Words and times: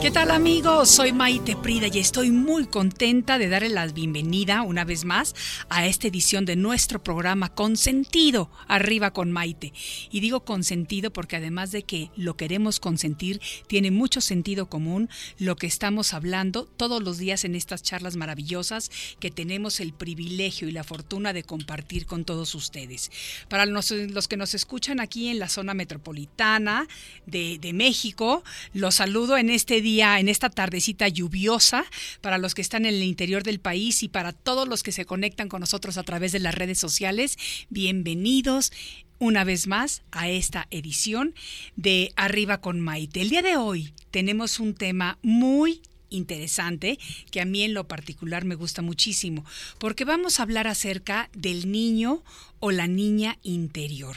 ¿Qué 0.00 0.10
tal 0.10 0.30
amigos? 0.30 0.88
Soy 0.88 1.12
Maite 1.12 1.56
Prida 1.56 1.86
y 1.92 1.98
estoy 1.98 2.30
muy 2.30 2.64
contenta 2.64 3.36
de 3.36 3.50
darle 3.50 3.68
la 3.68 3.86
bienvenida 3.86 4.62
una 4.62 4.86
vez 4.86 5.04
más 5.04 5.34
a 5.68 5.86
esta 5.86 6.08
edición 6.08 6.46
de 6.46 6.56
nuestro 6.56 7.04
programa 7.04 7.54
Consentido, 7.54 8.50
arriba 8.66 9.10
con 9.12 9.30
Maite. 9.30 9.74
Y 10.10 10.20
digo 10.20 10.40
consentido 10.40 11.12
porque 11.12 11.36
además 11.36 11.70
de 11.70 11.82
que 11.82 12.10
lo 12.16 12.34
queremos 12.34 12.80
consentir, 12.80 13.42
tiene 13.66 13.90
mucho 13.90 14.22
sentido 14.22 14.70
común 14.70 15.10
lo 15.38 15.56
que 15.56 15.66
estamos 15.66 16.14
hablando 16.14 16.64
todos 16.64 17.02
los 17.02 17.18
días 17.18 17.44
en 17.44 17.54
estas 17.54 17.82
charlas 17.82 18.16
maravillosas 18.16 18.90
que 19.20 19.30
tenemos 19.30 19.80
el 19.80 19.92
privilegio 19.92 20.66
y 20.66 20.72
la 20.72 20.82
fortuna 20.82 21.34
de 21.34 21.42
compartir 21.42 22.06
con 22.06 22.24
todos 22.24 22.54
ustedes. 22.54 23.10
Para 23.50 23.66
los, 23.66 23.92
que 24.28 24.36
nos 24.38 24.54
escuchan 24.54 24.98
aquí 24.98 25.28
en 25.28 25.38
la 25.38 25.50
zona 25.50 25.74
metropolitana 25.74 26.88
de, 27.26 27.58
de 27.58 27.74
México, 27.74 28.42
los 28.72 28.94
saludo 28.94 29.36
en 29.36 29.50
este 29.50 29.82
día 29.82 29.89
en 29.98 30.28
esta 30.28 30.50
tardecita 30.50 31.08
lluviosa, 31.08 31.84
para 32.20 32.38
los 32.38 32.54
que 32.54 32.62
están 32.62 32.86
en 32.86 32.94
el 32.94 33.02
interior 33.02 33.42
del 33.42 33.58
país 33.58 34.04
y 34.04 34.08
para 34.08 34.32
todos 34.32 34.68
los 34.68 34.82
que 34.82 34.92
se 34.92 35.04
conectan 35.04 35.48
con 35.48 35.60
nosotros 35.60 35.98
a 35.98 36.04
través 36.04 36.30
de 36.30 36.38
las 36.38 36.54
redes 36.54 36.78
sociales. 36.78 37.36
Bienvenidos 37.70 38.72
una 39.18 39.42
vez 39.42 39.66
más 39.66 40.02
a 40.12 40.28
esta 40.28 40.68
edición 40.70 41.34
de 41.74 42.12
Arriba 42.14 42.60
con 42.60 42.78
Maite. 42.80 43.20
El 43.20 43.30
día 43.30 43.42
de 43.42 43.56
hoy 43.56 43.92
tenemos 44.12 44.60
un 44.60 44.74
tema 44.74 45.18
muy 45.22 45.82
interesante 46.08 46.98
que 47.32 47.40
a 47.40 47.44
mí 47.44 47.62
en 47.62 47.74
lo 47.74 47.88
particular 47.88 48.44
me 48.44 48.54
gusta 48.54 48.82
muchísimo, 48.82 49.44
porque 49.78 50.04
vamos 50.04 50.38
a 50.38 50.44
hablar 50.44 50.68
acerca 50.68 51.30
del 51.32 51.70
niño 51.70 52.22
o 52.60 52.70
la 52.70 52.86
niña 52.86 53.38
interior. 53.42 54.16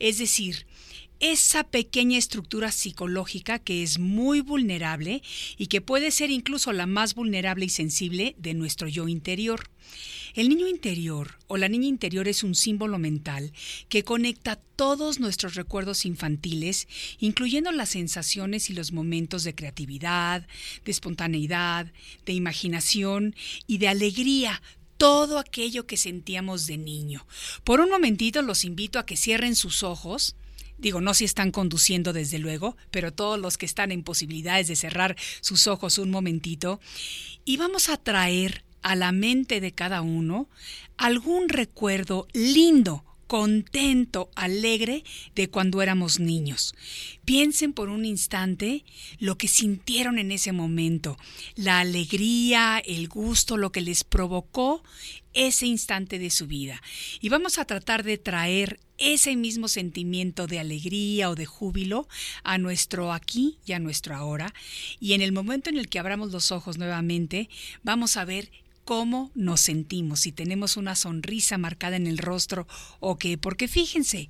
Es 0.00 0.18
decir, 0.18 0.66
esa 1.22 1.62
pequeña 1.62 2.18
estructura 2.18 2.72
psicológica 2.72 3.60
que 3.60 3.84
es 3.84 4.00
muy 4.00 4.40
vulnerable 4.40 5.22
y 5.56 5.68
que 5.68 5.80
puede 5.80 6.10
ser 6.10 6.32
incluso 6.32 6.72
la 6.72 6.86
más 6.86 7.14
vulnerable 7.14 7.64
y 7.64 7.68
sensible 7.68 8.34
de 8.38 8.54
nuestro 8.54 8.88
yo 8.88 9.06
interior. 9.06 9.70
El 10.34 10.48
niño 10.48 10.66
interior 10.66 11.38
o 11.46 11.58
la 11.58 11.68
niña 11.68 11.86
interior 11.86 12.26
es 12.26 12.42
un 12.42 12.56
símbolo 12.56 12.98
mental 12.98 13.52
que 13.88 14.02
conecta 14.02 14.56
todos 14.56 15.20
nuestros 15.20 15.54
recuerdos 15.54 16.06
infantiles, 16.06 16.88
incluyendo 17.20 17.70
las 17.70 17.90
sensaciones 17.90 18.68
y 18.68 18.72
los 18.72 18.90
momentos 18.90 19.44
de 19.44 19.54
creatividad, 19.54 20.48
de 20.84 20.90
espontaneidad, 20.90 21.92
de 22.26 22.32
imaginación 22.32 23.36
y 23.68 23.78
de 23.78 23.88
alegría, 23.88 24.60
todo 24.96 25.38
aquello 25.38 25.86
que 25.86 25.96
sentíamos 25.96 26.66
de 26.66 26.78
niño. 26.78 27.26
Por 27.62 27.80
un 27.80 27.90
momentito 27.90 28.42
los 28.42 28.64
invito 28.64 28.98
a 28.98 29.06
que 29.06 29.16
cierren 29.16 29.54
sus 29.54 29.84
ojos 29.84 30.34
Digo, 30.78 31.00
no 31.00 31.14
si 31.14 31.24
están 31.24 31.50
conduciendo 31.50 32.12
desde 32.12 32.38
luego, 32.38 32.76
pero 32.90 33.12
todos 33.12 33.38
los 33.38 33.56
que 33.56 33.66
están 33.66 33.92
en 33.92 34.02
posibilidades 34.02 34.68
de 34.68 34.76
cerrar 34.76 35.16
sus 35.40 35.66
ojos 35.66 35.98
un 35.98 36.10
momentito. 36.10 36.80
Y 37.44 37.56
vamos 37.56 37.88
a 37.88 37.96
traer 37.96 38.64
a 38.82 38.96
la 38.96 39.12
mente 39.12 39.60
de 39.60 39.72
cada 39.72 40.02
uno 40.02 40.48
algún 40.96 41.48
recuerdo 41.48 42.26
lindo 42.32 43.04
contento, 43.32 44.30
alegre 44.34 45.04
de 45.34 45.48
cuando 45.48 45.80
éramos 45.80 46.20
niños. 46.20 46.74
Piensen 47.24 47.72
por 47.72 47.88
un 47.88 48.04
instante 48.04 48.84
lo 49.20 49.38
que 49.38 49.48
sintieron 49.48 50.18
en 50.18 50.30
ese 50.32 50.52
momento, 50.52 51.16
la 51.54 51.80
alegría, 51.80 52.82
el 52.84 53.08
gusto, 53.08 53.56
lo 53.56 53.72
que 53.72 53.80
les 53.80 54.04
provocó 54.04 54.84
ese 55.32 55.64
instante 55.64 56.18
de 56.18 56.28
su 56.28 56.46
vida. 56.46 56.82
Y 57.22 57.30
vamos 57.30 57.56
a 57.58 57.64
tratar 57.64 58.02
de 58.02 58.18
traer 58.18 58.78
ese 59.02 59.36
mismo 59.36 59.68
sentimiento 59.68 60.46
de 60.46 60.60
alegría 60.60 61.28
o 61.28 61.34
de 61.34 61.46
júbilo 61.46 62.08
a 62.44 62.58
nuestro 62.58 63.12
aquí 63.12 63.58
y 63.66 63.72
a 63.72 63.80
nuestro 63.80 64.14
ahora. 64.14 64.54
Y 65.00 65.14
en 65.14 65.22
el 65.22 65.32
momento 65.32 65.70
en 65.70 65.78
el 65.78 65.88
que 65.88 65.98
abramos 65.98 66.30
los 66.30 66.52
ojos 66.52 66.78
nuevamente, 66.78 67.48
vamos 67.82 68.16
a 68.16 68.24
ver 68.24 68.50
cómo 68.84 69.30
nos 69.34 69.60
sentimos, 69.60 70.20
si 70.20 70.32
tenemos 70.32 70.76
una 70.76 70.96
sonrisa 70.96 71.56
marcada 71.56 71.96
en 71.96 72.06
el 72.06 72.18
rostro 72.18 72.66
o 73.00 73.16
qué, 73.16 73.38
porque 73.38 73.68
fíjense 73.68 74.28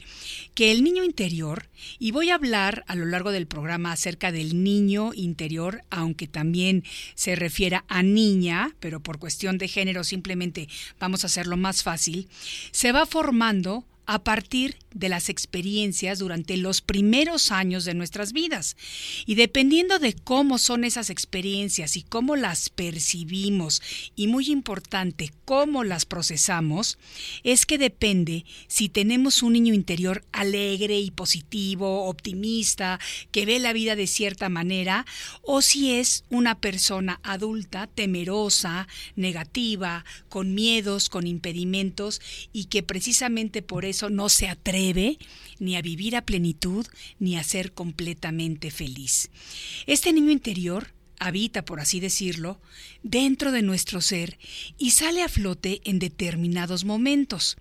que 0.55 0.71
el 0.71 0.85
niño 0.85 1.05
interior, 1.05 1.69
y 1.99 2.11
voy 2.11 2.31
a 2.31 2.35
hablar 2.35 2.85
a 2.87 2.95
lo 2.95 3.07
largo 3.07 3.33
del 3.33 3.47
programa 3.47 3.93
acerca 3.93 4.31
del 4.31 4.63
niño 4.63 5.13
interior, 5.15 5.83
aunque 5.91 6.29
también 6.29 6.85
se 7.15 7.35
refiera 7.35 7.85
a 7.89 8.03
niña, 8.03 8.77
pero 8.79 9.01
por 9.01 9.19
cuestión 9.19 9.59
de 9.59 9.69
género 9.69 10.05
simplemente 10.05 10.69
vamos 11.01 11.25
a 11.25 11.29
hacerlo 11.29 11.57
más 11.57 11.83
fácil, 11.83 12.29
se 12.73 12.93
va 12.93 13.07
formando 13.07 13.87
a 14.07 14.19
partir 14.21 14.82
de 14.95 15.09
las 15.09 15.29
experiencias 15.29 16.19
durante 16.19 16.57
los 16.57 16.81
primeros 16.81 17.51
años 17.51 17.85
de 17.85 17.95
nuestras 17.95 18.33
vidas. 18.33 18.77
Y 19.27 19.35
dependiendo 19.35 19.99
de 19.99 20.15
cómo 20.15 20.59
son 20.59 20.85
esas 20.85 21.11
experiencias 21.11 21.97
y 21.97 22.03
cómo 22.03 22.37
las 22.37 22.69
percibimos, 22.71 23.83
y 24.17 24.27
muy 24.27 24.47
importante, 24.51 25.33
cómo 25.45 25.85
las 25.85 26.05
procesamos, 26.05 26.99
es 27.45 27.67
que 27.67 27.79
depende 27.79 28.45
si 28.67 28.89
tenemos 28.89 29.43
un 29.43 29.55
niño 29.55 29.75
interior 29.75 30.25
alegre 30.33 30.99
y 30.99 31.11
positivo, 31.11 32.09
optimista, 32.09 32.99
que 33.31 33.47
ve 33.47 33.59
la 33.59 33.73
vida 33.73 33.97
de 33.97 34.07
cierta 34.07 34.49
manera, 34.49 35.07
o 35.43 35.63
si 35.63 35.93
es 35.93 36.25
una 36.29 36.59
persona 36.61 37.21
adulta, 37.23 37.87
temerosa, 37.87 38.89
negativa, 39.17 40.05
con 40.29 40.55
miedos, 40.55 41.09
con 41.09 41.27
impedimentos, 41.27 42.21
y 42.53 42.65
que 42.65 42.83
precisamente 42.83 43.63
por 43.63 43.85
eso 43.85 44.11
no 44.11 44.29
se 44.29 44.49
atreve 44.49 44.82
ni 45.59 45.77
a 45.77 45.83
vivir 45.83 46.17
a 46.17 46.23
plenitud, 46.23 46.87
ni 47.19 47.37
a 47.37 47.45
ser 47.45 47.73
completamente 47.73 48.71
feliz. 48.71 49.31
Este 49.87 50.13
niño 50.13 50.31
interior 50.31 50.89
habita, 51.23 51.65
por 51.65 51.79
así 51.79 52.01
decirlo, 52.01 52.61
dentro 53.03 53.53
de 53.53 53.63
nuestro 53.63 54.01
ser 54.01 54.39
y 54.77 54.91
sale 54.91 55.23
a 55.23 55.29
flote 55.29 55.81
en 55.85 56.01
determinados 56.01 56.85
momentos. 56.85 57.57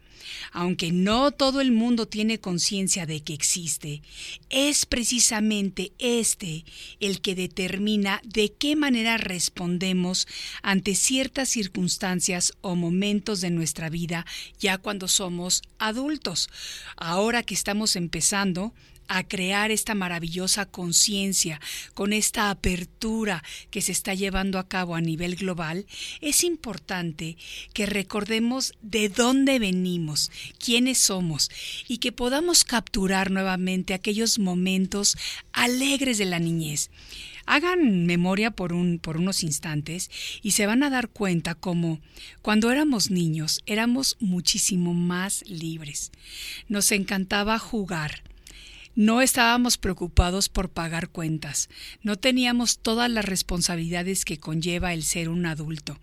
Aunque 0.52 0.92
no 0.92 1.32
todo 1.32 1.62
el 1.62 1.72
mundo 1.72 2.08
tiene 2.08 2.40
conciencia 2.40 3.06
de 3.06 3.22
que 3.22 3.34
existe, 3.34 4.02
es 4.50 4.86
precisamente 4.86 5.94
este 6.00 6.66
el 7.00 7.22
que 7.22 7.36
determina 7.36 8.22
de 8.24 8.52
qué 8.52 8.76
manera 8.76 9.18
respondemos 9.18 10.28
ante 10.62 10.96
ciertas 10.96 11.50
circunstancias 11.50 12.54
o 12.62 12.76
momentos 12.76 13.42
de 13.42 13.50
nuestra 13.50 13.90
vida 13.90 14.26
ya 14.60 14.78
cuando 14.78 15.08
somos 15.08 15.62
adultos. 15.80 16.50
Ahora 16.98 17.44
que 17.44 17.56
estamos 17.56 17.96
empezando, 17.96 18.74
a 19.14 19.24
crear 19.28 19.72
esta 19.72 19.94
maravillosa 19.94 20.66
conciencia, 20.66 21.60
con 21.94 22.14
esta 22.14 22.50
apertura 22.50 23.44
que 23.70 23.82
se 23.82 23.92
está 23.92 24.14
llevando 24.14 24.58
a 24.58 24.70
cabo 24.70 24.96
a 24.96 25.02
nivel 25.02 25.36
global, 25.36 25.86
es 26.22 26.46
importante 26.46 27.36
que 27.74 27.86
recordemos 27.86 28.74
de 28.82 29.10
dónde 29.10 29.60
venimos, 29.60 30.32
quiénes 30.58 30.98
somos 30.98 31.52
y 31.90 31.98
que 31.98 32.14
podamos 32.14 32.64
capturar 32.64 33.32
nuevamente 33.32 33.94
aquellos 33.94 34.40
momentos 34.40 35.18
alegres 35.52 36.18
de 36.18 36.26
la 36.26 36.40
niñez. 36.40 36.90
Hagan 37.46 38.06
memoria 38.06 38.52
por, 38.52 38.72
un, 38.72 38.98
por 38.98 39.18
unos 39.18 39.44
instantes 39.44 40.10
y 40.42 40.52
se 40.52 40.68
van 40.68 40.84
a 40.84 40.90
dar 40.90 41.10
cuenta 41.10 41.54
como 41.54 42.00
cuando 42.42 42.72
éramos 42.72 43.12
niños 43.12 43.62
éramos 43.66 44.16
muchísimo 44.22 44.94
más 44.94 45.44
libres. 45.48 46.12
Nos 46.70 46.94
encantaba 46.94 47.60
jugar, 47.60 48.24
no 48.96 49.22
estábamos 49.22 49.78
preocupados 49.78 50.50
por 50.50 50.70
pagar 50.70 51.10
cuentas, 51.10 51.70
no 52.02 52.18
teníamos 52.18 52.80
todas 52.80 53.10
las 53.10 53.26
responsabilidades 53.26 54.26
que 54.26 54.40
conlleva 54.40 54.94
el 54.94 55.04
ser 55.04 55.30
un 55.30 55.46
adulto, 55.46 56.00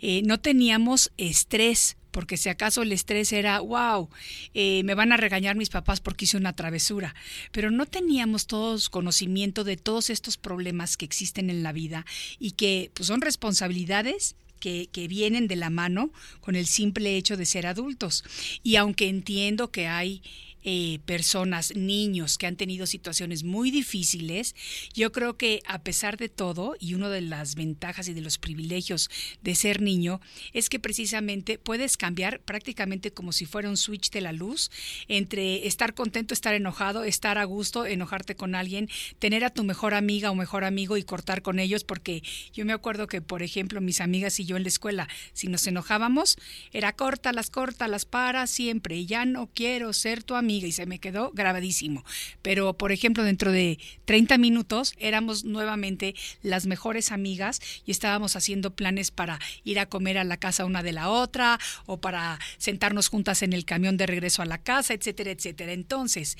eh, 0.00 0.22
no 0.24 0.40
teníamos 0.40 1.12
estrés 1.16 1.96
porque 2.10 2.36
si 2.36 2.48
acaso 2.48 2.82
el 2.82 2.90
estrés 2.92 3.32
era, 3.32 3.60
wow, 3.60 4.08
eh, 4.54 4.82
me 4.84 4.94
van 4.94 5.12
a 5.12 5.16
regañar 5.16 5.56
mis 5.56 5.68
papás 5.68 6.00
porque 6.00 6.24
hice 6.24 6.36
una 6.36 6.52
travesura, 6.52 7.14
pero 7.52 7.70
no 7.70 7.86
teníamos 7.86 8.46
todos 8.46 8.88
conocimiento 8.88 9.62
de 9.62 9.76
todos 9.76 10.10
estos 10.10 10.36
problemas 10.36 10.96
que 10.96 11.04
existen 11.04 11.50
en 11.50 11.62
la 11.62 11.72
vida 11.72 12.06
y 12.38 12.52
que 12.52 12.90
pues, 12.94 13.06
son 13.06 13.20
responsabilidades 13.20 14.36
que, 14.58 14.88
que, 14.90 15.06
vienen 15.06 15.46
de 15.46 15.54
la 15.54 15.70
mano 15.70 16.10
con 16.40 16.56
el 16.56 16.66
simple 16.66 17.16
hecho 17.16 17.36
de 17.36 17.46
ser 17.46 17.68
adultos. 17.68 18.24
Y 18.64 18.74
aunque 18.74 19.08
entiendo 19.08 19.70
que 19.70 19.86
hay 19.86 20.20
eh, 20.70 20.98
personas, 21.06 21.74
niños 21.74 22.36
que 22.36 22.46
han 22.46 22.56
tenido 22.56 22.84
situaciones 22.84 23.42
muy 23.42 23.70
difíciles, 23.70 24.54
yo 24.92 25.12
creo 25.12 25.38
que 25.38 25.62
a 25.66 25.78
pesar 25.78 26.18
de 26.18 26.28
todo, 26.28 26.76
y 26.78 26.92
una 26.92 27.08
de 27.08 27.22
las 27.22 27.54
ventajas 27.54 28.06
y 28.08 28.12
de 28.12 28.20
los 28.20 28.36
privilegios 28.36 29.08
de 29.40 29.54
ser 29.54 29.80
niño, 29.80 30.20
es 30.52 30.68
que 30.68 30.78
precisamente 30.78 31.56
puedes 31.56 31.96
cambiar 31.96 32.40
prácticamente 32.40 33.10
como 33.12 33.32
si 33.32 33.46
fuera 33.46 33.70
un 33.70 33.78
switch 33.78 34.10
de 34.10 34.20
la 34.20 34.34
luz 34.34 34.70
entre 35.08 35.66
estar 35.66 35.94
contento, 35.94 36.34
estar 36.34 36.52
enojado, 36.52 37.02
estar 37.02 37.38
a 37.38 37.44
gusto, 37.44 37.86
enojarte 37.86 38.36
con 38.36 38.54
alguien, 38.54 38.90
tener 39.18 39.46
a 39.46 39.50
tu 39.54 39.64
mejor 39.64 39.94
amiga 39.94 40.30
o 40.30 40.34
mejor 40.34 40.64
amigo 40.64 40.98
y 40.98 41.02
cortar 41.02 41.40
con 41.40 41.60
ellos, 41.60 41.84
porque 41.84 42.22
yo 42.52 42.66
me 42.66 42.74
acuerdo 42.74 43.06
que, 43.06 43.22
por 43.22 43.42
ejemplo, 43.42 43.80
mis 43.80 44.02
amigas 44.02 44.38
y 44.38 44.44
yo 44.44 44.58
en 44.58 44.64
la 44.64 44.68
escuela, 44.68 45.08
si 45.32 45.48
nos 45.48 45.66
enojábamos, 45.66 46.36
era 46.72 46.92
corta, 46.92 47.32
las 47.32 47.48
corta, 47.48 47.88
las 47.88 48.04
para 48.04 48.46
siempre, 48.46 49.06
ya 49.06 49.24
no 49.24 49.46
quiero 49.46 49.94
ser 49.94 50.22
tu 50.22 50.34
amiga 50.34 50.57
y 50.66 50.72
se 50.72 50.86
me 50.86 50.98
quedó 50.98 51.30
grabadísimo. 51.32 52.04
Pero, 52.42 52.76
por 52.76 52.92
ejemplo, 52.92 53.22
dentro 53.22 53.52
de 53.52 53.78
30 54.04 54.38
minutos 54.38 54.94
éramos 54.98 55.44
nuevamente 55.44 56.14
las 56.42 56.66
mejores 56.66 57.12
amigas 57.12 57.60
y 57.84 57.90
estábamos 57.90 58.36
haciendo 58.36 58.74
planes 58.74 59.10
para 59.10 59.38
ir 59.64 59.78
a 59.78 59.86
comer 59.86 60.18
a 60.18 60.24
la 60.24 60.36
casa 60.36 60.64
una 60.64 60.82
de 60.82 60.92
la 60.92 61.10
otra 61.10 61.58
o 61.86 62.00
para 62.00 62.38
sentarnos 62.58 63.08
juntas 63.08 63.42
en 63.42 63.52
el 63.52 63.64
camión 63.64 63.96
de 63.96 64.06
regreso 64.06 64.42
a 64.42 64.46
la 64.46 64.58
casa, 64.58 64.94
etcétera, 64.94 65.30
etcétera. 65.30 65.72
Entonces, 65.72 66.36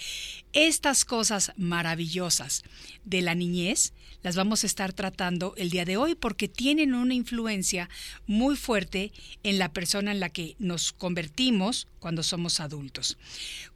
estas 0.53 1.05
cosas 1.05 1.53
maravillosas 1.57 2.65
de 3.05 3.23
la 3.23 3.35
niñez 3.35 3.93
las 4.23 4.37
vamos 4.37 4.65
a 4.65 4.67
estar 4.67 4.93
tratando 4.93 5.55
el 5.57 5.71
día 5.71 5.85
de 5.85 5.97
hoy 5.97 6.15
porque 6.15 6.49
tienen 6.49 6.95
una 6.95 7.15
influencia 7.15 7.89
muy 8.27 8.57
fuerte 8.57 9.13
en 9.43 9.59
la 9.59 9.73
persona 9.73 10.11
en 10.11 10.21
la 10.21 10.29
que 10.29 10.57
nos 10.59 10.93
convertimos 10.93 11.87
cuando 11.99 12.23
somos 12.23 12.61
adultos. 12.61 13.19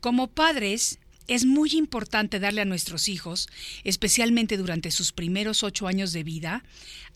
Como 0.00 0.28
padres, 0.28 0.98
es 1.28 1.44
muy 1.44 1.70
importante 1.72 2.40
darle 2.40 2.62
a 2.62 2.66
nuestros 2.66 3.08
hijos, 3.08 3.48
especialmente 3.84 4.56
durante 4.56 4.90
sus 4.90 5.12
primeros 5.12 5.62
ocho 5.62 5.86
años 5.86 6.12
de 6.12 6.24
vida, 6.24 6.64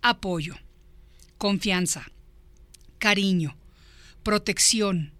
apoyo, 0.03 0.57
confianza, 1.39 2.07
cariño, 2.99 3.57
protección, 4.23 5.13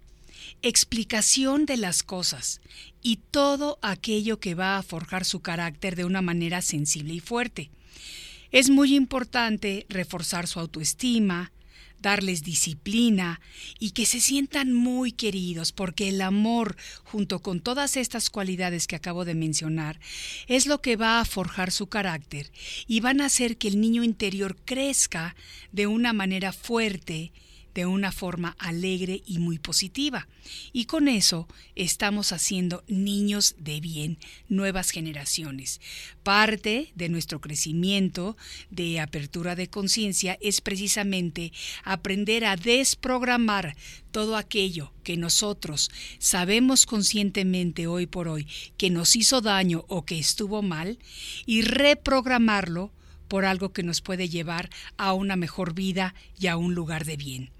explicación 0.61 1.65
de 1.65 1.77
las 1.77 2.03
cosas 2.03 2.61
y 3.01 3.17
todo 3.31 3.77
aquello 3.81 4.39
que 4.39 4.55
va 4.55 4.77
a 4.77 4.83
forjar 4.83 5.25
su 5.25 5.41
carácter 5.41 5.95
de 5.95 6.05
una 6.05 6.21
manera 6.21 6.61
sensible 6.61 7.13
y 7.13 7.19
fuerte. 7.19 7.69
Es 8.51 8.69
muy 8.69 8.95
importante 8.95 9.85
reforzar 9.89 10.47
su 10.47 10.59
autoestima, 10.59 11.51
darles 12.01 12.43
disciplina 12.43 13.41
y 13.79 13.91
que 13.91 14.05
se 14.05 14.21
sientan 14.21 14.73
muy 14.73 15.11
queridos, 15.11 15.71
porque 15.71 16.09
el 16.09 16.21
amor, 16.21 16.75
junto 17.03 17.39
con 17.39 17.59
todas 17.59 17.97
estas 17.97 18.29
cualidades 18.29 18.87
que 18.87 18.95
acabo 18.95 19.25
de 19.25 19.35
mencionar, 19.35 19.99
es 20.47 20.65
lo 20.67 20.81
que 20.81 20.95
va 20.95 21.19
a 21.19 21.25
forjar 21.25 21.71
su 21.71 21.87
carácter 21.87 22.51
y 22.87 22.99
van 22.99 23.21
a 23.21 23.25
hacer 23.25 23.57
que 23.57 23.67
el 23.67 23.81
niño 23.81 24.03
interior 24.03 24.57
crezca 24.65 25.35
de 25.71 25.87
una 25.87 26.13
manera 26.13 26.53
fuerte, 26.53 27.31
de 27.77 27.85
una 27.85 28.11
forma 28.11 28.55
alegre 28.57 29.21
y 29.27 29.37
muy 29.37 29.59
positiva. 29.59 30.27
Y 30.73 30.85
con 30.85 31.07
eso 31.07 31.47
estamos 31.75 32.31
haciendo 32.31 32.83
niños 32.87 33.53
de 33.59 33.79
bien, 33.81 34.17
nuevas 34.49 34.89
generaciones. 34.89 35.79
Parte 36.23 36.91
de 36.95 37.09
nuestro 37.09 37.39
crecimiento 37.39 38.35
de 38.71 38.99
apertura 38.99 39.53
de 39.53 39.69
conciencia 39.69 40.39
es 40.41 40.59
precisamente 40.59 41.53
aprender 41.83 42.45
a 42.45 42.55
desprogramar 42.55 43.77
todo 44.09 44.37
aquello 44.37 44.91
que 45.03 45.15
nosotros 45.15 45.91
sabemos 46.17 46.87
conscientemente 46.87 47.85
hoy 47.85 48.07
por 48.07 48.27
hoy 48.27 48.47
que 48.77 48.89
nos 48.89 49.15
hizo 49.15 49.39
daño 49.39 49.85
o 49.87 50.03
que 50.03 50.17
estuvo 50.17 50.63
mal 50.63 50.97
y 51.45 51.61
reprogramarlo 51.61 52.91
por 53.27 53.45
algo 53.45 53.71
que 53.71 53.83
nos 53.83 54.01
puede 54.01 54.29
llevar 54.29 54.71
a 54.97 55.13
una 55.13 55.35
mejor 55.35 55.75
vida 55.75 56.15
y 56.39 56.47
a 56.47 56.57
un 56.57 56.73
lugar 56.73 57.05
de 57.05 57.17
bien. 57.17 57.51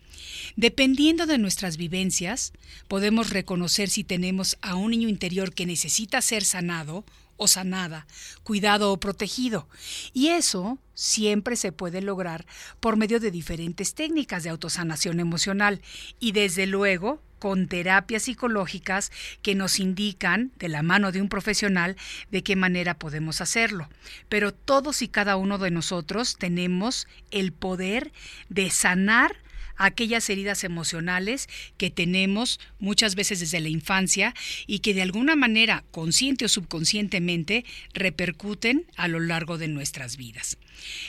Dependiendo 0.55 1.25
de 1.25 1.37
nuestras 1.37 1.77
vivencias, 1.77 2.53
podemos 2.87 3.29
reconocer 3.29 3.89
si 3.89 4.03
tenemos 4.03 4.57
a 4.61 4.75
un 4.75 4.91
niño 4.91 5.09
interior 5.09 5.53
que 5.53 5.65
necesita 5.65 6.21
ser 6.21 6.43
sanado 6.43 7.05
o 7.37 7.47
sanada, 7.47 8.07
cuidado 8.43 8.91
o 8.91 8.99
protegido. 8.99 9.67
Y 10.13 10.29
eso 10.29 10.79
siempre 10.95 11.55
se 11.55 11.71
puede 11.71 12.01
lograr 12.01 12.45
por 12.79 12.97
medio 12.97 13.19
de 13.19 13.31
diferentes 13.31 13.93
técnicas 13.93 14.43
de 14.43 14.49
autosanación 14.49 15.19
emocional 15.19 15.81
y 16.19 16.31
desde 16.31 16.65
luego 16.65 17.21
con 17.39 17.67
terapias 17.67 18.23
psicológicas 18.23 19.11
que 19.43 19.53
nos 19.53 19.79
indican, 19.79 20.51
de 20.57 20.69
la 20.69 20.81
mano 20.81 21.11
de 21.11 21.21
un 21.21 21.29
profesional, 21.29 21.95
de 22.31 22.41
qué 22.41 22.55
manera 22.55 22.97
podemos 22.97 23.41
hacerlo. 23.41 23.89
Pero 24.27 24.53
todos 24.53 25.03
y 25.03 25.07
cada 25.07 25.35
uno 25.35 25.59
de 25.59 25.69
nosotros 25.69 26.37
tenemos 26.39 27.07
el 27.29 27.53
poder 27.53 28.11
de 28.49 28.71
sanar 28.71 29.35
aquellas 29.77 30.29
heridas 30.29 30.63
emocionales 30.63 31.47
que 31.77 31.89
tenemos 31.89 32.59
muchas 32.79 33.15
veces 33.15 33.39
desde 33.39 33.59
la 33.59 33.69
infancia 33.69 34.33
y 34.65 34.79
que 34.79 34.93
de 34.93 35.01
alguna 35.01 35.35
manera, 35.35 35.83
consciente 35.91 36.45
o 36.45 36.49
subconscientemente, 36.49 37.65
repercuten 37.93 38.85
a 38.95 39.07
lo 39.07 39.19
largo 39.19 39.57
de 39.57 39.67
nuestras 39.67 40.17
vidas. 40.17 40.57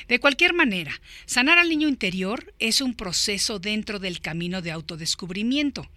De 0.09 0.21
cualquier 0.21 0.55
manera, 0.55 1.01
sanar 1.27 1.59
al 1.59 1.69
niño 1.69 1.89
interior 1.89 2.53
es 2.59 2.81
un 2.81 2.95
proceso 2.95 3.59
dentro 3.59 3.99
del 3.99 4.21
camino 4.21 4.63
de 4.63 4.71
autodescubrimiento 4.71 5.89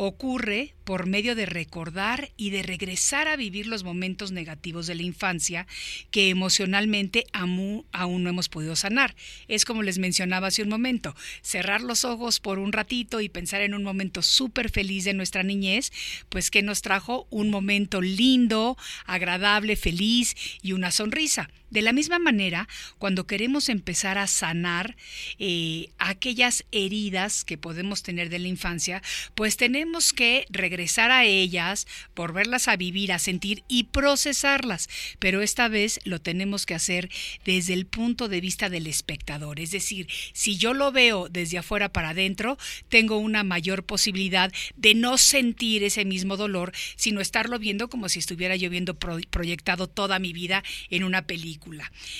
ocurre 0.00 0.74
por 0.84 1.06
medio 1.06 1.34
de 1.34 1.44
recordar 1.44 2.30
y 2.36 2.50
de 2.50 2.62
regresar 2.62 3.26
a 3.26 3.34
vivir 3.34 3.66
los 3.66 3.82
momentos 3.82 4.30
negativos 4.30 4.86
de 4.86 4.94
la 4.94 5.02
infancia 5.02 5.66
que 6.12 6.30
emocionalmente 6.30 7.26
aún, 7.32 7.84
no 7.92 8.30
hemos 8.30 8.48
podido 8.48 8.76
sanar. 8.76 9.16
Es 9.48 9.64
como 9.64 9.82
les 9.82 9.98
mencionaba 9.98 10.46
hace 10.46 10.62
un 10.62 10.68
momento, 10.68 11.16
cerrar 11.42 11.80
los 11.80 12.04
ojos 12.04 12.38
por 12.38 12.60
un 12.60 12.72
ratito 12.72 13.20
y 13.20 13.28
pensar 13.28 13.60
en 13.60 13.74
un 13.74 13.82
momento 13.82 14.22
súper 14.22 14.70
feliz 14.70 15.02
de 15.04 15.14
nuestra 15.14 15.42
niñez, 15.42 15.90
pues 16.28 16.52
que 16.52 16.62
nos 16.62 16.80
trajo 16.80 17.26
un 17.30 17.50
momento 17.50 18.00
lindo, 18.00 18.78
agradable, 19.04 19.74
feliz 19.74 20.36
y 20.62 20.72
una 20.72 20.92
sonrisa. 20.92 21.50
De 21.70 21.82
la 21.82 21.92
misma 21.92 22.18
manera, 22.18 22.66
cuando 22.96 23.26
queremos 23.26 23.68
empezar 23.68 24.16
a 24.16 24.26
sanar 24.26 24.96
eh, 25.38 25.90
aquellas 25.98 26.64
heridas 26.72 27.44
que 27.44 27.58
podemos 27.58 28.02
tener 28.02 28.30
de 28.30 28.38
la 28.38 28.48
infancia, 28.48 29.02
pues 29.34 29.58
tenemos 29.58 30.14
que 30.14 30.46
regresar 30.48 31.10
a 31.10 31.26
ellas, 31.26 31.86
volverlas 32.16 32.68
a 32.68 32.76
vivir, 32.76 33.12
a 33.12 33.18
sentir 33.18 33.64
y 33.68 33.84
procesarlas. 33.84 34.88
Pero 35.18 35.42
esta 35.42 35.68
vez 35.68 36.00
lo 36.04 36.22
tenemos 36.22 36.64
que 36.64 36.74
hacer 36.74 37.10
desde 37.44 37.74
el 37.74 37.84
punto 37.84 38.28
de 38.28 38.40
vista 38.40 38.70
del 38.70 38.86
espectador. 38.86 39.60
Es 39.60 39.70
decir, 39.70 40.08
si 40.32 40.56
yo 40.56 40.72
lo 40.72 40.90
veo 40.90 41.28
desde 41.28 41.58
afuera 41.58 41.92
para 41.92 42.10
adentro, 42.10 42.56
tengo 42.88 43.18
una 43.18 43.44
mayor 43.44 43.84
posibilidad 43.84 44.50
de 44.76 44.94
no 44.94 45.18
sentir 45.18 45.84
ese 45.84 46.06
mismo 46.06 46.38
dolor, 46.38 46.72
sino 46.96 47.20
estarlo 47.20 47.58
viendo 47.58 47.90
como 47.90 48.08
si 48.08 48.20
estuviera 48.20 48.56
yo 48.56 48.70
viendo 48.70 48.98
proyectado 48.98 49.86
toda 49.86 50.18
mi 50.18 50.32
vida 50.32 50.62
en 50.88 51.04
una 51.04 51.26
película 51.26 51.57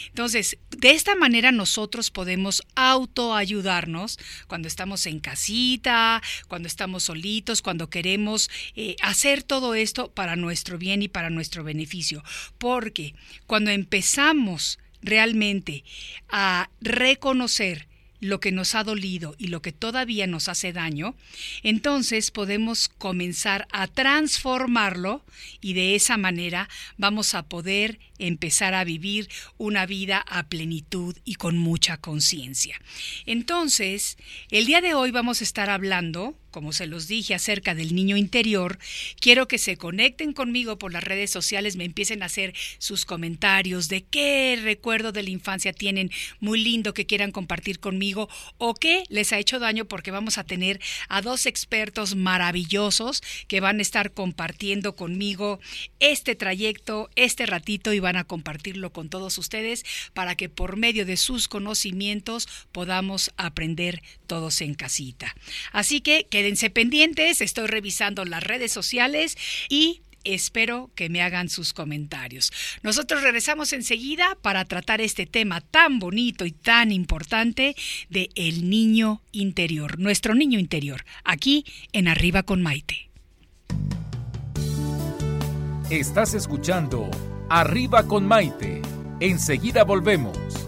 entonces, 0.07 0.59
de 0.71 0.91
esta 0.91 1.15
manera 1.15 1.53
nosotros 1.53 2.11
podemos 2.11 2.63
autoayudarnos 2.75 4.19
cuando 4.47 4.69
estamos 4.69 5.07
en 5.07 5.21
casita, 5.21 6.23
cuando 6.49 6.69
estamos 6.69 7.05
solitos, 7.05 7.63
cuando 7.63 7.91
queremos 7.91 8.51
eh, 8.75 8.97
hacer 9.03 9.43
todo 9.43 9.75
esto 9.75 10.11
para 10.13 10.37
nuestro 10.37 10.79
bien 10.79 11.03
y 11.03 11.09
para 11.09 11.31
nuestro 11.31 11.65
beneficio. 11.65 12.23
Porque 12.59 13.15
cuando 13.47 13.71
empezamos 13.71 14.79
realmente 15.03 15.85
a 16.29 16.71
reconocer 16.81 17.88
lo 18.21 18.41
que 18.41 18.53
nos 18.53 18.75
ha 18.75 18.85
dolido 18.85 19.35
y 19.39 19.49
lo 19.49 19.63
que 19.63 19.73
todavía 19.73 20.27
nos 20.27 20.49
hace 20.49 20.73
daño, 20.73 21.15
entonces 21.63 22.31
podemos 22.31 22.89
comenzar 22.89 23.67
a 23.71 23.87
transformarlo 23.87 25.25
y 25.61 25.75
de 25.75 25.95
esa 25.95 26.17
manera 26.17 26.69
vamos 26.97 27.35
a 27.35 27.45
poder 27.49 27.99
empezar 28.19 28.75
a 28.75 28.85
vivir 28.85 29.29
una 29.57 29.87
vida 29.87 30.25
a 30.29 30.49
plenitud 30.49 31.17
y 31.25 31.35
con 31.35 31.57
mucha 31.57 31.97
conciencia. 31.97 32.81
Entonces, 33.27 34.19
el 34.51 34.67
día 34.67 34.81
de 34.81 34.95
hoy 34.95 35.11
vamos 35.11 35.41
a 35.41 35.45
estar 35.45 35.71
hablando 35.71 36.37
como 36.51 36.73
se 36.73 36.87
los 36.87 37.09
dije 37.09 37.35
acerca 37.35 37.75
del 37.75 37.95
niño 37.95 38.17
interior, 38.17 38.79
quiero 39.21 39.49
que 39.49 39.59
se 39.59 39.77
conecten 39.77 40.33
conmigo 40.33 40.79
por 40.79 40.93
las 40.93 41.05
redes 41.05 41.31
sociales, 41.31 41.77
me 41.77 41.85
empiecen 41.85 42.23
a 42.23 42.27
hacer 42.27 42.55
sus 42.79 43.05
comentarios 43.05 43.89
de 43.89 44.03
qué 44.05 44.59
recuerdo 44.63 45.13
de 45.13 45.23
la 45.23 45.31
infancia 45.31 45.73
tienen 45.73 46.11
muy 46.41 46.63
lindo 46.63 46.95
que 46.95 47.07
quieran 47.07 47.33
compartir 47.33 47.81
conmigo 47.81 48.29
o 48.59 48.75
qué 48.75 49.05
les 49.09 49.33
ha 49.33 49.39
hecho 49.39 49.59
daño 49.59 49.85
porque 49.87 50.11
vamos 50.11 50.39
a 50.39 50.45
tener 50.45 50.81
a 51.09 51.23
dos 51.23 51.47
expertos 51.47 52.15
maravillosos 52.15 53.23
que 53.47 53.61
van 53.61 53.79
a 53.79 53.83
estar 53.83 54.13
compartiendo 54.13 54.95
conmigo 54.95 55.61
este 56.01 56.35
trayecto, 56.35 57.11
este 57.17 57.47
ratito 57.47 57.93
y 57.93 58.01
van 58.01 58.17
a 58.17 58.25
compartirlo 58.25 58.93
con 58.93 59.09
todos 59.09 59.39
ustedes 59.39 59.85
para 60.15 60.35
que 60.35 60.49
por 60.49 60.77
medio 60.77 61.07
de 61.07 61.17
sus 61.17 61.49
conocimientos 61.49 62.49
podamos 62.73 63.33
aprender 63.37 64.03
todos 64.27 64.61
en 64.61 64.75
casita. 64.75 65.35
Así 65.73 66.01
que 66.01 66.27
quédense 66.39 66.71
pendientes, 66.71 67.41
estoy 67.41 67.67
revisando 67.67 68.25
las 68.25 68.45
redes 68.45 68.71
sociales 68.71 69.37
y 69.69 70.03
espero 70.23 70.89
que 70.95 71.09
me 71.09 71.21
hagan 71.21 71.49
sus 71.49 71.73
comentarios. 71.73 72.53
Nosotros 72.85 73.25
regresamos 73.25 73.73
enseguida 73.73 74.39
para 74.41 74.65
tratar 74.65 75.01
este 75.01 75.27
tema 75.27 75.61
tan 75.61 75.99
bonito 75.99 76.47
y 76.47 76.53
tan 76.53 76.93
importante 76.93 77.75
de 78.09 78.31
el 78.37 78.71
niño 78.71 79.21
interior, 79.33 79.99
nuestro 79.99 80.37
niño 80.37 80.61
interior, 80.61 81.05
aquí 81.25 81.65
en 81.93 82.07
Arriba 82.07 82.45
con 82.45 82.63
Maite. 82.63 83.11
Estás 85.91 86.35
escuchando 86.35 87.11
Arriba 87.51 88.07
con 88.07 88.29
Maite. 88.29 88.81
Enseguida 89.19 89.83
volvemos. 89.83 90.68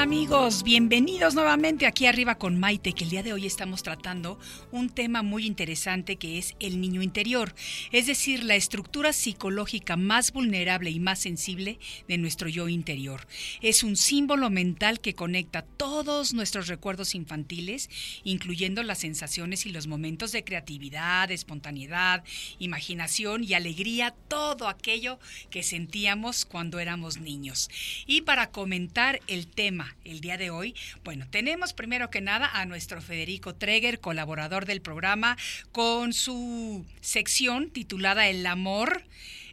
amigos? 0.00 0.62
Bienvenidos 0.62 1.34
nuevamente 1.34 1.84
aquí 1.84 2.06
arriba 2.06 2.36
con 2.36 2.58
Maite, 2.58 2.94
que 2.94 3.04
el 3.04 3.10
día 3.10 3.22
de 3.22 3.34
hoy 3.34 3.44
estamos 3.44 3.82
tratando 3.82 4.38
un 4.72 4.88
tema 4.88 5.22
muy 5.22 5.44
interesante 5.44 6.16
que 6.16 6.38
es 6.38 6.56
el 6.58 6.80
niño 6.80 7.02
interior, 7.02 7.54
es 7.92 8.06
decir, 8.06 8.42
la 8.42 8.54
estructura 8.54 9.12
psicológica 9.12 9.96
más 9.96 10.32
vulnerable 10.32 10.88
y 10.88 11.00
más 11.00 11.18
sensible 11.18 11.78
de 12.08 12.16
nuestro 12.16 12.48
yo 12.48 12.68
interior. 12.68 13.26
Es 13.60 13.82
un 13.82 13.94
símbolo 13.94 14.48
mental 14.48 15.00
que 15.00 15.14
conecta 15.14 15.62
todos 15.62 16.32
nuestros 16.32 16.68
recuerdos 16.68 17.14
infantiles, 17.14 17.90
incluyendo 18.24 18.82
las 18.82 19.00
sensaciones 19.00 19.66
y 19.66 19.70
los 19.70 19.86
momentos 19.86 20.32
de 20.32 20.44
creatividad, 20.44 21.30
espontaneidad, 21.30 22.24
imaginación 22.58 23.44
y 23.44 23.52
alegría, 23.52 24.14
todo 24.28 24.66
aquello 24.66 25.18
que 25.50 25.62
sentíamos 25.62 26.46
cuando 26.46 26.78
éramos 26.78 27.18
niños. 27.18 27.68
Y 28.06 28.22
para 28.22 28.50
comentar 28.50 29.20
el 29.26 29.46
tema 29.46 29.89
el 30.04 30.20
día 30.20 30.36
de 30.36 30.50
hoy, 30.50 30.74
bueno, 31.04 31.26
tenemos 31.30 31.72
primero 31.72 32.10
que 32.10 32.20
nada 32.20 32.50
a 32.52 32.66
nuestro 32.66 33.00
Federico 33.00 33.54
Treger, 33.54 34.00
colaborador 34.00 34.66
del 34.66 34.80
programa, 34.80 35.36
con 35.72 36.12
su 36.12 36.84
sección 37.00 37.70
titulada 37.70 38.28
El 38.28 38.46
amor 38.46 39.04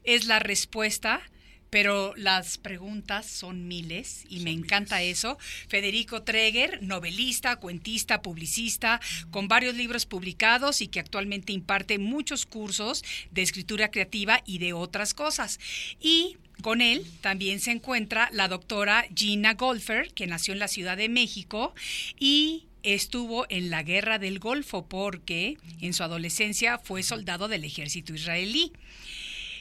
es 0.03 0.25
la 0.25 0.39
respuesta. 0.39 1.22
Pero 1.70 2.13
las 2.15 2.58
preguntas 2.58 3.25
son 3.25 3.67
miles 3.67 4.25
y 4.29 4.39
me 4.39 4.51
encanta 4.51 5.01
eso. 5.01 5.38
Federico 5.67 6.24
Treger, 6.24 6.82
novelista, 6.82 7.58
cuentista, 7.58 8.22
publicista, 8.22 9.01
con 9.32 9.50
varios 9.50 9.75
libros 9.75 10.06
publicados 10.06 10.82
y 10.82 10.88
que 10.88 11.01
actualmente 11.01 11.51
imparte 11.51 12.00
muchos 12.00 12.46
cursos 12.46 13.03
de 13.32 13.41
escritura 13.41 13.91
creativa 13.91 14.41
y 14.46 14.60
de 14.60 14.72
otras 14.72 15.13
cosas. 15.13 15.60
Y 16.00 16.38
con 16.62 16.82
él 16.82 17.06
también 17.22 17.60
se 17.60 17.72
encuentra 17.72 18.30
la 18.34 18.48
doctora 18.48 19.06
Gina 19.16 19.54
Golfer, 19.54 20.14
que 20.14 20.28
nació 20.28 20.54
en 20.54 20.60
la 20.60 20.68
Ciudad 20.68 20.98
de 20.98 21.10
México 21.10 21.74
y 22.20 22.66
estuvo 22.84 23.46
en 23.50 23.70
la 23.70 23.84
Guerra 23.84 24.20
del 24.20 24.40
Golfo 24.40 24.86
porque 24.88 25.58
en 25.82 25.94
su 25.94 26.04
adolescencia 26.04 26.78
fue 26.78 27.04
soldado 27.04 27.48
del 27.48 27.64
ejército 27.64 28.14
israelí. 28.14 28.72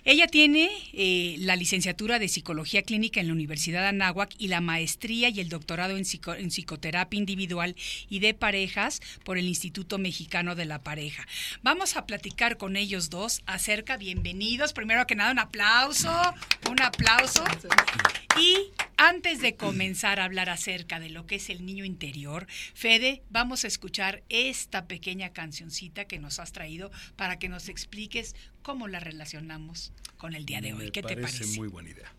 Ella 0.09 0.29
tiene 0.29 0.71
eh, 0.93 1.35
la 1.41 1.57
licenciatura 1.57 2.21
de 2.21 2.29
Psicología 2.29 2.85
Clínica 2.85 3.21
en 3.21 3.27
la 3.27 3.33
Universidad 3.33 3.81
de 3.81 3.89
Anáhuac 3.89 4.37
y 4.39 4.47
la 4.47 4.61
maestría 4.61 5.31
y 5.31 5.41
el 5.41 5.49
doctorado 5.49 5.97
en, 5.97 6.05
en, 6.39 6.51
Psicoterapia 6.53 7.19
Individual 7.19 7.75
y 8.09 8.21
de 8.21 8.33
Parejas 8.33 9.01
por 9.25 9.37
el 9.37 9.49
Instituto 9.49 9.99
Mexicano 9.99 10.55
de 10.55 10.65
la 10.65 10.81
Pareja. 10.81 11.27
Vamos 11.63 11.97
a 11.97 12.07
platicar 12.07 12.57
con 12.57 12.77
ellos 12.77 13.11
dos 13.11 13.43
acerca, 13.47 13.97
bienvenidos, 13.97 14.73
primero 14.73 15.05
que 15.09 15.17
nada 15.17 15.33
un 15.33 15.41
aplauso, 15.41 16.13
un 16.71 16.81
aplauso. 16.81 17.43
Y 18.39 18.71
antes 18.99 19.41
de 19.41 19.57
comenzar 19.57 20.21
a 20.21 20.25
hablar 20.25 20.51
acerca 20.51 21.01
de 21.01 21.11
lo 21.11 21.27
que 21.27 21.37
es 21.37 21.51
el 21.51 21.67
niño 21.67 21.85
interior, 21.85 22.47
Fede, 22.75 23.23
vamos 23.29 23.65
a 23.65 23.67
escuchar 23.67 24.23
esta 24.29 24.87
pequeña 24.87 25.33
cancioncita 25.33 26.05
que 26.05 26.19
nos 26.19 26.39
has 26.39 26.53
traído 26.53 26.91
para 27.17 27.39
que 27.39 27.49
nos 27.49 27.69
expliques 27.69 28.37
cómo 28.67 28.89
la 28.89 28.99
relacionamos 28.99 29.93
con 30.19 30.35
el 30.35 30.45
día 30.45 30.61
de 30.61 30.75
hoy. 30.75 30.87
Me 30.87 30.91
¿Qué 30.91 31.01
parece 31.01 31.21
te 31.21 31.23
parece? 31.23 31.57
Muy 31.57 31.69
buena 31.69 31.91
idea. 31.91 32.13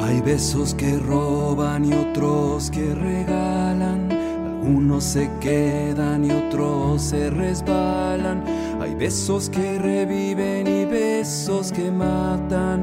Hay 0.00 0.20
besos 0.20 0.72
que 0.76 0.96
roban 1.00 1.84
y 1.84 1.94
otros 1.94 2.70
que 2.70 2.94
regalan. 2.94 4.12
Algunos 4.12 5.02
se 5.02 5.28
quedan 5.40 6.24
y 6.26 6.30
otros 6.30 7.02
se 7.02 7.28
resbalan. 7.28 8.44
Hay 8.80 8.94
besos 8.94 9.50
que 9.50 9.80
reviven 9.80 10.68
y 10.68 10.84
besos 10.84 11.72
que 11.72 11.90
matan. 11.90 12.82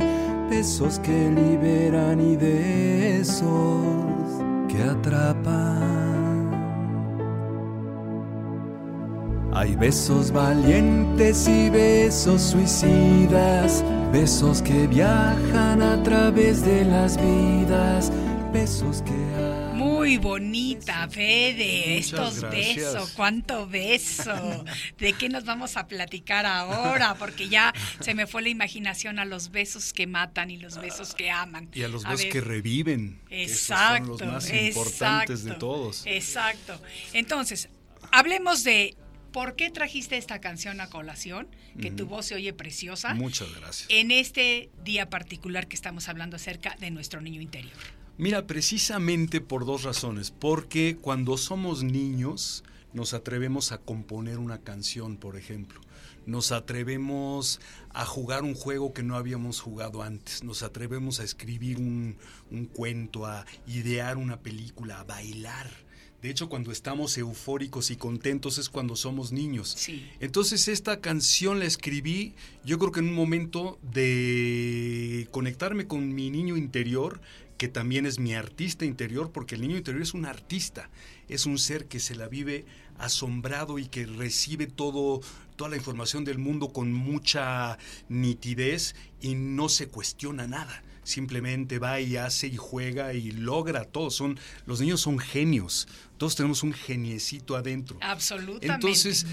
Besos 0.49 0.99
que 0.99 1.31
liberan 1.31 2.19
y 2.19 2.35
besos 2.35 4.10
atrapan. 4.81 6.51
Hay 9.53 9.75
besos 9.75 10.31
valientes 10.31 11.47
y 11.47 11.69
besos 11.69 12.41
suicidas, 12.41 13.83
besos 14.11 14.61
que 14.61 14.87
viajan 14.87 15.81
a 15.81 16.01
través 16.03 16.63
de 16.63 16.85
las 16.85 17.17
vidas, 17.17 18.11
besos 18.53 19.01
que... 19.03 19.30
Muy 20.11 20.17
bonita, 20.17 21.07
Fede, 21.07 21.85
Muchas 21.95 22.05
estos 22.05 22.39
gracias. 22.41 22.75
besos, 22.75 23.11
cuánto 23.11 23.65
beso. 23.65 24.65
¿De 24.97 25.13
qué 25.13 25.29
nos 25.29 25.45
vamos 25.45 25.77
a 25.77 25.87
platicar 25.87 26.45
ahora? 26.45 27.15
Porque 27.15 27.47
ya 27.47 27.73
se 28.01 28.13
me 28.13 28.27
fue 28.27 28.41
la 28.41 28.49
imaginación 28.49 29.19
a 29.19 29.25
los 29.25 29.51
besos 29.51 29.93
que 29.93 30.07
matan 30.07 30.51
y 30.51 30.57
los 30.57 30.81
besos 30.81 31.15
que 31.15 31.31
aman. 31.31 31.69
Y 31.73 31.83
a 31.83 31.87
los 31.87 32.03
besos 32.03 32.25
que 32.25 32.41
reviven. 32.41 33.21
que 33.29 33.45
esos 33.45 33.59
Exacto. 33.61 34.17
son 34.17 34.33
los 34.33 34.43
más 34.43 34.53
importantes 34.53 35.45
de 35.45 35.53
todos. 35.53 36.05
Exacto. 36.05 36.81
Entonces, 37.13 37.69
hablemos 38.11 38.65
de 38.65 38.97
por 39.31 39.55
qué 39.55 39.69
trajiste 39.69 40.17
esta 40.17 40.41
canción 40.41 40.81
a 40.81 40.89
colación, 40.89 41.47
que 41.79 41.89
tu 41.89 42.05
voz 42.05 42.25
se 42.25 42.35
oye 42.35 42.51
preciosa, 42.51 43.13
Muchas 43.13 43.55
gracias. 43.55 43.87
en 43.89 44.11
este 44.11 44.69
día 44.83 45.09
particular 45.09 45.69
que 45.69 45.77
estamos 45.77 46.09
hablando 46.09 46.35
acerca 46.35 46.75
de 46.81 46.91
nuestro 46.91 47.21
niño 47.21 47.39
interior. 47.39 48.00
Mira, 48.17 48.47
precisamente 48.47 49.41
por 49.41 49.65
dos 49.65 49.83
razones. 49.83 50.31
Porque 50.31 50.97
cuando 50.99 51.37
somos 51.37 51.83
niños 51.83 52.63
nos 52.93 53.13
atrevemos 53.13 53.71
a 53.71 53.77
componer 53.77 54.37
una 54.37 54.59
canción, 54.59 55.17
por 55.17 55.37
ejemplo. 55.37 55.79
Nos 56.25 56.51
atrevemos 56.51 57.59
a 57.89 58.05
jugar 58.05 58.43
un 58.43 58.53
juego 58.53 58.93
que 58.93 59.01
no 59.01 59.15
habíamos 59.15 59.59
jugado 59.59 60.03
antes. 60.03 60.43
Nos 60.43 60.61
atrevemos 60.61 61.19
a 61.19 61.23
escribir 61.23 61.77
un, 61.77 62.17
un 62.51 62.65
cuento, 62.65 63.25
a 63.25 63.45
idear 63.65 64.17
una 64.17 64.39
película, 64.39 64.99
a 64.99 65.03
bailar. 65.03 65.69
De 66.21 66.29
hecho, 66.29 66.49
cuando 66.49 66.71
estamos 66.71 67.17
eufóricos 67.17 67.89
y 67.89 67.95
contentos 67.95 68.59
es 68.59 68.69
cuando 68.69 68.95
somos 68.95 69.31
niños. 69.31 69.73
Sí. 69.75 70.07
Entonces 70.19 70.67
esta 70.67 70.99
canción 71.01 71.57
la 71.57 71.65
escribí 71.65 72.35
yo 72.63 72.77
creo 72.77 72.91
que 72.91 72.99
en 72.99 73.09
un 73.09 73.15
momento 73.15 73.79
de 73.81 75.27
conectarme 75.31 75.87
con 75.87 76.13
mi 76.13 76.29
niño 76.29 76.57
interior, 76.57 77.19
que 77.61 77.67
también 77.67 78.07
es 78.07 78.17
mi 78.17 78.33
artista 78.33 78.85
interior, 78.85 79.31
porque 79.31 79.53
el 79.53 79.61
niño 79.61 79.77
interior 79.77 80.01
es 80.01 80.15
un 80.15 80.25
artista, 80.25 80.89
es 81.29 81.45
un 81.45 81.59
ser 81.59 81.85
que 81.85 81.99
se 81.99 82.15
la 82.15 82.27
vive 82.27 82.65
asombrado 82.97 83.77
y 83.77 83.85
que 83.85 84.07
recibe 84.07 84.65
todo 84.65 85.21
toda 85.57 85.69
la 85.69 85.75
información 85.75 86.25
del 86.25 86.39
mundo 86.39 86.73
con 86.73 86.91
mucha 86.91 87.77
nitidez 88.09 88.95
y 89.21 89.35
no 89.35 89.69
se 89.69 89.89
cuestiona 89.89 90.47
nada. 90.47 90.81
Simplemente 91.03 91.77
va 91.77 91.99
y 91.99 92.17
hace 92.17 92.47
y 92.47 92.57
juega 92.57 93.13
y 93.13 93.29
logra 93.29 93.85
todo. 93.85 94.09
Son, 94.09 94.39
los 94.65 94.81
niños 94.81 95.01
son 95.01 95.19
genios. 95.19 95.87
Todos 96.17 96.35
tenemos 96.35 96.63
un 96.63 96.73
geniecito 96.73 97.55
adentro. 97.55 97.99
Absolutamente. 98.01 98.73
Entonces, 98.73 99.27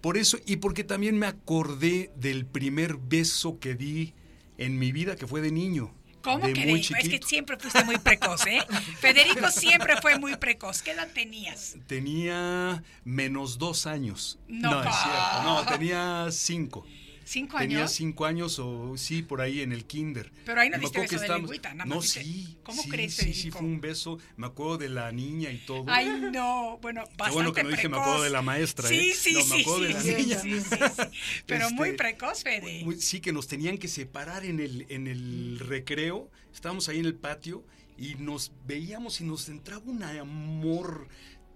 por 0.00 0.16
eso, 0.16 0.38
y 0.44 0.56
porque 0.56 0.82
también 0.82 1.16
me 1.16 1.26
acordé 1.26 2.10
del 2.16 2.46
primer 2.46 2.96
beso 2.96 3.60
que 3.60 3.76
di 3.76 4.12
en 4.58 4.76
mi 4.76 4.90
vida, 4.90 5.14
que 5.14 5.28
fue 5.28 5.40
de 5.40 5.52
niño. 5.52 5.94
¿Cómo 6.22 6.46
de 6.46 6.54
muy 6.54 6.80
de- 6.82 6.98
Es 6.98 7.08
que 7.08 7.20
siempre 7.26 7.56
fuiste 7.58 7.84
muy 7.84 7.98
precoz, 7.98 8.46
¿eh? 8.46 8.58
Federico 9.00 9.50
siempre 9.50 9.96
fue 10.00 10.18
muy 10.18 10.36
precoz. 10.36 10.82
¿Qué 10.82 10.92
edad 10.92 11.08
tenías? 11.14 11.76
Tenía 11.86 12.82
menos 13.04 13.58
dos 13.58 13.86
años. 13.86 14.38
No, 14.48 14.80
es 14.80 14.86
pa. 14.86 14.92
cierto. 14.92 15.42
No, 15.44 15.64
tenía 15.66 16.26
cinco. 16.30 16.86
¿Cinco 17.30 17.58
Tenía 17.58 17.78
años? 17.78 17.92
cinco 17.92 18.26
años 18.26 18.58
o 18.58 18.96
sí, 18.96 19.22
por 19.22 19.40
ahí 19.40 19.60
en 19.60 19.70
el 19.70 19.84
kinder. 19.84 20.32
Pero 20.44 20.60
ahí 20.60 20.68
no 20.68 20.78
Me 20.78 20.80
diste 20.80 20.98
acuerdo 20.98 21.10
beso 21.12 21.20
de 21.20 21.24
estábamos- 21.26 21.50
lengüita, 21.50 21.68
nada 21.74 21.84
más 21.86 21.96
No, 21.96 22.02
diste- 22.02 22.22
sí. 22.24 22.58
¿Cómo 22.64 22.82
sí, 22.82 22.88
crees, 22.88 23.14
Sí, 23.14 23.34
sí, 23.34 23.50
fue 23.52 23.60
un 23.60 23.80
beso. 23.80 24.18
Me 24.36 24.48
acuerdo 24.48 24.78
de 24.78 24.88
la 24.88 25.12
niña 25.12 25.52
y 25.52 25.58
todo. 25.58 25.84
Ay, 25.86 26.08
no, 26.32 26.78
bueno, 26.82 27.02
bastante 27.02 27.24
Qué 27.26 27.30
bueno 27.32 27.52
que 27.52 27.62
no 27.62 27.68
dije 27.68 27.88
me 27.88 27.98
acuerdo 27.98 28.22
de 28.24 28.30
la 28.30 28.42
maestra, 28.42 28.88
Sí, 28.88 29.10
¿eh? 29.10 29.14
sí, 29.14 29.32
No, 29.34 29.38
me 29.46 29.54
sí, 29.56 29.60
acuerdo 29.62 29.80
de 29.82 29.88
sí, 29.88 29.92
la 29.94 30.00
sí, 30.02 30.14
niña. 30.24 30.38
sí, 30.40 30.60
sí, 30.60 30.76
sí. 30.96 31.42
Pero 31.46 31.70
muy 31.70 31.90
Este, 31.90 31.98
precoz, 31.98 32.42
Fede. 32.42 32.82
Muy- 32.84 33.00
Sí, 33.00 33.20
que 33.20 33.32
nos 33.32 33.46
tenían 33.46 33.78
que 33.78 33.86
separar 33.86 34.44
en 34.44 34.58
el, 34.58 34.86
en 34.88 35.06
el 35.06 35.60
recreo. 35.60 36.28
Estábamos 36.52 36.88
ahí 36.88 36.98
en 36.98 37.06
el 37.06 37.14
patio 37.14 37.64
y 37.96 38.16
nos 38.16 38.50
veíamos 38.66 39.20
y 39.20 39.24
nos 39.24 39.48
entraba 39.48 39.84
un 39.86 40.02
amor 40.02 41.06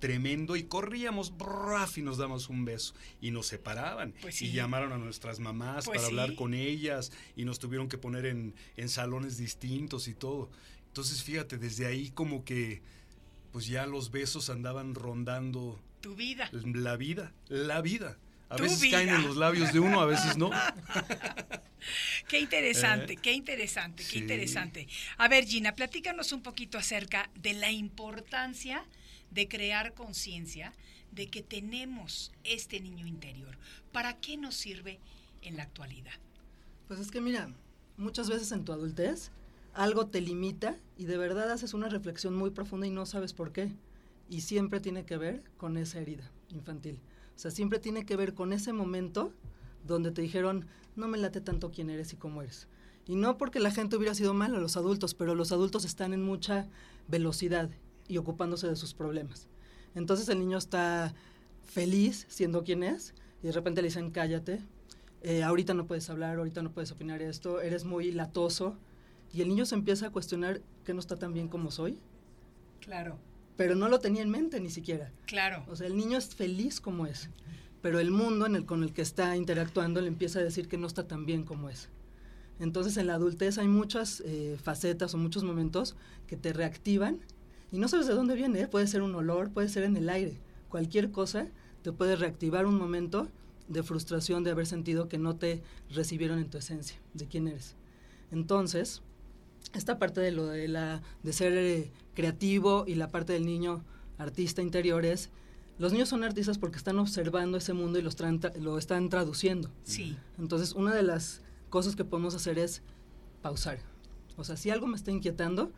tremendo 0.05 0.55
y 0.55 0.65
corríamos 0.65 1.35
braf, 1.39 1.97
y 1.97 2.03
nos 2.03 2.19
damos 2.19 2.51
un 2.51 2.67
beso 2.67 2.93
y 3.23 3.31
nos 3.31 3.47
separaban 3.47 4.13
Pues 4.21 4.35
sí. 4.37 4.49
y 4.49 4.53
llamaron 4.53 4.93
a 4.93 4.99
nuestras 4.99 5.41
mamás 5.41 5.87
Pues 5.87 5.97
para 5.97 6.01
sí. 6.09 6.13
hablar 6.13 6.35
con 6.35 6.53
ellas 6.53 7.11
y 7.37 7.47
nos 7.47 7.59
tuvieron 7.59 7.89
que 7.89 7.97
poner 7.97 8.27
en, 8.27 8.55
en 8.77 8.91
salones 8.91 9.39
distintos 9.39 10.07
y 10.07 10.13
todo. 10.13 10.51
Entonces 10.89 11.23
fíjate, 11.23 11.57
desde 11.57 11.87
ahí 11.87 12.11
como 12.11 12.45
que 12.45 12.83
pues 13.51 13.67
ya 13.67 13.87
los 13.87 14.11
besos 14.11 14.51
andaban 14.51 14.95
rondando 14.95 15.81
Tu 16.03 16.15
vida. 16.15 16.51
la 16.53 16.97
vida, 16.99 17.33
la 17.49 17.81
vida. 17.81 18.19
A 18.51 18.57
veces 18.59 18.83
vida. 18.83 18.99
caen 18.99 19.09
en 19.09 19.23
los 19.23 19.37
labios 19.39 19.73
de 19.73 19.81
uno, 19.81 20.03
a 20.03 20.07
veces 20.07 20.37
no. 20.37 20.51
Qué 22.29 22.41
interesante, 22.41 23.17
qué 23.17 23.33
interesante, 23.33 24.05
qué 24.11 24.19
Eh, 24.19 24.21
interesante. 24.23 24.89
A 25.19 25.29
ver, 25.29 25.45
Gina, 25.47 25.75
platícanos 25.75 26.33
un 26.33 26.43
poquito 26.43 26.77
acerca 26.79 27.31
de 27.37 27.53
la 27.55 27.71
importancia 27.71 28.85
de 29.35 29.49
crear 29.49 29.95
conciencia 29.95 30.73
de 31.13 31.29
que 31.29 31.43
tenemos 31.43 32.33
este 32.45 32.81
niño 32.81 33.07
interior. 33.07 33.57
¿Para 33.93 34.15
qué 34.21 34.37
nos 34.37 34.55
sirve 34.55 34.99
en 35.43 35.57
la 35.57 35.65
actualidad? 35.65 36.13
Pues 36.89 37.01
es 37.01 37.11
que 37.11 37.21
mira, 37.21 37.53
muchas 37.97 38.29
veces 38.29 38.53
en 38.53 38.65
tu 38.65 38.73
adultez 38.73 39.31
algo 39.75 40.07
te 40.07 40.21
limita 40.21 40.77
y 40.97 41.05
de 41.05 41.17
verdad 41.17 41.51
haces 41.51 41.75
una 41.75 41.89
reflexión 41.89 42.35
muy 42.35 42.51
profunda 42.51 42.87
y 42.87 42.91
no 42.91 43.07
sabes 43.07 43.33
por 43.33 43.53
qué. 43.53 43.73
Y 44.29 44.41
siempre 44.41 44.81
tiene 44.81 45.05
que 45.05 45.17
ver 45.17 45.43
con 45.57 45.77
esa 45.77 45.99
herida 46.01 46.31
infantil. 46.51 47.01
O 47.37 47.39
sea, 47.39 47.51
siempre 47.51 47.79
tiene 47.79 48.07
que 48.07 48.17
ver 48.17 48.35
con 48.35 48.53
ese 48.53 48.73
momento 48.73 49.33
donde 49.87 50.13
te 50.13 50.23
dijeron, 50.23 50.67
no 50.97 51.09
me 51.09 51.19
late 51.19 51.41
tanto 51.41 51.73
quién 51.73 51.91
eres 51.91 52.13
y 52.13 52.17
cómo 52.17 52.43
eres. 52.43 52.69
Y 53.07 53.17
no 53.17 53.37
porque 53.37 53.61
la 53.61 53.71
gente 53.71 53.97
hubiera 53.97 54.15
sido 54.15 54.33
mala, 54.33 54.59
los 54.59 54.77
adultos, 54.77 55.15
pero 55.15 55.35
los 55.35 55.53
adultos 55.53 55.85
están 55.85 56.15
en 56.15 56.23
mucha 56.23 56.69
velocidad 57.09 57.69
y 58.09 58.19
ocupándose 58.19 58.69
de 58.69 58.77
sus 58.77 58.95
problemas. 58.95 59.47
Entonces 59.95 60.29
el 60.29 60.39
niño 60.39 60.59
está 60.59 61.15
feliz 61.65 62.27
siendo 62.29 62.65
quien 62.65 62.83
es 62.83 63.15
y 63.43 63.47
de 63.47 63.53
repente 63.53 63.83
le 63.83 63.89
dicen, 63.89 64.11
cállate, 64.11 64.61
eh, 65.23 65.43
ahorita 65.43 65.73
no 65.75 65.87
puedes 65.87 66.11
hablar, 66.11 66.39
ahorita 66.39 66.63
no 66.63 66.73
puedes 66.73 66.91
opinar 66.93 67.23
esto, 67.23 67.61
eres 67.61 67.85
muy 67.85 68.13
latoso. 68.13 68.77
Y 69.33 69.41
el 69.41 69.49
niño 69.49 69.67
se 69.67 69.75
empieza 69.75 70.07
a 70.07 70.11
cuestionar 70.11 70.61
que 70.85 70.95
no 70.95 71.01
está 71.01 71.17
tan 71.17 71.33
bien 71.33 71.49
como 71.49 71.71
soy, 71.71 71.99
Claro, 72.81 73.17
pero 73.57 73.75
no 73.75 73.89
lo 73.89 73.99
tenía 73.99 74.23
en 74.23 74.31
mente 74.31 74.61
ni 74.61 74.69
siquiera. 74.71 75.11
claro. 75.27 75.65
O 75.69 75.77
sea, 75.77 75.87
el 75.87 75.97
niño 75.97 76.19
es 76.19 76.35
feliz 76.35 76.81
como 76.81 77.07
es, 77.07 77.31
pero 77.81 77.99
el 77.99 78.11
mundo 78.11 78.47
en 78.47 78.57
el, 78.57 78.67
con 78.67 78.83
el 78.83 78.93
que 78.93 79.03
está 79.03 79.37
interactuando 79.37 80.01
le 80.01 80.09
empieza 80.09 80.39
a 80.41 80.43
decir 80.43 80.69
que 80.69 80.77
no 80.77 80.87
está 80.87 81.07
tan 81.09 81.25
bien 81.27 81.45
como 81.45 81.71
es. 81.71 81.89
Entonces 82.61 82.97
en 82.97 83.07
la 83.09 83.15
adultez 83.15 83.59
hay 83.59 83.69
muchas 83.69 84.23
eh, 84.25 84.57
facetas 84.63 85.15
o 85.15 85.19
muchos 85.19 85.43
momentos 85.45 85.97
que 86.27 86.37
te 86.37 86.53
reactivan 86.53 87.19
y 87.75 87.79
no 87.81 87.89
sabes 87.89 88.07
de 88.07 88.15
dónde 88.15 88.37
viene, 88.37 88.61
¿eh? 88.61 88.69
puede 88.69 88.87
ser 88.87 89.03
un 89.03 89.17
olor, 89.17 89.51
puede 89.51 89.69
ser 89.69 89.83
en 89.83 89.97
el 89.97 90.09
aire, 90.09 90.39
cualquier 90.69 91.11
cosa 91.11 91.49
te 91.83 91.91
puede 91.91 92.15
reactivar 92.15 92.67
un 92.67 92.79
momento 92.79 93.27
de 93.67 93.83
frustración 93.83 94.45
de 94.45 94.53
haber 94.53 94.67
sentido 94.67 95.09
que 95.09 95.19
no 95.19 95.35
te 95.35 95.61
recibieron 95.91 96.39
en 96.39 96.49
tu 96.49 96.59
esencia, 96.59 96.97
de 97.15 97.27
quién 97.27 97.49
eres. 97.49 97.75
Entonces, 98.31 99.03
esta 99.73 99.99
parte 99.99 100.21
de 100.21 100.31
lo 100.31 100.47
de 100.47 100.69
la 100.69 101.03
de 101.25 101.33
ser 101.33 101.53
eh, 101.55 101.91
creativo 102.15 102.85
y 102.87 102.95
la 102.95 103.11
parte 103.11 103.33
del 103.33 103.45
niño 103.45 103.85
artista 104.19 104.63
interior 104.63 105.05
es 105.05 105.31
los 105.77 105.93
niños 105.93 106.09
son 106.09 106.23
artistas 106.23 106.59
porque 106.59 106.79
están 106.79 107.01
observando 107.01 107.59
ese 107.59 107.73
mundo 107.73 107.99
y 107.99 108.03
los 108.03 108.17
lo 108.61 108.79
están 108.79 109.09
traduciendo. 109.09 109.73
Sí, 109.83 110.17
Entonces, 110.39 110.75
una 110.75 110.95
de 110.95 111.03
las 111.03 111.43
cosas 111.71 111.97
que 111.97 112.05
podemos 112.05 112.37
hacer 112.37 112.57
es 112.57 112.83
pausar. 113.43 113.81
O 114.37 114.45
sea, 114.45 114.57
si 114.57 114.71
algo 114.71 114.87
me 114.87 114.95
está 114.95 115.11
inquietando, 115.11 115.73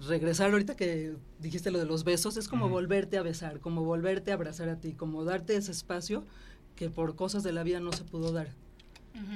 regresar 0.00 0.50
ahorita 0.50 0.76
que 0.76 1.16
dijiste 1.38 1.70
lo 1.70 1.78
de 1.78 1.86
los 1.86 2.04
besos, 2.04 2.36
es 2.36 2.48
como 2.48 2.68
volverte 2.68 3.18
a 3.18 3.22
besar, 3.22 3.60
como 3.60 3.84
volverte 3.84 4.30
a 4.30 4.34
abrazar 4.34 4.68
a 4.68 4.76
ti, 4.80 4.92
como 4.92 5.24
darte 5.24 5.56
ese 5.56 5.72
espacio 5.72 6.24
que 6.74 6.90
por 6.90 7.16
cosas 7.16 7.42
de 7.42 7.52
la 7.52 7.62
vida 7.62 7.80
no 7.80 7.92
se 7.92 8.04
pudo 8.04 8.32
dar, 8.32 8.48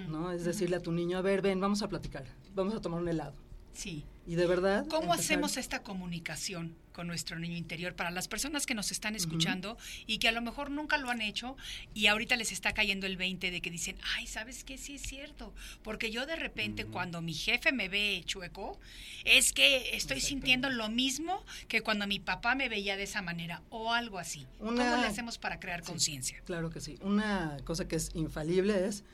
¿no? 0.09 0.33
Es 0.33 0.45
decirle 0.45 0.77
a 0.77 0.81
tu 0.81 0.93
niño, 0.93 1.19
a 1.19 1.23
ver, 1.23 1.41
ven, 1.41 1.61
vamos 1.61 1.83
a 1.83 1.89
platicar, 1.89 2.25
vamos 2.55 2.75
a 2.75 2.81
tomar 2.81 3.01
un 3.01 3.09
helado. 3.09 3.35
sí. 3.73 4.05
Y 4.27 4.35
de 4.37 4.47
verdad... 4.47 4.87
¿Cómo 4.89 5.13
empezar- 5.15 5.21
hacemos 5.21 5.57
esta 5.57 5.83
comunicación 5.83 6.77
con 6.93 7.07
nuestro 7.07 7.39
niño 7.39 7.57
interior 7.57 7.95
para 7.95 8.11
las 8.11 8.29
personas 8.29 8.67
que 8.67 8.75
nos 8.75 8.91
están 8.93 9.15
escuchando 9.17 9.79
y 10.07 10.19
que 10.19 10.29
a 10.29 10.33
lo 10.33 10.43
mejor 10.43 10.71
nunca 10.71 10.99
lo 10.99 11.09
han 11.09 11.23
hecho 11.23 11.57
y 11.95 12.07
ahorita 12.09 12.37
les 12.37 12.53
está 12.53 12.73
cayendo 12.75 13.07
el 13.07 13.17
20 13.17 13.51
de 13.51 13.61
que 13.63 13.71
dicen, 13.71 13.97
ay, 14.17 14.27
¿sabes 14.27 14.63
qué? 14.65 14.77
Sí 14.77 14.97
es 14.97 15.03
cierto, 15.03 15.55
porque 15.83 16.11
yo 16.11 16.27
de 16.27 16.37
repente 16.37 16.85
cuando 16.85 17.23
mi 17.23 17.33
jefe 17.33 17.73
me 17.73 17.89
ve 17.89 18.23
chueco, 18.27 18.79
es 19.25 19.53
que 19.53 19.97
estoy 19.97 20.21
sintiendo 20.21 20.69
lo 20.69 20.89
mismo 20.91 21.45
que 21.69 21.81
cuando 21.81 22.07
mi 22.07 22.19
papá 22.19 22.55
me 22.55 22.69
veía 22.69 22.97
de 22.97 23.05
esa 23.05 23.23
manera 23.23 23.63
o 23.71 23.93
algo 23.95 24.19
así. 24.19 24.47
Una- 24.59 24.85
¿Cómo 24.91 25.03
le 25.03 25.09
hacemos 25.09 25.39
para 25.39 25.59
crear 25.59 25.81
Sí, 25.81 25.87
conciencia? 25.93 26.41
Claro 26.45 26.71
que 26.71 26.81
sí. 26.81 26.99
Una 27.03 27.57
cosa 27.65 27.89
que 27.89 27.97
es 27.97 28.11
infalible 28.15 28.87
es 28.87 29.05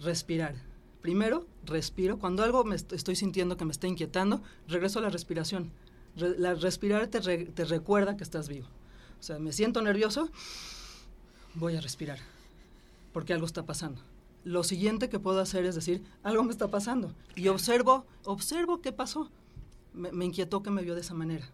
respirar. 0.00 0.54
Primero, 1.02 1.46
respiro. 1.64 2.18
Cuando 2.18 2.42
algo 2.42 2.64
me 2.64 2.74
est- 2.76 2.92
estoy 2.92 3.16
sintiendo 3.16 3.56
que 3.56 3.64
me 3.64 3.72
está 3.72 3.86
inquietando, 3.86 4.42
regreso 4.68 4.98
a 4.98 5.02
la 5.02 5.10
respiración. 5.10 5.70
Respirar 6.16 7.06
te, 7.08 7.20
te 7.20 7.64
recuerda 7.64 8.16
que 8.16 8.24
estás 8.24 8.48
vivo. 8.48 8.66
O 9.20 9.22
sea, 9.22 9.38
me 9.38 9.52
siento 9.52 9.82
nervioso, 9.82 10.30
voy 11.54 11.76
a 11.76 11.80
respirar, 11.80 12.18
porque 13.12 13.32
algo 13.32 13.46
está 13.46 13.64
pasando. 13.64 14.00
Lo 14.44 14.62
siguiente 14.62 15.08
que 15.08 15.18
puedo 15.18 15.40
hacer 15.40 15.64
es 15.64 15.74
decir, 15.74 16.02
algo 16.22 16.44
me 16.44 16.52
está 16.52 16.68
pasando. 16.68 17.12
Y 17.34 17.48
observo, 17.48 18.06
observo 18.24 18.80
qué 18.80 18.92
pasó. 18.92 19.30
Me, 19.92 20.12
me 20.12 20.24
inquietó 20.24 20.62
que 20.62 20.70
me 20.70 20.82
vio 20.82 20.94
de 20.94 21.00
esa 21.00 21.14
manera. 21.14 21.50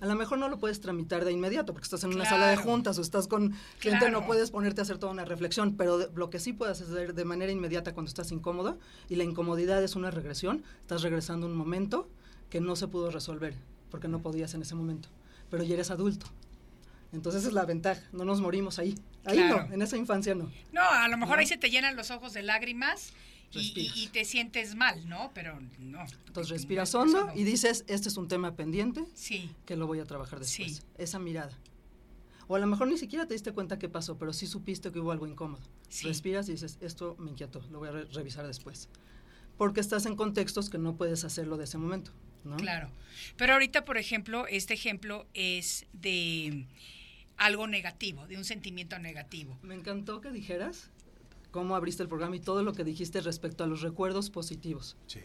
A 0.00 0.06
lo 0.06 0.14
mejor 0.14 0.38
no 0.38 0.48
lo 0.48 0.58
puedes 0.58 0.80
tramitar 0.80 1.24
de 1.24 1.32
inmediato 1.32 1.72
porque 1.72 1.84
estás 1.84 2.04
en 2.04 2.14
una 2.14 2.24
sala 2.24 2.48
de 2.48 2.56
juntas 2.56 2.98
o 2.98 3.02
estás 3.02 3.28
con 3.28 3.52
gente, 3.78 3.98
Claro. 3.98 4.20
no 4.20 4.26
puedes 4.26 4.50
ponerte 4.50 4.80
a 4.80 4.84
hacer 4.84 4.98
toda 4.98 5.12
una 5.12 5.24
reflexión, 5.24 5.76
pero 5.76 5.98
de- 5.98 6.08
lo 6.14 6.30
que 6.30 6.38
sí 6.38 6.52
puedes 6.52 6.80
hacer 6.80 7.14
de 7.14 7.24
manera 7.24 7.52
inmediata 7.52 7.92
cuando 7.92 8.08
estás 8.08 8.32
incómodo, 8.32 8.78
y 9.08 9.16
la 9.16 9.24
incomodidad 9.24 9.82
es 9.84 9.96
una 9.96 10.10
regresión, 10.10 10.64
estás 10.80 11.02
regresando 11.02 11.46
a 11.46 11.50
un 11.50 11.56
momento 11.56 12.08
que 12.48 12.60
no 12.60 12.76
se 12.76 12.88
pudo 12.88 13.10
resolver, 13.10 13.54
porque 13.90 14.08
no 14.08 14.20
podías 14.20 14.54
en 14.54 14.62
ese 14.62 14.74
momento, 14.74 15.08
pero 15.50 15.62
ya 15.64 15.74
eres 15.74 15.90
adulto. 15.90 16.26
Entonces 17.12 17.40
esa 17.42 17.48
es 17.48 17.54
la 17.54 17.64
ventaja, 17.66 18.00
no 18.12 18.24
nos 18.24 18.40
morimos 18.40 18.78
ahí. 18.78 18.94
Ahí 19.24 19.36
Claro. 19.36 19.66
no, 19.68 19.74
en 19.74 19.82
esa 19.82 19.96
infancia 19.96 20.34
no. 20.34 20.50
No, 20.72 20.80
a 20.82 21.08
lo 21.08 21.16
mejor 21.18 21.36
¿No? 21.36 21.40
ahí 21.40 21.46
se 21.46 21.58
te 21.58 21.68
llenan 21.68 21.96
los 21.96 22.10
ojos 22.10 22.32
de 22.32 22.42
lágrimas 22.42 23.12
y, 23.52 23.90
y- 23.94 24.08
te 24.08 24.24
sientes 24.24 24.74
mal, 24.74 25.08
¿no? 25.08 25.30
Pero 25.34 25.58
no. 25.78 26.04
Entonces 26.26 26.50
respiras 26.50 26.94
hondo 26.94 27.26
no. 27.26 27.34
y 27.34 27.44
dices, 27.44 27.84
este 27.88 28.08
es 28.08 28.16
un 28.16 28.28
tema 28.28 28.54
pendiente 28.54 29.04
Sí, 29.14 29.50
que 29.66 29.76
lo 29.76 29.86
voy 29.86 29.98
a 29.98 30.04
trabajar 30.04 30.38
después. 30.40 30.76
Sí. 30.76 30.82
Esa 30.98 31.18
mirada. 31.18 31.56
O 32.46 32.56
a 32.56 32.58
lo 32.58 32.66
mejor 32.66 32.88
ni 32.88 32.98
siquiera 32.98 33.26
te 33.26 33.34
diste 33.34 33.52
cuenta 33.52 33.78
qué 33.78 33.88
pasó, 33.88 34.18
pero 34.18 34.32
sí 34.32 34.46
supiste 34.46 34.90
que 34.92 34.98
hubo 35.00 35.12
algo 35.12 35.26
incómodo. 35.26 35.62
Sí. 35.88 36.06
Respiras 36.06 36.48
y 36.48 36.52
dices, 36.52 36.78
esto 36.80 37.16
me 37.18 37.30
inquietó, 37.30 37.60
lo 37.70 37.78
voy 37.80 37.88
a 37.88 37.92
re- 37.92 38.04
revisar 38.06 38.46
después. 38.46 38.88
Porque 39.56 39.80
estás 39.80 40.06
en 40.06 40.16
contextos 40.16 40.70
que 40.70 40.78
no 40.78 40.96
puedes 40.96 41.22
hacerlo 41.24 41.56
de 41.56 41.64
ese 41.64 41.78
momento, 41.78 42.12
¿no? 42.44 42.56
Claro. 42.56 42.90
Pero 43.36 43.52
ahorita, 43.52 43.84
por 43.84 43.98
ejemplo, 43.98 44.46
este 44.46 44.74
ejemplo 44.74 45.26
es 45.34 45.86
de 45.92 46.66
algo 47.36 47.66
negativo, 47.66 48.26
de 48.26 48.36
un 48.36 48.44
sentimiento 48.44 48.98
negativo. 48.98 49.58
Me 49.62 49.74
encantó 49.74 50.20
que 50.20 50.30
dijeras 50.30 50.90
cómo 51.50 51.76
abriste 51.76 52.02
el 52.02 52.08
programa 52.08 52.36
y 52.36 52.40
todo 52.40 52.62
lo 52.62 52.72
que 52.72 52.84
dijiste 52.84 53.20
respecto 53.20 53.64
a 53.64 53.66
los 53.66 53.80
recuerdos 53.82 54.30
positivos. 54.30 54.96
Sí. 55.06 55.20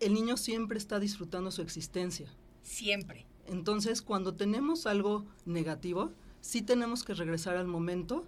El 0.00 0.14
niño 0.14 0.36
siempre 0.36 0.78
está 0.78 1.00
disfrutando 1.00 1.50
su 1.50 1.62
existencia. 1.62 2.28
Siempre. 2.62 3.26
Entonces, 3.46 4.02
cuando 4.02 4.34
tenemos 4.34 4.86
algo 4.86 5.24
negativo, 5.44 6.12
sí 6.40 6.62
tenemos 6.62 7.02
que 7.02 7.14
regresar 7.14 7.56
al 7.56 7.66
momento 7.66 8.24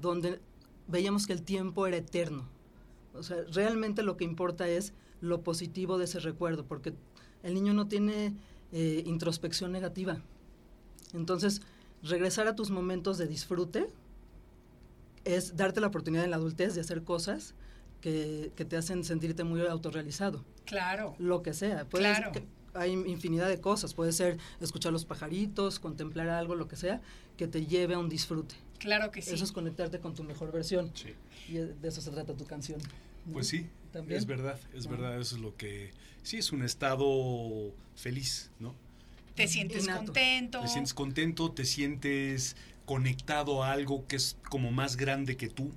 donde 0.00 0.40
veíamos 0.86 1.26
que 1.26 1.32
el 1.32 1.42
tiempo 1.42 1.86
era 1.86 1.98
eterno. 1.98 2.48
O 3.14 3.22
sea, 3.22 3.38
realmente 3.52 4.02
lo 4.02 4.16
que 4.16 4.24
importa 4.24 4.68
es 4.68 4.92
lo 5.20 5.42
positivo 5.42 5.98
de 5.98 6.04
ese 6.04 6.20
recuerdo, 6.20 6.64
porque 6.64 6.94
el 7.42 7.54
niño 7.54 7.74
no 7.74 7.88
tiene 7.88 8.34
eh, 8.72 9.02
introspección 9.06 9.72
negativa. 9.72 10.20
Entonces, 11.12 11.62
regresar 12.02 12.46
a 12.46 12.54
tus 12.54 12.70
momentos 12.70 13.18
de 13.18 13.26
disfrute 13.26 13.88
es 15.34 15.56
darte 15.56 15.80
la 15.80 15.86
oportunidad 15.88 16.24
en 16.24 16.30
la 16.30 16.36
adultez 16.36 16.74
de 16.74 16.80
hacer 16.80 17.02
cosas 17.02 17.54
que, 18.00 18.52
que 18.56 18.64
te 18.64 18.76
hacen 18.76 19.04
sentirte 19.04 19.44
muy 19.44 19.60
autorrealizado 19.66 20.44
Claro. 20.64 21.14
lo 21.18 21.42
que 21.42 21.52
sea. 21.54 21.84
Claro. 21.86 22.32
que 22.32 22.42
hay 22.72 22.92
infinidad 22.92 23.48
de 23.48 23.60
cosas. 23.60 23.94
Puede 23.94 24.12
ser 24.12 24.38
escuchar 24.60 24.92
los 24.92 25.04
pajaritos, 25.04 25.78
contemplar 25.80 26.28
algo, 26.28 26.54
lo 26.54 26.68
que 26.68 26.76
sea, 26.76 27.00
que 27.36 27.46
te 27.48 27.66
lleve 27.66 27.94
a 27.94 27.98
un 27.98 28.08
disfrute. 28.08 28.54
Claro 28.78 29.10
que 29.10 29.20
sí. 29.22 29.34
Eso 29.34 29.44
es 29.44 29.52
conectarte 29.52 29.98
con 30.00 30.14
tu 30.14 30.22
mejor 30.24 30.52
versión. 30.52 30.90
Sí. 30.94 31.14
Y 31.48 31.54
de 31.54 31.88
eso 31.88 32.00
se 32.00 32.10
trata 32.10 32.32
tu 32.34 32.46
canción. 32.46 32.80
¿no? 33.26 33.32
Pues 33.34 33.48
sí, 33.48 33.66
También. 33.92 34.18
es 34.18 34.24
verdad, 34.26 34.58
es 34.72 34.86
Ah. 34.86 34.90
verdad, 34.90 35.20
eso 35.20 35.36
es 35.36 35.42
lo 35.42 35.56
que... 35.56 35.90
Sí, 36.22 36.36
es 36.38 36.52
un 36.52 36.62
estado 36.62 37.74
feliz, 37.96 38.50
¿no? 38.60 38.74
Te 39.34 39.48
sientes 39.48 39.86
contento. 39.88 40.60
Te 40.60 40.68
sientes 40.68 40.94
contento, 40.94 41.50
te 41.50 41.64
sientes 41.64 42.56
conectado 42.94 43.62
a 43.62 43.70
algo 43.70 44.04
que 44.08 44.16
es 44.16 44.36
como 44.48 44.72
más 44.72 44.96
grande 44.96 45.36
que 45.36 45.48
tú, 45.48 45.70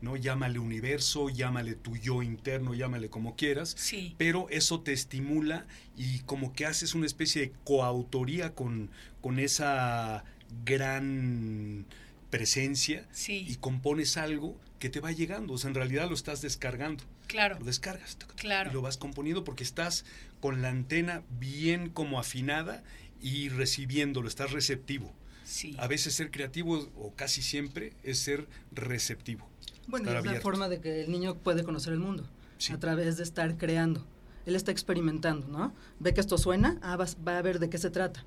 ¿no? 0.00 0.14
Llámale 0.16 0.60
universo, 0.60 1.28
llámale 1.28 1.74
tu 1.74 1.96
yo 1.96 2.22
interno, 2.22 2.72
llámale 2.72 3.10
como 3.10 3.34
quieras, 3.34 3.74
Sí. 3.76 4.14
pero 4.16 4.48
eso 4.48 4.80
te 4.80 4.92
estimula 4.92 5.66
y 5.96 6.20
como 6.20 6.52
que 6.52 6.64
haces 6.64 6.94
una 6.94 7.06
especie 7.06 7.42
de 7.42 7.52
coautoría 7.64 8.54
con, 8.54 8.90
con 9.20 9.40
esa 9.40 10.22
gran 10.64 11.84
presencia 12.30 13.08
Sí. 13.10 13.44
y 13.48 13.56
compones 13.56 14.16
algo 14.16 14.56
que 14.78 14.88
te 14.88 15.00
va 15.00 15.10
llegando, 15.10 15.54
o 15.54 15.58
sea, 15.58 15.66
en 15.68 15.74
realidad 15.74 16.08
lo 16.08 16.14
estás 16.14 16.42
descargando. 16.42 17.02
Claro. 17.26 17.58
Lo 17.58 17.64
descargas 17.66 18.16
Claro. 18.36 18.70
y 18.70 18.72
lo 18.72 18.82
vas 18.82 18.98
componiendo 18.98 19.42
porque 19.42 19.64
estás 19.64 20.04
con 20.40 20.62
la 20.62 20.68
antena 20.68 21.24
bien 21.40 21.90
como 21.90 22.20
afinada 22.20 22.84
y 23.20 23.48
recibiéndolo, 23.48 24.28
estás 24.28 24.52
receptivo. 24.52 25.12
Sí. 25.52 25.76
A 25.78 25.86
veces 25.86 26.14
ser 26.14 26.30
creativo, 26.30 26.88
o 26.96 27.12
casi 27.14 27.42
siempre, 27.42 27.92
es 28.02 28.18
ser 28.18 28.48
receptivo. 28.72 29.46
Bueno, 29.86 30.10
es 30.10 30.24
la 30.24 30.40
forma 30.40 30.68
de 30.70 30.80
que 30.80 31.02
el 31.04 31.10
niño 31.10 31.34
puede 31.36 31.62
conocer 31.62 31.92
el 31.92 31.98
mundo. 31.98 32.26
Sí. 32.56 32.72
A 32.72 32.78
través 32.78 33.18
de 33.18 33.22
estar 33.22 33.58
creando. 33.58 34.02
Él 34.46 34.56
está 34.56 34.70
experimentando, 34.72 35.46
¿no? 35.48 35.74
Ve 36.00 36.14
que 36.14 36.20
esto 36.20 36.38
suena, 36.38 36.78
ah, 36.80 36.96
vas- 36.96 37.16
va 37.26 37.36
a 37.38 37.42
ver 37.42 37.58
de 37.58 37.68
qué 37.68 37.76
se 37.76 37.90
trata. 37.90 38.24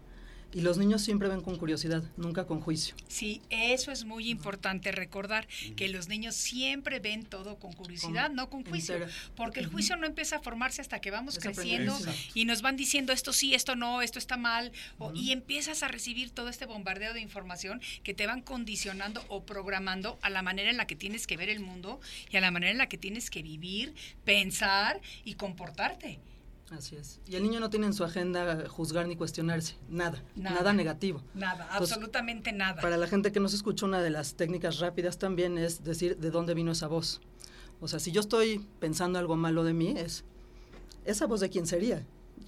Y 0.56 0.62
los 0.62 0.78
niños 0.78 1.02
siempre 1.02 1.28
ven 1.28 1.42
con 1.42 1.58
curiosidad, 1.58 2.02
nunca 2.16 2.48
con 2.48 2.62
juicio. 2.62 2.96
Sí, 3.10 3.42
eso 3.50 3.92
es 3.92 4.06
muy 4.06 4.30
importante 4.30 4.94
recordar, 4.94 5.48
que 5.76 5.90
los 5.90 6.08
niños 6.08 6.34
siempre 6.34 7.00
ven 7.02 7.26
todo 7.26 7.58
con 7.60 7.74
curiosidad, 7.74 8.28
Con- 8.28 8.36
no 8.38 8.50
con 8.50 8.64
juicio, 8.64 8.96
entera. 8.96 9.12
porque 9.36 9.60
el 9.60 9.68
juicio 9.68 9.98
no 9.98 10.08
empieza 10.08 10.38
a 10.38 10.40
formarse 10.40 10.80
hasta 10.82 11.02
que 11.02 11.12
vamos 11.12 11.36
Es 11.38 11.44
creciendo 11.44 11.94
y 12.34 12.46
nos 12.46 12.62
van 12.62 12.78
diciendo 12.78 13.12
esto 13.12 13.34
sí, 13.34 13.54
esto 13.54 13.76
no, 13.76 14.02
esto 14.02 14.18
está 14.18 14.38
mal, 14.38 14.72
o- 14.98 15.12
y 15.14 15.32
empiezas 15.34 15.84
a 15.84 15.90
recibir 15.90 16.32
todo 16.32 16.48
este 16.48 16.66
bombardeo 16.66 17.14
de 17.14 17.20
información 17.20 17.82
que 18.04 18.14
te 18.14 18.26
van 18.26 18.42
condicionando 18.42 19.26
o 19.28 19.44
programando 19.46 20.18
a 20.22 20.30
la 20.30 20.42
manera 20.42 20.70
en 20.70 20.78
la 20.78 20.88
que 20.88 20.96
tienes 20.96 21.28
que 21.28 21.36
ver 21.36 21.50
el 21.50 21.60
mundo 21.60 22.00
y 22.32 22.38
a 22.38 22.42
la 22.42 22.52
manera 22.52 22.72
en 22.72 22.78
la 22.78 22.88
que 22.88 22.98
tienes 22.98 23.30
que 23.30 23.42
vivir, 23.44 23.94
pensar 24.24 25.02
y 25.26 25.34
comportarte. 25.34 26.20
Así 26.72 26.96
es. 26.96 27.20
Y 27.28 27.36
el 27.36 27.44
niño 27.44 27.60
no 27.60 27.70
tiene 27.70 27.86
en 27.86 27.94
su 27.94 28.04
agenda 28.04 28.68
juzgar 28.68 29.08
ni 29.08 29.16
cuestionarse, 29.16 29.78
nada, 29.88 30.24
Nada. 30.36 30.56
nada, 30.58 30.74
negativo. 30.74 31.22
Nada, 31.36 31.64
Entonces, 31.72 31.92
absolutamente 31.96 32.52
nada. 32.54 32.82
Para 32.82 32.98
la 32.98 33.08
gente 33.08 33.32
que 33.32 33.40
no 33.40 33.50
se 33.50 33.56
escucha, 33.56 33.86
una 33.86 34.02
de 34.02 34.10
las 34.10 34.34
técnicas 34.36 34.80
rápidas 34.80 35.20
también 35.20 35.58
es 35.60 35.84
decir 35.84 36.18
de 36.18 36.32
dónde 36.32 36.54
vino 36.56 36.72
esa 36.72 36.88
voz. 36.88 37.22
O 37.82 37.88
sea, 37.88 38.00
si 38.00 38.12
yo 38.12 38.22
estoy 38.22 38.68
pensando 38.80 39.20
algo 39.20 39.36
malo 39.36 39.64
de 39.64 39.74
mí, 39.74 39.94
es 39.98 40.24
esa 41.06 41.28
voz 41.28 41.40
de 41.40 41.50
quién 41.50 41.68
sería. 41.68 42.04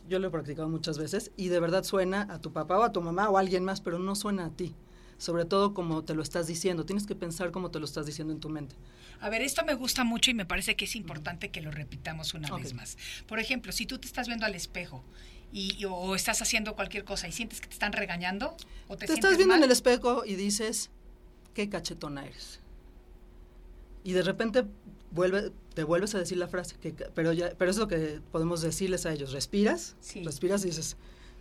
Yo 0.10 0.18
lo 0.20 0.28
he 0.30 0.32
practicado 0.32 0.68
muchas 0.68 0.98
veces 0.98 1.32
y 1.38 1.50
de 1.50 1.60
verdad 1.60 1.84
suena 1.84 2.26
a 2.30 2.40
tu 2.42 2.52
papá 2.52 2.80
o 2.80 2.84
a 2.84 2.92
tu 2.92 3.02
mamá 3.02 3.30
o 3.30 3.38
a 3.38 3.42
alguien 3.42 3.64
más, 3.64 3.82
pero 3.82 4.00
no 4.00 4.16
suena 4.16 4.46
a 4.46 4.50
ti. 4.50 4.74
Sobre 5.18 5.46
todo 5.46 5.74
como 5.74 6.04
te 6.04 6.14
lo 6.14 6.22
estás 6.22 6.48
diciendo. 6.48 6.86
Tienes 6.86 7.08
que 7.08 7.16
pensar 7.16 7.52
como 7.52 7.72
te 7.72 7.80
lo 7.80 7.86
estás 7.86 8.06
diciendo 8.06 8.34
en 8.34 8.40
tu 8.40 8.50
mente. 8.50 8.76
A 9.20 9.30
ver, 9.30 9.42
esto 9.42 9.66
me 9.66 9.74
gusta 9.74 10.04
mucho 10.04 10.30
y 10.30 10.34
me 10.36 10.46
parece 10.46 10.76
que 10.76 10.86
es 10.86 10.96
importante 10.96 11.50
que 11.50 11.62
lo 11.62 11.72
repitamos 11.72 12.34
una 12.34 12.56
vez 12.56 12.74
más. 12.74 12.98
Por 13.28 13.40
ejemplo, 13.40 13.72
si 13.72 13.86
tú 13.86 13.98
te 13.98 14.06
estás 14.08 14.28
viendo 14.28 14.46
al 14.46 14.54
espejo 14.54 15.04
y, 15.52 15.84
o 15.86 16.14
estás 16.16 16.42
haciendo 16.42 16.76
cualquier 16.76 17.04
cosa 17.04 17.28
y 17.28 17.32
sientes 17.32 17.60
que 17.60 17.68
te 17.68 17.74
están 17.74 17.94
regañando 17.94 18.56
o 18.88 18.96
te, 18.98 19.08
Te, 19.08 19.14
estás 19.14 19.38
viendo 19.38 19.54
mal, 19.54 19.60
en 19.60 19.64
el 19.66 19.72
espejo 19.72 20.24
y 20.24 20.36
dices, 20.36 20.92
qué 21.56 21.68
cachetona 21.68 22.26
eres. 22.26 22.60
Y 24.04 24.12
de 24.12 24.22
repente 24.22 24.66
vuelve, 25.12 25.52
te 25.74 25.84
vuelves 25.84 26.14
a 26.16 26.20
decir 26.20 26.38
la 26.38 26.48
frase, 26.48 26.76
que, 26.80 26.92
pero, 26.94 27.34
ya, 27.34 27.52
pero 27.58 27.72
es 27.72 27.78
lo 27.78 27.88
que 27.88 28.22
podemos 28.32 28.62
decirles 28.62 29.06
a 29.08 29.14
ellos. 29.14 29.32
Respiras, 29.32 29.96
Sí. 30.00 30.24
respiras 30.24 30.64
y 30.64 30.68
dices, 30.68 30.96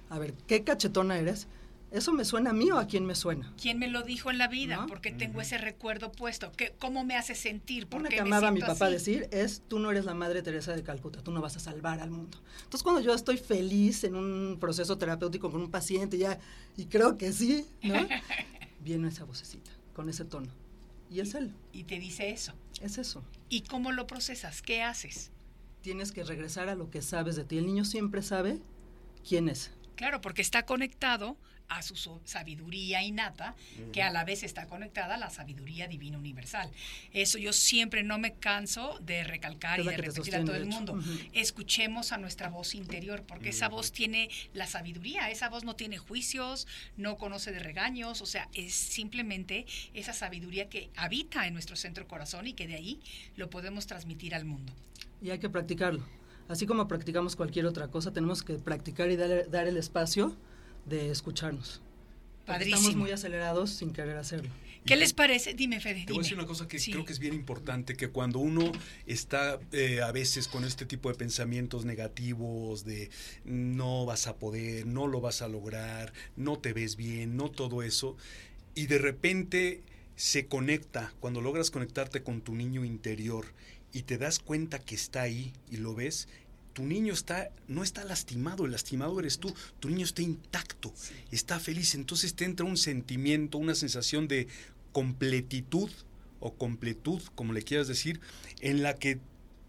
a 0.09 0.19
ver, 0.19 0.33
qué 0.47 0.65
cachetona 0.65 1.19
eres. 1.19 1.47
¿Eso 1.93 2.13
me 2.13 2.25
suena 2.25 2.51
a 2.51 2.53
mí 2.53 2.71
o 2.71 2.79
a 2.79 2.87
quién 2.87 3.07
me 3.07 3.15
suena? 3.15 3.53
¿Quién 3.61 3.79
me 3.79 3.87
lo 3.89 4.03
dijo 4.03 4.31
en 4.31 4.39
la 4.39 4.49
vida? 4.49 4.77
¿No? 4.77 4.87
Porque 4.87 5.13
tengo 5.13 5.41
ese 5.41 5.57
recuerdo 5.57 6.11
puesto. 6.11 6.51
¿Qué, 6.53 6.75
¿Cómo 6.79 7.05
me 7.05 7.17
hace 7.17 7.35
sentir? 7.35 7.87
¿Por 7.87 8.01
Una 8.01 8.09
qué 8.09 8.17
que 8.17 8.25
me 8.25 8.35
a 8.37 8.51
mi 8.51 8.61
papá 8.61 8.87
así? 8.87 8.93
decir 8.95 9.29
es, 9.31 9.63
tú 9.69 9.79
no 9.79 9.91
eres 9.91 10.05
la 10.05 10.15
Madre 10.15 10.43
Teresa 10.43 10.75
de 10.75 10.83
Calcuta, 10.83 11.23
tú 11.23 11.31
no 11.31 11.41
vas 11.41 11.57
a 11.57 11.61
salvar 11.61 12.01
al 12.01 12.11
mundo. 12.11 12.39
Entonces 12.65 12.83
cuando 12.83 13.01
yo 13.01 13.15
estoy 13.15 13.37
feliz 13.37 14.03
en 14.05 14.17
un 14.17 14.59
proceso 14.59 14.99
terapéutico 14.99 15.51
con 15.51 15.61
un 15.61 15.71
paciente 15.71 16.19
ya, 16.19 16.39
y 16.77 16.87
creo 16.87 17.17
que 17.17 17.33
sí, 17.33 17.67
¿no? 17.83 17.95
Viene 18.81 19.09
esa 19.09 19.25
vocecita, 19.25 19.71
con 19.95 20.09
ese 20.09 20.25
tono. 20.25 20.49
Y 21.09 21.21
es 21.21 21.35
él, 21.35 21.55
Y 21.73 21.85
te 21.85 22.01
dice 22.01 22.31
eso. 22.31 22.53
es 22.83 22.99
eso. 22.99 23.23
¿Y 23.49 23.63
cómo 23.63 23.93
lo 23.93 24.09
procesas? 24.09 24.61
¿Qué 24.61 24.83
haces? 24.83 25.31
Tienes 25.83 26.11
que 26.11 26.25
regresar 26.25 26.69
a 26.69 26.75
lo 26.75 26.91
que 26.91 27.01
sabes 27.01 27.37
de 27.37 27.45
ti. 27.45 27.59
El 27.59 27.67
niño 27.67 27.85
siempre 27.85 28.23
sabe 28.23 28.61
quién 29.27 29.49
es. 29.49 29.71
Claro, 29.95 30.21
porque 30.21 30.43
está 30.43 30.67
conectado 30.67 31.37
a 31.69 31.83
su 31.83 31.97
sabiduría 32.25 33.03
innata, 33.03 33.55
que 33.93 34.03
a 34.03 34.11
la 34.11 34.25
vez 34.25 34.43
está 34.43 34.67
conectada 34.67 35.17
a 35.17 35.19
la 35.19 35.31
sabiduría 35.31 35.89
divina 35.89 36.19
universal. 36.19 36.71
Eso 37.13 37.39
yo 37.39 37.53
siempre 37.53 38.03
no 38.03 38.19
me 38.19 38.35
canso 38.35 38.99
de 39.01 39.25
recalcar 39.25 39.81
Es 39.81 39.87
y 39.87 39.89
de 39.89 39.97
repetir 39.97 40.37
a 40.37 40.45
todo 40.45 40.57
el 40.57 40.67
mundo. 40.67 40.99
Escuchemos 41.33 42.13
a 42.13 42.19
nuestra 42.19 42.49
voz 42.49 42.75
interior, 42.75 43.25
porque 43.27 43.51
esa 43.51 43.69
voz 43.69 43.93
tiene 43.93 44.31
la 44.53 44.67
sabiduría, 44.67 45.31
esa 45.31 45.49
voz 45.49 45.65
no 45.65 45.77
tiene 45.77 45.99
juicios, 45.99 46.67
no 46.97 47.17
conoce 47.17 47.53
de 47.53 47.59
regaños, 47.59 48.23
o 48.23 48.27
sea, 48.27 48.49
es 48.55 48.75
simplemente 48.75 49.67
esa 49.95 50.13
sabiduría 50.13 50.69
que 50.69 50.91
habita 50.97 51.47
en 51.47 51.55
nuestro 51.55 51.77
centro 51.77 52.07
corazón 52.07 52.47
y 52.47 52.53
que 52.53 52.67
de 52.67 52.75
ahí 52.75 53.01
lo 53.37 53.51
podemos 53.51 53.87
transmitir 53.87 54.35
al 54.35 54.45
mundo. 54.45 54.73
Y 55.23 55.31
hay 55.31 55.39
que 55.39 55.49
practicarlo. 55.49 56.05
Así 56.49 56.67
como 56.67 56.87
practicamos 56.87 57.35
cualquier 57.35 57.67
otra 57.67 57.89
cosa, 57.89 58.13
tenemos 58.13 58.43
que 58.43 58.55
practicar 58.55 59.11
y 59.11 59.17
dar, 59.17 59.51
dar 59.51 59.67
el 59.67 59.77
espacio 59.77 60.37
de 60.87 61.11
escucharnos. 61.11 61.83
Porque 62.47 62.63
Estamos 62.65 62.81
Padrísimo. 62.85 63.03
muy 63.03 63.11
acelerados 63.11 63.71
sin 63.71 63.93
querer 63.93 64.17
hacerlo. 64.17 64.51
¿Qué 64.85 64.95
les 64.95 65.13
parece? 65.13 65.53
Dime, 65.55 65.81
Fede. 65.81 66.05
Te 66.07 66.13
voy 66.13 66.21
a 66.21 66.23
decir 66.23 66.39
una 66.39 66.47
cosa 66.47 66.69
que 66.69 66.79
Sí. 66.79 66.93
creo 66.93 67.05
que 67.05 67.13
es 67.13 67.19
bien 67.19 67.35
importante, 67.35 67.97
que 67.97 68.07
cuando 68.09 68.39
uno 68.39 68.71
está 69.07 69.59
eh, 69.73 70.01
a 70.01 70.13
veces 70.13 70.47
con 70.47 70.63
este 70.65 70.87
tipo 70.87 71.09
de 71.11 71.17
pensamientos 71.17 71.85
negativos 71.85 72.85
de 72.85 73.11
no 73.45 74.07
vas 74.07 74.29
a 74.29 74.37
poder, 74.37 74.87
no 74.87 75.09
lo 75.09 75.21
vas 75.21 75.43
a 75.43 75.49
lograr, 75.49 76.13
no 76.37 76.57
te 76.61 76.73
ves 76.73 76.95
bien, 76.95 77.37
no 77.37 77.51
todo 77.51 77.83
eso, 77.83 78.17
y 78.77 78.87
de 78.87 78.99
repente 78.99 79.83
se 80.15 80.47
conecta, 80.47 81.13
cuando 81.19 81.41
logras 81.41 81.73
conectarte 81.73 82.23
con 82.23 82.41
tu 82.41 82.55
niño 82.55 82.85
interior 82.85 83.47
y 83.93 84.03
te 84.03 84.19
das 84.19 84.39
cuenta 84.39 84.79
que 84.79 84.95
está 84.95 85.23
ahí 85.23 85.53
y 85.69 85.79
lo 85.79 85.97
ves, 85.97 86.29
tu 86.77 86.85
niño 86.85 87.15
está, 87.15 87.49
no 87.69 87.83
está 87.83 88.05
lastimado, 88.05 88.67
el 88.67 88.73
lastimado 88.73 89.19
eres 89.19 89.39
tú, 89.39 89.55
tu 89.81 89.89
niño 89.89 90.05
está 90.05 90.21
intacto, 90.21 90.93
está 91.31 91.59
feliz, 91.59 91.95
entonces 91.95 92.35
te 92.35 92.45
entra 92.45 92.67
un 92.67 92.77
sentimiento, 92.77 93.57
una 93.57 93.75
sensación 93.75 94.29
de 94.29 94.47
completitud 94.93 95.91
o 96.39 96.53
completud, 96.53 97.23
como 97.35 97.55
le 97.55 97.63
quieras 97.63 97.89
decir, 97.89 98.21
en 98.61 98.83
la 98.83 98.95
que 98.95 99.19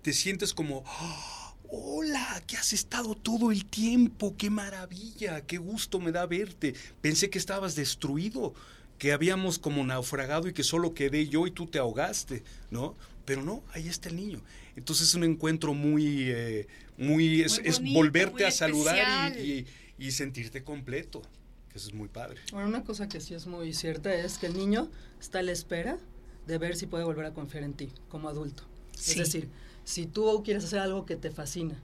te 0.02 0.12
sientes 0.12 0.54
como, 0.54 0.84
"Ah, 0.86 1.56
hola, 1.70 2.44
que 2.46 2.58
has 2.58 2.74
estado 2.74 3.16
todo 3.16 3.54
el 3.54 3.64
tiempo, 3.64 4.36
qué 4.38 4.50
maravilla, 4.50 5.40
qué 5.40 5.60
gusto 5.60 6.02
me 6.02 6.12
da 6.12 6.26
verte, 6.26 6.76
pensé 7.00 7.30
que 7.30 7.40
estabas 7.40 7.76
destruido, 7.76 8.54
que 9.00 9.14
habíamos 9.14 9.60
como 9.60 9.82
naufragado 9.86 10.50
y 10.50 10.54
que 10.54 10.64
solo 10.64 10.94
quedé 10.94 11.30
yo 11.30 11.48
y 11.48 11.52
tú 11.52 11.68
te 11.68 11.80
ahogaste, 11.80 12.44
¿no? 12.70 12.98
Pero 13.24 13.44
no, 13.44 13.64
ahí 13.74 13.88
está 13.88 14.10
el 14.10 14.18
niño. 14.18 14.42
Entonces 14.78 15.10
es 15.10 15.16
un 15.16 15.24
encuentro 15.26 15.74
muy, 15.74 16.30
eh, 16.30 16.68
muy, 16.98 17.42
es, 17.42 17.60
Muy 17.60 17.68
es 17.68 17.78
bonito, 17.80 17.98
volverte 18.00 18.34
muy 18.36 18.44
a 18.44 18.52
saludar 18.52 19.38
y, 19.38 19.66
y- 20.00 20.08
y 20.08 20.12
sentirte 20.12 20.64
completo, 20.64 21.22
que 21.72 21.78
eso 21.80 21.88
es 21.90 21.94
muy 21.94 22.08
padre. 22.08 22.40
Bueno, 22.54 22.70
una 22.70 22.84
cosa 22.84 23.10
que 23.10 23.20
sí 23.20 23.34
es 23.34 23.48
muy 23.48 23.74
cierta 23.74 24.14
es 24.14 24.38
que 24.38 24.46
el 24.46 24.56
niño 24.56 24.90
está 25.20 25.40
a 25.40 25.42
la 25.44 25.52
espera 25.52 25.98
de 26.46 26.58
ver 26.60 26.76
si 26.78 26.86
puede 26.86 27.04
volver 27.04 27.26
a 27.26 27.34
confiar 27.34 27.64
en 27.64 27.74
ti 27.74 27.90
como 28.08 28.30
adulto. 28.30 28.64
Sí. 28.96 29.12
Es 29.12 29.18
decir, 29.18 29.50
si 29.84 30.06
tú 30.06 30.42
quieres 30.46 30.64
hacer 30.64 30.80
algo 30.80 31.06
que 31.06 31.16
te 31.18 31.32
fascina 31.32 31.82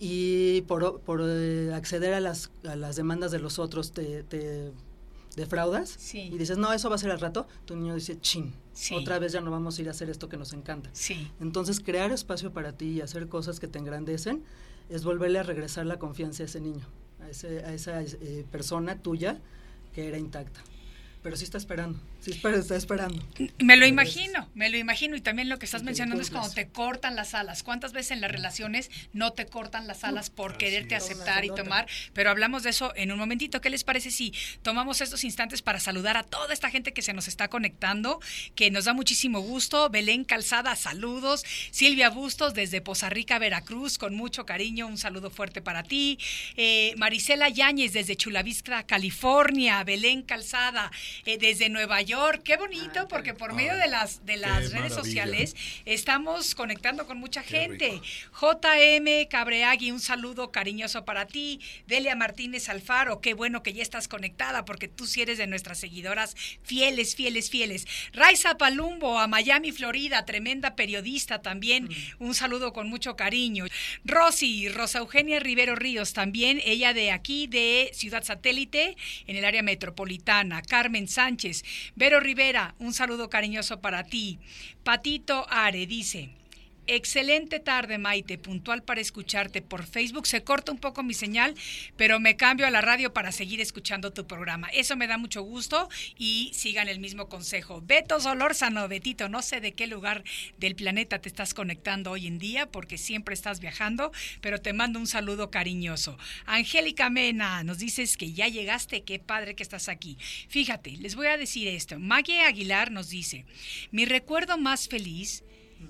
y 0.00 0.62
por, 0.62 1.00
por, 1.00 1.20
eh, 1.24 1.72
acceder 1.74 2.14
a 2.14 2.20
las, 2.20 2.50
a 2.64 2.76
las 2.76 2.96
demandas 2.96 3.30
de 3.30 3.38
los 3.38 3.58
otros 3.58 3.92
te, 3.92 4.22
te 4.24 4.72
defraudas 5.36 5.90
Sí. 5.98 6.20
y 6.32 6.38
dices, 6.38 6.58
no, 6.58 6.72
eso 6.72 6.88
va 6.88 6.96
a 6.96 6.98
ser 6.98 7.10
al 7.10 7.20
rato, 7.20 7.46
tu 7.64 7.76
niño 7.76 7.94
dice, 7.94 8.20
chin, 8.20 8.52
Sí. 8.80 8.94
otra 8.94 9.18
vez 9.18 9.32
ya 9.32 9.40
no 9.40 9.50
vamos 9.50 9.76
a 9.76 9.82
ir 9.82 9.88
a 9.88 9.90
hacer 9.90 10.08
esto 10.08 10.28
que 10.28 10.36
nos 10.36 10.52
encanta. 10.52 10.88
Sí. 10.92 11.28
Entonces, 11.40 11.80
crear 11.80 12.12
espacio 12.12 12.52
para 12.52 12.72
ti 12.76 12.86
y 12.90 13.00
hacer 13.00 13.26
cosas 13.28 13.58
que 13.58 13.66
te 13.66 13.78
engrandecen 13.80 14.44
es 14.88 15.02
volverle 15.02 15.40
a 15.40 15.42
regresar 15.42 15.84
la 15.84 15.98
confianza 15.98 16.44
a 16.44 16.46
ese 16.46 16.60
niño, 16.60 16.86
a, 17.20 17.28
ese- 17.28 17.64
a 17.64 17.74
esa 17.74 18.00
eh, 18.02 18.44
persona 18.52 19.02
tuya 19.02 19.40
que 19.92 20.06
era 20.06 20.16
intacta. 20.18 20.60
Pero 21.24 21.36
sí 21.36 21.42
está 21.42 21.58
esperando. 21.58 21.98
Sí, 22.20 22.32
espera, 22.32 22.58
está 22.58 22.74
esperando. 22.74 23.24
Me 23.60 23.76
lo 23.76 23.86
imagino, 23.86 24.48
me 24.54 24.70
lo 24.70 24.76
imagino. 24.76 25.14
Y 25.14 25.20
también 25.20 25.48
lo 25.48 25.58
que 25.60 25.66
estás 25.66 25.84
mencionando 25.84 26.20
es 26.20 26.30
cuando 26.30 26.50
te 26.50 26.66
cortan 26.66 27.14
las 27.14 27.32
alas. 27.32 27.62
¿Cuántas 27.62 27.92
veces 27.92 28.10
en 28.10 28.20
las 28.20 28.32
relaciones 28.32 28.90
no 29.12 29.32
te 29.32 29.46
cortan 29.46 29.86
las 29.86 30.02
alas 30.02 30.28
por 30.28 30.56
quererte 30.56 30.96
aceptar 30.96 31.44
y 31.44 31.48
tomar? 31.54 31.86
Pero 32.14 32.30
hablamos 32.30 32.64
de 32.64 32.70
eso 32.70 32.92
en 32.96 33.12
un 33.12 33.18
momentito. 33.18 33.60
¿Qué 33.60 33.70
les 33.70 33.84
parece 33.84 34.10
si 34.10 34.34
tomamos 34.62 35.00
estos 35.00 35.22
instantes 35.22 35.62
para 35.62 35.78
saludar 35.78 36.16
a 36.16 36.24
toda 36.24 36.52
esta 36.52 36.70
gente 36.70 36.92
que 36.92 37.02
se 37.02 37.12
nos 37.12 37.28
está 37.28 37.46
conectando, 37.46 38.20
que 38.56 38.72
nos 38.72 38.86
da 38.86 38.94
muchísimo 38.94 39.38
gusto? 39.40 39.88
Belén 39.88 40.24
Calzada, 40.24 40.74
saludos. 40.74 41.44
Silvia 41.70 42.10
Bustos 42.10 42.52
desde 42.52 42.80
Poza 42.80 43.10
Rica, 43.10 43.38
Veracruz, 43.38 43.96
con 43.96 44.16
mucho 44.16 44.44
cariño, 44.44 44.88
un 44.88 44.98
saludo 44.98 45.30
fuerte 45.30 45.62
para 45.62 45.84
ti. 45.84 46.18
Eh, 46.56 46.94
Marisela 46.96 47.48
Yáñez 47.48 47.92
desde 47.92 48.16
Chulavista, 48.16 48.82
California. 48.82 49.84
Belén 49.84 50.22
Calzada 50.22 50.90
eh, 51.24 51.38
desde 51.38 51.68
Nueva 51.68 52.02
York. 52.02 52.07
Qué 52.08 52.56
bonito, 52.56 53.06
porque 53.06 53.34
por 53.34 53.52
medio 53.52 53.76
de 53.76 53.86
las, 53.86 54.24
de 54.24 54.38
las 54.38 54.72
redes 54.72 54.94
sociales 54.94 55.54
estamos 55.84 56.54
conectando 56.54 57.06
con 57.06 57.18
mucha 57.18 57.42
gente. 57.42 58.00
JM 58.40 59.28
Cabreagui, 59.28 59.90
un 59.90 60.00
saludo 60.00 60.50
cariñoso 60.50 61.04
para 61.04 61.26
ti. 61.26 61.60
Delia 61.86 62.16
Martínez 62.16 62.70
Alfaro, 62.70 63.20
qué 63.20 63.34
bueno 63.34 63.62
que 63.62 63.74
ya 63.74 63.82
estás 63.82 64.08
conectada, 64.08 64.64
porque 64.64 64.88
tú 64.88 65.06
sí 65.06 65.20
eres 65.20 65.36
de 65.36 65.46
nuestras 65.46 65.80
seguidoras 65.80 66.34
fieles, 66.62 67.14
fieles, 67.14 67.50
fieles. 67.50 67.86
Raiza 68.14 68.56
Palumbo, 68.56 69.18
a 69.18 69.26
Miami, 69.26 69.70
Florida, 69.70 70.24
tremenda 70.24 70.76
periodista 70.76 71.42
también. 71.42 71.90
Un 72.18 72.34
saludo 72.34 72.72
con 72.72 72.88
mucho 72.88 73.16
cariño. 73.16 73.66
Rosy, 74.06 74.70
Rosa 74.70 75.00
Eugenia 75.00 75.40
Rivero 75.40 75.76
Ríos, 75.76 76.14
también 76.14 76.62
ella 76.64 76.94
de 76.94 77.10
aquí, 77.10 77.48
de 77.48 77.90
Ciudad 77.92 78.24
Satélite, 78.24 78.96
en 79.26 79.36
el 79.36 79.44
área 79.44 79.62
metropolitana. 79.62 80.62
Carmen 80.62 81.06
Sánchez, 81.06 81.64
Vero 81.98 82.20
Rivera, 82.20 82.76
un 82.78 82.92
saludo 82.92 83.28
cariñoso 83.28 83.80
para 83.80 84.04
ti. 84.04 84.38
Patito 84.84 85.44
Are 85.50 85.84
dice, 85.84 86.30
Excelente 86.90 87.60
tarde, 87.60 87.98
Maite. 87.98 88.38
Puntual 88.38 88.82
para 88.82 89.02
escucharte 89.02 89.60
por 89.60 89.84
Facebook. 89.84 90.26
Se 90.26 90.42
corta 90.42 90.72
un 90.72 90.78
poco 90.78 91.02
mi 91.02 91.12
señal, 91.12 91.54
pero 91.98 92.18
me 92.18 92.38
cambio 92.38 92.66
a 92.66 92.70
la 92.70 92.80
radio 92.80 93.12
para 93.12 93.30
seguir 93.30 93.60
escuchando 93.60 94.10
tu 94.10 94.26
programa. 94.26 94.68
Eso 94.68 94.96
me 94.96 95.06
da 95.06 95.18
mucho 95.18 95.42
gusto 95.42 95.90
y 96.16 96.50
sigan 96.54 96.88
el 96.88 96.98
mismo 96.98 97.28
consejo. 97.28 97.82
Beto 97.82 98.18
Solórzano, 98.20 98.88
Betito, 98.88 99.28
no 99.28 99.42
sé 99.42 99.60
de 99.60 99.72
qué 99.72 99.86
lugar 99.86 100.24
del 100.56 100.76
planeta 100.76 101.18
te 101.18 101.28
estás 101.28 101.52
conectando 101.52 102.10
hoy 102.10 102.26
en 102.26 102.38
día 102.38 102.70
porque 102.70 102.96
siempre 102.96 103.34
estás 103.34 103.60
viajando, 103.60 104.10
pero 104.40 104.58
te 104.58 104.72
mando 104.72 104.98
un 104.98 105.06
saludo 105.06 105.50
cariñoso. 105.50 106.16
Angélica 106.46 107.10
Mena, 107.10 107.64
nos 107.64 107.76
dices 107.76 108.16
que 108.16 108.32
ya 108.32 108.48
llegaste, 108.48 109.02
qué 109.02 109.18
padre 109.18 109.54
que 109.54 109.62
estás 109.62 109.90
aquí. 109.90 110.16
Fíjate, 110.48 110.92
les 110.92 111.16
voy 111.16 111.26
a 111.26 111.36
decir 111.36 111.68
esto. 111.68 111.98
Maggie 111.98 112.40
Aguilar 112.40 112.90
nos 112.90 113.10
dice, 113.10 113.44
mi 113.90 114.06
recuerdo 114.06 114.56
más 114.56 114.88
feliz 114.88 115.44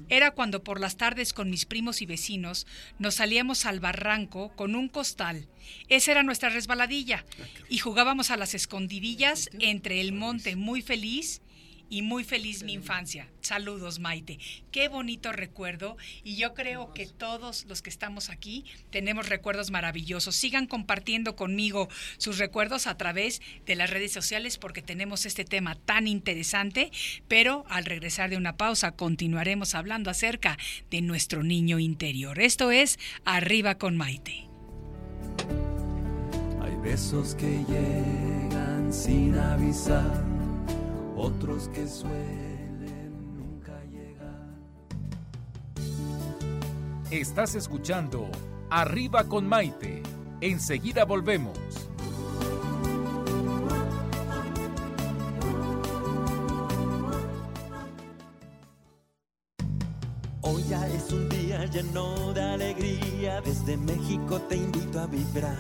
era 0.09 0.31
cuando 0.31 0.64
por 0.64 0.81
las 0.81 0.96
tardes 0.96 1.33
con 1.33 1.51
mis 1.51 1.66
primos 1.66 2.03
y 2.03 2.07
vecinos 2.07 2.66
nos 2.98 3.16
salíamos 3.16 3.66
al 3.66 3.81
barranco 3.81 4.53
con 4.57 4.74
un 4.74 4.88
costal. 4.88 5.48
Esa 5.88 6.12
era 6.12 6.22
nuestra 6.22 6.48
resbaladilla. 6.48 7.24
Y 7.68 7.79
jugábamos 7.79 8.31
a 8.31 8.37
las 8.37 8.55
escondidillas 8.55 9.51
entre 9.59 10.01
el 10.01 10.12
monte 10.12 10.57
muy 10.57 10.83
feliz 10.83 11.42
y 11.90 12.03
muy 12.03 12.24
feliz 12.24 12.62
mi 12.62 12.72
infancia. 12.72 13.29
Saludos, 13.40 13.98
Maite. 13.98 14.38
Qué 14.70 14.88
bonito 14.88 15.33
recuerdo 15.33 15.96
y 16.22 16.37
yo 16.37 16.55
creo 16.55 16.92
que 16.92 17.07
todos 17.07 17.64
los 17.66 17.83
que 17.83 17.90
estamos 17.90 18.31
aquí 18.31 18.64
tenemos 18.90 19.29
recuerdos 19.29 19.70
maravillosos. 19.70 20.37
Sigan 20.37 20.66
compartiendo 20.66 21.37
conmigo 21.37 21.88
sus 22.18 22.38
recuerdos 22.38 22.87
a 22.87 22.96
través 22.96 23.40
de 23.66 23.77
las 23.77 23.90
redes 23.90 24.12
sociales 24.12 24.59
porque 24.59 24.83
tenemos 24.83 25.27
este 25.27 25.44
tema 25.44 25.77
tan 25.77 26.07
interesante, 26.07 26.90
pero 27.27 27.64
al 27.68 27.85
regresar 27.85 28.31
de 28.31 28.37
una 28.37 28.57
pausa 28.57 28.92
continuaremos 28.92 29.74
hablando 29.74 30.11
acerca 30.11 30.59
de 30.90 31.01
nuestro 31.01 31.42
niño 31.42 31.79
interior. 31.79 32.40
Esto 32.40 32.70
es 32.70 32.98
Arriba 33.24 33.77
con 33.77 33.96
Maite. 33.96 34.48
Hay 36.61 36.77
besos 36.83 37.35
que 37.35 37.64
llegan 37.68 38.92
sin 38.92 39.35
avisar 39.37 40.38
otros 41.18 41.68
que 41.68 41.87
suelen 41.87 43.37
nunca 43.37 43.72
llegar. 43.90 44.57
Estás 47.11 47.54
escuchando 47.54 48.31
Arriba 48.70 49.24
con 49.24 49.48
Maite. 49.48 50.02
Enseguida 50.40 51.04
volvemos. 51.04 51.59
Hoy 60.42 60.64
ya 60.68 60.87
es 60.88 61.12
un 61.12 61.28
día 61.28 61.64
lleno 61.66 62.33
de 62.33 62.42
alegría, 62.42 63.40
desde 63.40 63.76
México 63.76 64.40
te 64.48 64.57
invito 64.57 65.00
a 65.00 65.07
vibrar 65.07 65.59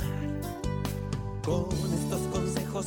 con 1.44 1.66
estos 1.94 2.20
consejos, 2.32 2.86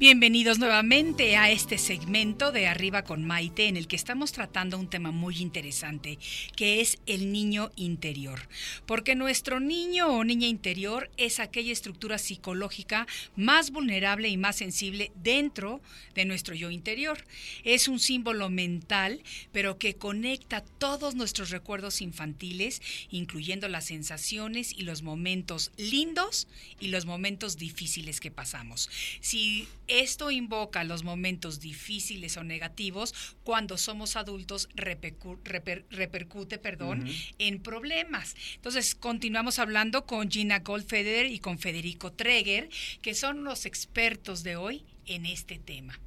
Bienvenidos 0.00 0.58
nuevamente 0.58 1.36
a 1.36 1.50
este 1.50 1.76
segmento 1.76 2.52
de 2.52 2.66
Arriba 2.66 3.04
con 3.04 3.22
Maite 3.22 3.68
en 3.68 3.76
el 3.76 3.86
que 3.86 3.96
estamos 3.96 4.32
tratando 4.32 4.78
un 4.78 4.88
tema 4.88 5.10
muy 5.10 5.36
interesante 5.42 6.18
que 6.56 6.80
es 6.80 6.96
el 7.04 7.32
niño 7.32 7.70
interior. 7.76 8.48
Porque 8.86 9.14
nuestro 9.14 9.60
niño 9.60 10.06
o 10.08 10.24
niña 10.24 10.46
interior 10.46 11.10
es 11.18 11.38
aquella 11.38 11.70
estructura 11.70 12.16
psicológica 12.16 13.06
más 13.36 13.72
vulnerable 13.72 14.30
y 14.30 14.38
más 14.38 14.56
sensible 14.56 15.12
dentro 15.16 15.82
de 16.14 16.24
nuestro 16.24 16.54
yo 16.54 16.70
interior. 16.70 17.22
Es 17.62 17.86
un 17.86 18.00
símbolo 18.00 18.48
mental 18.48 19.22
pero 19.52 19.76
que 19.76 19.96
conecta 19.96 20.64
todos 20.78 21.14
nuestros 21.14 21.50
recuerdos 21.50 22.00
infantiles 22.00 22.80
incluyendo 23.10 23.68
las 23.68 23.84
sensaciones 23.84 24.72
y 24.72 24.84
los 24.84 25.02
momentos 25.02 25.72
lindos 25.76 26.48
y 26.80 26.88
los 26.88 27.04
momentos 27.04 27.58
difíciles 27.58 28.18
que 28.18 28.30
pasamos. 28.30 28.88
Si 29.20 29.68
esto 29.90 30.30
invoca 30.30 30.84
los 30.84 31.02
momentos 31.02 31.58
difíciles 31.60 32.36
o 32.36 32.44
negativos 32.44 33.12
cuando 33.42 33.76
somos 33.76 34.16
adultos 34.16 34.68
repercu- 34.70 35.42
reper- 35.42 35.84
repercute 35.90 36.58
perdón, 36.58 37.06
en 37.38 37.60
problemas. 37.60 38.36
Entonces, 38.54 38.94
continuamos 38.94 39.58
hablando 39.58 40.06
con 40.06 40.30
Gina 40.30 40.60
Goldfeder 40.60 41.26
y 41.26 41.40
con 41.40 41.58
Federico 41.58 42.12
Treger, 42.12 42.70
que 43.02 43.14
son 43.14 43.44
los 43.44 43.66
expertos 43.66 44.42
de 44.42 44.56
hoy 44.56 44.84
en 45.06 45.26
este 45.26 45.58
tema. 45.58 45.98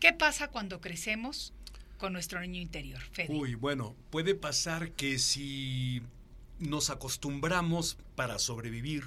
¿Qué 0.00 0.12
pasa 0.12 0.48
cuando 0.48 0.80
crecemos 0.80 1.52
con 1.98 2.12
nuestro 2.12 2.40
niño 2.40 2.60
interior? 2.60 3.00
Fede? 3.12 3.32
Uy, 3.32 3.54
bueno, 3.54 3.94
puede 4.10 4.34
pasar 4.34 4.90
que 4.92 5.20
si 5.20 6.02
nos 6.58 6.90
acostumbramos 6.90 7.96
para 8.16 8.38
sobrevivir 8.40 9.04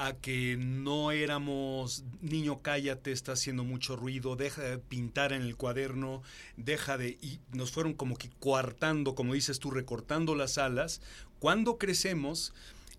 a 0.00 0.14
que 0.14 0.56
no 0.58 1.12
éramos 1.12 2.04
niño 2.22 2.62
cállate, 2.62 3.12
está 3.12 3.32
haciendo 3.32 3.64
mucho 3.64 3.96
ruido, 3.96 4.34
deja 4.34 4.62
de 4.62 4.78
pintar 4.78 5.34
en 5.34 5.42
el 5.42 5.56
cuaderno, 5.56 6.22
deja 6.56 6.96
de 6.96 7.18
y 7.20 7.38
nos 7.52 7.70
fueron 7.70 7.92
como 7.92 8.16
que 8.16 8.30
coartando, 8.40 9.14
como 9.14 9.34
dices 9.34 9.58
tú, 9.58 9.70
recortando 9.70 10.34
las 10.34 10.56
alas. 10.56 11.02
Cuando 11.38 11.76
crecemos, 11.76 12.54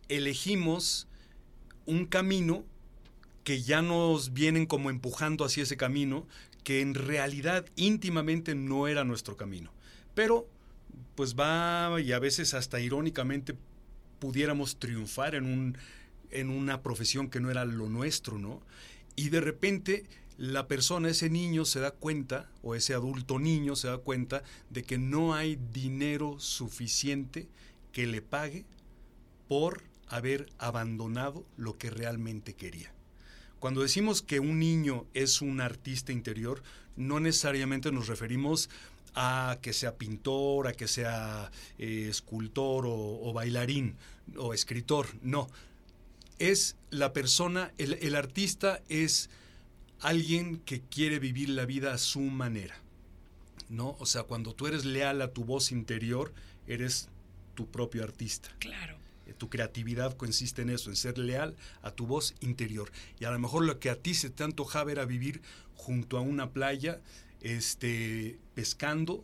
elegimos 0.09 1.07
un 1.87 2.05
camino 2.05 2.65
que 3.43 3.63
ya 3.63 3.81
nos 3.81 4.31
vienen 4.31 4.67
como 4.67 4.91
empujando 4.91 5.43
hacia 5.43 5.63
ese 5.63 5.77
camino, 5.77 6.27
que 6.63 6.81
en 6.81 6.93
realidad 6.93 7.65
íntimamente 7.77 8.53
no 8.53 8.87
era 8.87 9.03
nuestro 9.05 9.35
camino. 9.37 9.73
Pero 10.13 10.47
pues 11.15 11.33
va 11.33 11.99
y 11.99 12.11
a 12.11 12.19
veces 12.19 12.53
hasta 12.53 12.79
irónicamente 12.79 13.55
pudiéramos 14.19 14.77
triunfar 14.77 15.33
en, 15.33 15.45
un, 15.45 15.77
en 16.31 16.49
una 16.49 16.81
profesión 16.81 17.29
que 17.29 17.39
no 17.39 17.51
era 17.51 17.65
lo 17.65 17.89
nuestro, 17.89 18.37
¿no? 18.37 18.61
Y 19.15 19.29
de 19.29 19.41
repente 19.41 20.05
la 20.37 20.67
persona, 20.67 21.09
ese 21.09 21.29
niño 21.29 21.65
se 21.65 21.79
da 21.79 21.91
cuenta, 21.91 22.49
o 22.63 22.73
ese 22.73 22.93
adulto 22.93 23.37
niño 23.37 23.75
se 23.75 23.87
da 23.87 23.97
cuenta 23.97 24.43
de 24.69 24.83
que 24.83 24.97
no 24.97 25.35
hay 25.35 25.59
dinero 25.71 26.39
suficiente 26.39 27.47
que 27.91 28.07
le 28.07 28.21
pague 28.21 28.65
por 29.47 29.83
haber 30.07 30.47
abandonado 30.57 31.45
lo 31.57 31.77
que 31.77 31.89
realmente 31.89 32.53
quería. 32.53 32.91
Cuando 33.59 33.81
decimos 33.81 34.21
que 34.23 34.39
un 34.39 34.57
niño 34.57 35.05
es 35.13 35.41
un 35.41 35.61
artista 35.61 36.11
interior, 36.11 36.63
no 36.95 37.19
necesariamente 37.19 37.91
nos 37.91 38.07
referimos 38.07 38.69
a 39.13 39.59
que 39.61 39.73
sea 39.73 39.95
pintor, 39.95 40.67
a 40.67 40.73
que 40.73 40.87
sea 40.87 41.51
eh, 41.77 42.07
escultor 42.09 42.85
o, 42.87 43.31
bailarín 43.33 43.95
o 44.37 44.53
escritor, 44.53 45.07
no. 45.21 45.49
Es 46.49 46.75
la 46.89 47.13
persona, 47.13 47.71
el, 47.77 47.93
el 48.01 48.15
artista 48.15 48.81
es 48.89 49.29
alguien 49.99 50.57
que 50.57 50.81
quiere 50.81 51.19
vivir 51.19 51.49
la 51.49 51.65
vida 51.65 51.93
a 51.93 51.97
su 51.97 52.21
manera. 52.21 52.75
¿No? 53.69 53.95
O 53.99 54.05
sea, 54.05 54.23
cuando 54.23 54.53
tú 54.53 54.67
eres 54.67 54.83
leal 54.83 55.21
a 55.21 55.31
tu 55.31 55.45
voz 55.45 55.71
interior, 55.71 56.33
eres 56.67 57.09
tu 57.55 57.67
propio 57.67 58.03
artista. 58.03 58.49
Claro. 58.59 58.97
Eh, 59.27 59.33
tu 59.37 59.49
creatividad 59.49 60.17
consiste 60.17 60.61
en 60.61 60.71
eso, 60.71 60.89
en 60.89 60.95
ser 60.95 61.17
leal 61.17 61.55
a 61.81 61.91
tu 61.91 62.05
voz 62.05 62.33
interior. 62.41 62.91
Y 63.19 63.25
a 63.25 63.31
lo 63.31 63.39
mejor 63.39 63.63
lo 63.63 63.79
que 63.79 63.89
a 63.89 63.95
ti 63.95 64.13
se 64.13 64.29
te 64.29 64.43
antojaba 64.43 64.91
era 64.91 65.05
vivir 65.05 65.41
junto 65.75 66.17
a 66.17 66.21
una 66.21 66.51
playa, 66.51 66.99
este, 67.41 68.39
pescando, 68.55 69.23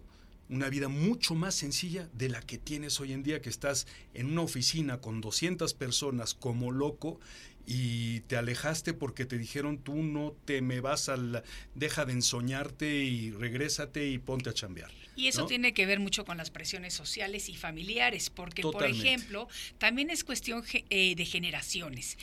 una 0.49 0.69
vida 0.69 0.87
mucho 0.87 1.35
más 1.35 1.55
sencilla 1.55 2.09
de 2.13 2.29
la 2.29 2.41
que 2.41 2.57
tienes 2.57 2.99
hoy 2.99 3.13
en 3.13 3.23
día, 3.23 3.41
que 3.41 3.49
estás 3.49 3.87
en 4.13 4.27
una 4.27 4.41
oficina 4.41 5.01
con 5.01 5.21
200 5.21 5.73
personas 5.73 6.33
como 6.33 6.71
loco 6.71 7.19
y 7.65 8.21
te 8.21 8.37
alejaste 8.37 8.93
porque 8.93 9.25
te 9.25 9.37
dijeron 9.37 9.77
tú 9.77 9.95
no 9.95 10.33
te 10.45 10.61
me 10.61 10.79
vas 10.79 11.09
al 11.09 11.43
deja 11.75 12.05
de 12.05 12.13
ensoñarte 12.13 13.03
y 13.03 13.31
regrésate 13.31 14.07
y 14.07 14.17
ponte 14.17 14.49
a 14.49 14.53
chambear. 14.53 14.89
Y 15.17 15.27
eso 15.27 15.47
tiene 15.47 15.73
que 15.73 15.85
ver 15.85 15.99
mucho 15.99 16.23
con 16.25 16.37
las 16.37 16.51
presiones 16.51 16.93
sociales 16.93 17.49
y 17.49 17.55
familiares, 17.55 18.29
porque 18.29 18.61
por 18.61 18.85
ejemplo, 18.85 19.49
también 19.79 20.11
es 20.11 20.23
cuestión 20.23 20.63
eh, 20.71 21.15
de 21.15 21.25
generaciones. 21.25 22.17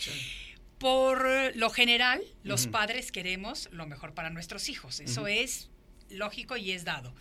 Por 0.79 1.57
lo 1.57 1.71
general, 1.71 2.23
los 2.45 2.69
padres 2.69 3.11
queremos 3.13 3.69
lo 3.73 3.87
mejor 3.87 4.15
para 4.15 4.31
nuestros 4.31 4.69
hijos. 4.69 5.01
Eso 5.01 5.27
es 5.27 5.71
lógico 6.15 6.57
y 6.57 6.73
es 6.73 6.85
dado. 6.85 7.15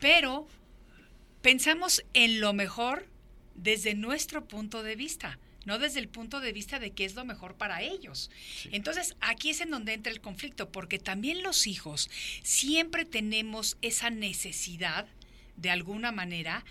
Pero 0.00 0.46
pensamos 1.42 2.04
en 2.14 2.40
lo 2.40 2.52
mejor 2.52 3.06
desde 3.54 3.94
nuestro 3.94 4.46
punto 4.46 4.82
de 4.82 4.96
vista 4.96 5.38
no 5.66 5.78
desde 5.78 5.98
el 5.98 6.08
punto 6.08 6.40
de 6.40 6.52
vista 6.52 6.78
de 6.78 6.92
qué 6.92 7.04
es 7.04 7.14
lo 7.14 7.24
mejor 7.24 7.56
para 7.56 7.82
ellos. 7.82 8.30
Entonces, 8.70 9.16
aquí 9.20 9.50
es 9.50 9.60
en 9.60 9.70
donde 9.70 9.92
entra 9.92 10.12
el 10.12 10.20
conflicto, 10.20 10.70
porque 10.70 10.98
también 10.98 11.42
los 11.42 11.66
hijos 11.66 12.08
siempre 12.42 13.04
tenemos 13.04 13.76
esa 13.82 14.08
necesidad, 14.08 15.06
de 15.56 15.70
alguna 15.70 16.12
manera, 16.12 16.64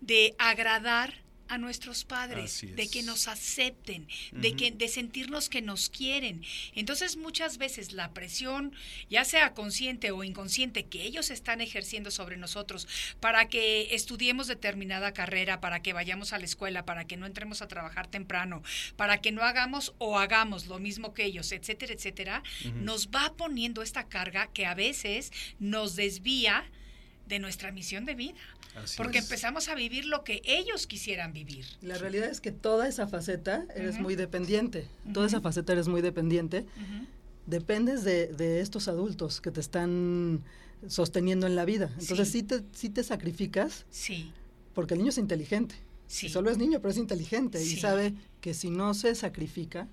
de 0.00 0.34
agradar 0.38 1.22
a 1.48 1.58
nuestros 1.58 2.04
padres, 2.04 2.64
de 2.76 2.88
que 2.88 3.02
nos 3.02 3.28
acepten, 3.28 4.06
de 4.32 4.54
que 4.54 4.70
de 4.70 4.88
sentirnos 4.88 5.48
que 5.48 5.62
nos 5.62 5.88
quieren. 5.88 6.42
Entonces 6.74 7.16
muchas 7.16 7.58
veces 7.58 7.92
la 7.92 8.12
presión, 8.12 8.72
ya 9.08 9.24
sea 9.24 9.54
consciente 9.54 10.10
o 10.10 10.24
inconsciente, 10.24 10.86
que 10.86 11.02
ellos 11.02 11.30
están 11.30 11.60
ejerciendo 11.60 12.10
sobre 12.10 12.36
nosotros 12.36 12.86
para 13.20 13.48
que 13.48 13.94
estudiemos 13.94 14.46
determinada 14.46 15.12
carrera, 15.12 15.60
para 15.60 15.80
que 15.82 15.92
vayamos 15.92 16.32
a 16.32 16.38
la 16.38 16.44
escuela, 16.44 16.84
para 16.84 17.06
que 17.06 17.16
no 17.16 17.26
entremos 17.26 17.62
a 17.62 17.68
trabajar 17.68 18.06
temprano, 18.08 18.62
para 18.96 19.20
que 19.20 19.32
no 19.32 19.42
hagamos 19.42 19.94
o 19.98 20.18
hagamos 20.18 20.66
lo 20.66 20.78
mismo 20.78 21.14
que 21.14 21.24
ellos, 21.24 21.52
etcétera, 21.52 21.94
etcétera, 21.94 22.42
nos 22.74 23.08
va 23.08 23.34
poniendo 23.36 23.82
esta 23.82 24.08
carga 24.08 24.48
que 24.52 24.66
a 24.66 24.74
veces 24.74 25.32
nos 25.58 25.96
desvía 25.96 26.70
de 27.26 27.38
nuestra 27.38 27.72
misión 27.72 28.06
de 28.06 28.14
vida 28.14 28.40
porque 28.96 29.18
empezamos 29.18 29.68
a 29.68 29.74
vivir 29.74 30.04
lo 30.04 30.24
que 30.24 30.42
ellos 30.44 30.86
quisieran 30.86 31.32
vivir. 31.32 31.66
La 31.80 31.98
realidad 31.98 32.28
es 32.28 32.40
que 32.40 32.52
toda 32.52 32.88
esa 32.88 33.06
faceta 33.06 33.66
eres 33.74 33.98
muy 33.98 34.16
dependiente, 34.16 34.86
toda 35.12 35.26
esa 35.26 35.40
faceta 35.40 35.72
eres 35.72 35.88
muy 35.88 36.02
dependiente. 36.02 36.66
Dependes 37.46 38.04
de, 38.04 38.60
estos 38.60 38.88
adultos 38.88 39.40
que 39.40 39.50
te 39.50 39.60
están 39.60 40.44
sosteniendo 40.86 41.46
en 41.46 41.56
la 41.56 41.64
vida. 41.64 41.90
Entonces 41.98 42.30
sí, 42.30 42.42
te, 42.42 42.62
sí 42.72 42.90
te 42.90 43.02
sacrificas. 43.02 43.86
Sí. 43.90 44.32
Porque 44.74 44.94
el 44.94 44.98
niño 44.98 45.10
es 45.10 45.18
inteligente. 45.18 45.74
Sí. 46.06 46.30
solo 46.30 46.50
es 46.50 46.56
niño, 46.56 46.80
pero 46.80 46.90
es 46.90 46.96
inteligente 46.96 47.62
y 47.62 47.76
sabe 47.76 48.14
que 48.40 48.54
si 48.54 48.70
no 48.70 48.94
se 48.94 49.14
sacrifica, 49.14 49.88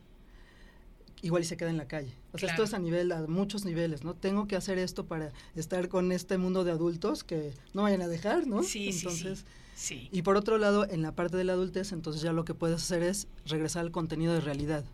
igual 1.21 1.43
y 1.43 1.45
se 1.45 1.57
queda 1.57 1.69
en 1.69 1.77
la 1.77 1.87
calle. 1.87 2.13
O 2.33 2.37
sea, 2.37 2.49
esto 2.49 2.63
es 2.63 2.73
a 2.73 2.79
nivel, 2.79 3.11
a 3.11 3.25
muchos 3.27 3.65
niveles, 3.65 4.03
¿no? 4.03 4.13
Tengo 4.13 4.47
que 4.47 4.55
hacer 4.55 4.77
esto 4.77 5.05
para 5.05 5.31
estar 5.55 5.87
con 5.89 6.11
este 6.11 6.37
mundo 6.37 6.63
de 6.63 6.71
adultos 6.71 7.23
que 7.23 7.53
no 7.73 7.83
vayan 7.83 8.01
a 8.01 8.07
dejar, 8.07 8.47
¿no? 8.47 8.63
Sí, 8.63 8.89
entonces, 8.89 9.45
sí, 9.75 10.09
Y 10.11 10.21
por 10.21 10.37
otro 10.37 10.57
lado, 10.57 10.87
en 10.89 11.01
la 11.01 11.13
parte 11.13 11.37
de 11.37 11.43
la 11.43 11.53
adultez, 11.53 11.91
entonces 11.91 12.21
ya 12.21 12.33
lo 12.33 12.45
que 12.45 12.53
puedes 12.53 12.81
hacer 12.81 13.03
es 13.03 13.27
regresar 13.45 13.81
al 13.81 13.91
contenido 13.91 14.33
de 14.33 14.41
realidad. 14.41 14.85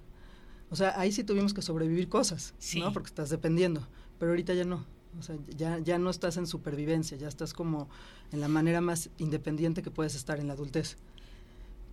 O 0.69 0.75
sea, 0.75 0.97
ahí 0.99 1.11
sí 1.11 1.23
tuvimos 1.23 1.53
que 1.53 1.61
sobrevivir 1.61 2.07
cosas, 2.07 2.53
¿no? 2.77 2.93
Porque 2.93 3.07
estás 3.07 3.29
dependiendo, 3.29 3.87
pero 4.17 4.31
ahorita 4.31 4.53
ya 4.53 4.63
no. 4.63 4.85
O 5.19 5.21
sea, 5.21 5.35
ya, 5.57 5.79
ya 5.79 5.97
no 5.97 6.09
estás 6.09 6.37
en 6.37 6.47
supervivencia, 6.47 7.17
ya 7.17 7.27
estás 7.27 7.53
como 7.53 7.89
en 8.31 8.39
la 8.39 8.47
manera 8.47 8.79
más 8.79 9.09
independiente 9.17 9.81
que 9.81 9.91
puedes 9.91 10.15
estar 10.15 10.39
en 10.39 10.47
la 10.47 10.53
adultez 10.53 10.97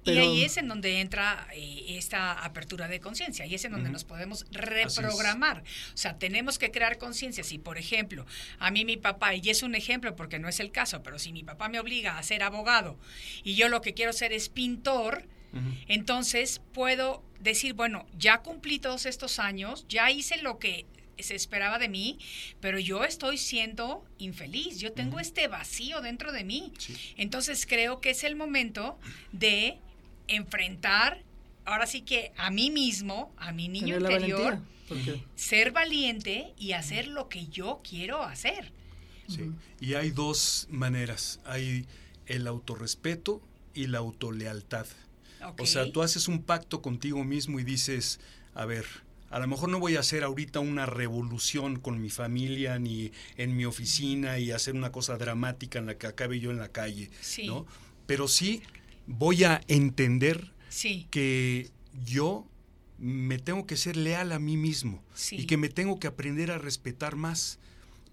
y 0.04 0.18
ahí 0.18 0.44
es 0.44 0.56
en 0.56 0.68
donde 0.68 1.00
entra 1.00 1.48
eh, 1.54 1.96
esta 1.98 2.32
apertura 2.32 2.88
de 2.88 3.00
conciencia, 3.00 3.46
y 3.46 3.54
es 3.54 3.64
en 3.64 3.72
donde 3.72 3.90
nos 3.90 4.04
podemos 4.04 4.46
reprogramar. 4.50 5.62
O 5.94 5.96
sea, 5.96 6.18
tenemos 6.18 6.58
que 6.58 6.70
crear 6.70 6.98
conciencia. 6.98 7.44
Si, 7.44 7.58
por 7.58 7.78
ejemplo, 7.78 8.26
a 8.58 8.70
mí 8.70 8.84
mi 8.84 8.96
papá, 8.96 9.34
y 9.34 9.50
es 9.50 9.62
un 9.62 9.74
ejemplo 9.74 10.16
porque 10.16 10.38
no 10.38 10.48
es 10.48 10.60
el 10.60 10.70
caso, 10.70 11.02
pero 11.02 11.18
si 11.18 11.32
mi 11.32 11.44
papá 11.44 11.68
me 11.68 11.80
obliga 11.80 12.18
a 12.18 12.22
ser 12.22 12.42
abogado 12.42 12.98
y 13.44 13.54
yo 13.54 13.68
lo 13.68 13.80
que 13.80 13.94
quiero 13.94 14.12
ser 14.12 14.32
es 14.32 14.48
pintor, 14.48 15.24
entonces 15.88 16.60
puedo 16.72 17.22
decir, 17.40 17.72
bueno, 17.72 18.06
ya 18.16 18.38
cumplí 18.42 18.78
todos 18.78 19.06
estos 19.06 19.38
años, 19.38 19.86
ya 19.88 20.10
hice 20.10 20.36
lo 20.42 20.58
que 20.58 20.86
se 21.18 21.34
esperaba 21.34 21.78
de 21.78 21.88
mí, 21.88 22.18
pero 22.60 22.78
yo 22.78 23.04
estoy 23.04 23.38
siendo 23.38 24.04
infeliz, 24.18 24.78
yo 24.78 24.92
tengo 24.92 25.20
este 25.20 25.48
vacío 25.48 26.00
dentro 26.00 26.32
de 26.32 26.44
mí. 26.44 26.72
Entonces 27.16 27.66
creo 27.66 28.00
que 28.00 28.10
es 28.10 28.24
el 28.24 28.36
momento 28.36 28.98
de 29.32 29.78
enfrentar, 30.28 31.22
ahora 31.64 31.86
sí 31.86 32.02
que 32.02 32.32
a 32.36 32.50
mí 32.50 32.70
mismo, 32.70 33.32
a 33.36 33.52
mi 33.52 33.68
niño 33.68 33.98
interior, 33.98 34.58
ser 35.34 35.72
valiente 35.72 36.52
y 36.58 36.72
hacer 36.72 37.08
lo 37.08 37.28
que 37.28 37.46
yo 37.46 37.80
quiero 37.88 38.22
hacer. 38.22 38.72
Sí. 39.28 39.52
Y 39.80 39.94
hay 39.94 40.10
dos 40.10 40.66
maneras, 40.70 41.40
hay 41.44 41.86
el 42.26 42.46
autorrespeto 42.46 43.42
y 43.74 43.86
la 43.86 43.98
autolealtad. 43.98 44.86
O 45.58 45.66
sea, 45.66 45.90
tú 45.92 46.02
haces 46.02 46.28
un 46.28 46.42
pacto 46.42 46.82
contigo 46.82 47.22
mismo 47.24 47.60
y 47.60 47.64
dices, 47.64 48.20
a 48.54 48.64
ver, 48.64 48.86
a 49.30 49.38
lo 49.38 49.46
mejor 49.46 49.68
no 49.68 49.78
voy 49.78 49.96
a 49.96 50.00
hacer 50.00 50.24
ahorita 50.24 50.60
una 50.60 50.86
revolución 50.86 51.78
con 51.78 52.00
mi 52.00 52.10
familia 52.10 52.78
ni 52.78 53.12
en 53.36 53.56
mi 53.56 53.66
oficina 53.66 54.38
y 54.38 54.50
hacer 54.50 54.74
una 54.74 54.90
cosa 54.90 55.16
dramática 55.16 55.78
en 55.78 55.86
la 55.86 55.98
que 55.98 56.06
acabe 56.06 56.40
yo 56.40 56.50
en 56.50 56.58
la 56.58 56.68
calle, 56.68 57.10
¿no? 57.46 57.66
Pero 58.06 58.26
sí 58.26 58.62
voy 59.08 59.42
a 59.44 59.62
entender 59.66 60.52
que 61.10 61.70
yo 62.04 62.46
me 62.98 63.38
tengo 63.38 63.66
que 63.66 63.76
ser 63.76 63.96
leal 63.96 64.32
a 64.32 64.38
mí 64.38 64.56
mismo 64.56 65.02
y 65.32 65.46
que 65.46 65.56
me 65.56 65.68
tengo 65.68 65.98
que 65.98 66.06
aprender 66.06 66.50
a 66.50 66.58
respetar 66.58 67.16
más, 67.16 67.58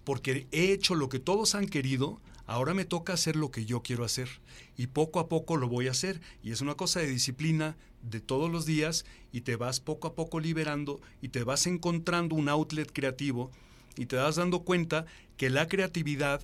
porque 0.03 0.47
he 0.51 0.71
hecho 0.71 0.95
lo 0.95 1.09
que 1.09 1.19
todos 1.19 1.53
han 1.53 1.67
querido, 1.67 2.21
ahora 2.47 2.73
me 2.73 2.85
toca 2.85 3.13
hacer 3.13 3.35
lo 3.35 3.51
que 3.51 3.65
yo 3.65 3.81
quiero 3.81 4.05
hacer 4.05 4.29
y 4.77 4.87
poco 4.87 5.19
a 5.19 5.27
poco 5.27 5.57
lo 5.57 5.67
voy 5.67 5.87
a 5.87 5.91
hacer. 5.91 6.21
Y 6.43 6.51
es 6.51 6.61
una 6.61 6.75
cosa 6.75 7.01
de 7.01 7.07
disciplina 7.07 7.75
de 8.01 8.21
todos 8.21 8.51
los 8.51 8.65
días 8.65 9.05
y 9.31 9.41
te 9.41 9.55
vas 9.55 9.79
poco 9.79 10.07
a 10.07 10.15
poco 10.15 10.39
liberando 10.39 11.01
y 11.21 11.29
te 11.29 11.43
vas 11.43 11.67
encontrando 11.67 12.35
un 12.35 12.49
outlet 12.49 12.91
creativo 12.91 13.51
y 13.97 14.05
te 14.05 14.15
vas 14.15 14.35
dando 14.35 14.61
cuenta 14.61 15.05
que 15.37 15.49
la 15.49 15.67
creatividad 15.67 16.41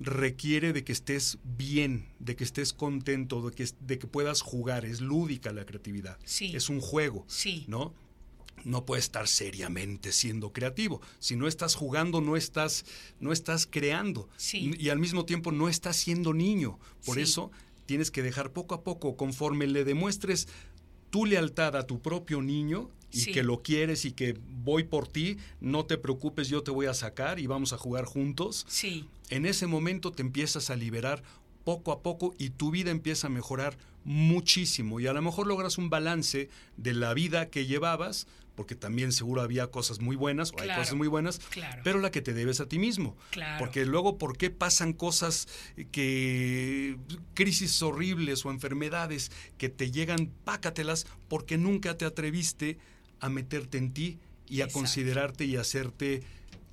requiere 0.00 0.72
de 0.72 0.84
que 0.84 0.92
estés 0.92 1.38
bien, 1.44 2.08
de 2.18 2.36
que 2.36 2.44
estés 2.44 2.72
contento, 2.72 3.48
de 3.48 3.54
que, 3.54 3.68
de 3.80 3.98
que 3.98 4.06
puedas 4.06 4.40
jugar. 4.40 4.84
Es 4.84 5.00
lúdica 5.00 5.52
la 5.52 5.64
creatividad. 5.64 6.18
Es 6.24 6.68
un 6.68 6.80
juego, 6.80 7.24
sí. 7.28 7.64
¿no? 7.68 7.94
No 8.64 8.86
puedes 8.86 9.04
estar 9.04 9.28
seriamente 9.28 10.12
siendo 10.12 10.52
creativo. 10.52 11.00
Si 11.18 11.36
no 11.36 11.48
estás 11.48 11.74
jugando, 11.74 12.20
no 12.20 12.36
estás, 12.36 12.84
no 13.20 13.32
estás 13.32 13.66
creando. 13.66 14.28
Y 14.52 14.88
al 14.88 14.98
mismo 14.98 15.24
tiempo 15.24 15.52
no 15.52 15.68
estás 15.68 15.96
siendo 15.96 16.32
niño. 16.32 16.78
Por 17.04 17.18
eso 17.18 17.50
tienes 17.86 18.10
que 18.10 18.22
dejar 18.22 18.52
poco 18.52 18.74
a 18.74 18.82
poco, 18.82 19.16
conforme 19.16 19.66
le 19.66 19.84
demuestres 19.84 20.48
tu 21.10 21.26
lealtad 21.26 21.76
a 21.76 21.86
tu 21.86 22.00
propio 22.00 22.42
niño, 22.42 22.90
y 23.14 23.32
que 23.32 23.42
lo 23.42 23.62
quieres 23.62 24.04
y 24.04 24.12
que 24.12 24.36
voy 24.64 24.84
por 24.84 25.08
ti, 25.08 25.38
no 25.60 25.86
te 25.86 25.98
preocupes, 25.98 26.48
yo 26.48 26.62
te 26.62 26.70
voy 26.70 26.86
a 26.86 26.94
sacar 26.94 27.38
y 27.38 27.46
vamos 27.46 27.72
a 27.72 27.78
jugar 27.78 28.04
juntos. 28.04 28.66
Sí. 28.68 29.08
En 29.30 29.46
ese 29.46 29.66
momento 29.66 30.12
te 30.12 30.22
empiezas 30.22 30.70
a 30.70 30.76
liberar 30.76 31.22
poco 31.64 31.92
a 31.92 32.02
poco 32.02 32.34
y 32.38 32.50
tu 32.50 32.70
vida 32.70 32.90
empieza 32.90 33.28
a 33.28 33.30
mejorar 33.30 33.76
muchísimo 34.04 35.00
y 35.00 35.06
a 35.06 35.12
lo 35.12 35.22
mejor 35.22 35.46
logras 35.46 35.78
un 35.78 35.90
balance 35.90 36.50
de 36.76 36.94
la 36.94 37.14
vida 37.14 37.48
que 37.48 37.66
llevabas, 37.66 38.26
porque 38.54 38.74
también 38.74 39.12
seguro 39.12 39.40
había 39.40 39.68
cosas 39.68 40.00
muy 40.00 40.14
buenas, 40.14 40.52
o 40.52 40.60
hay 40.60 40.68
cosas 40.68 40.94
muy 40.94 41.08
buenas, 41.08 41.38
claro. 41.38 41.80
pero 41.82 41.98
la 41.98 42.10
que 42.10 42.20
te 42.20 42.34
debes 42.34 42.60
a 42.60 42.68
ti 42.68 42.78
mismo. 42.78 43.16
Claro. 43.30 43.58
Porque 43.58 43.84
luego, 43.84 44.18
¿por 44.18 44.36
qué 44.36 44.50
pasan 44.50 44.92
cosas 44.92 45.48
que, 45.90 46.96
crisis 47.32 47.82
horribles 47.82 48.44
o 48.44 48.50
enfermedades 48.50 49.32
que 49.58 49.68
te 49.68 49.90
llegan, 49.90 50.30
pácatelas, 50.44 51.06
porque 51.28 51.58
nunca 51.58 51.96
te 51.96 52.04
atreviste 52.04 52.78
a 53.24 53.30
meterte 53.30 53.78
en 53.78 53.92
ti 53.94 54.18
y 54.46 54.60
a 54.60 54.64
Exacto. 54.64 54.80
considerarte 54.80 55.44
y 55.46 55.56
hacerte 55.56 56.22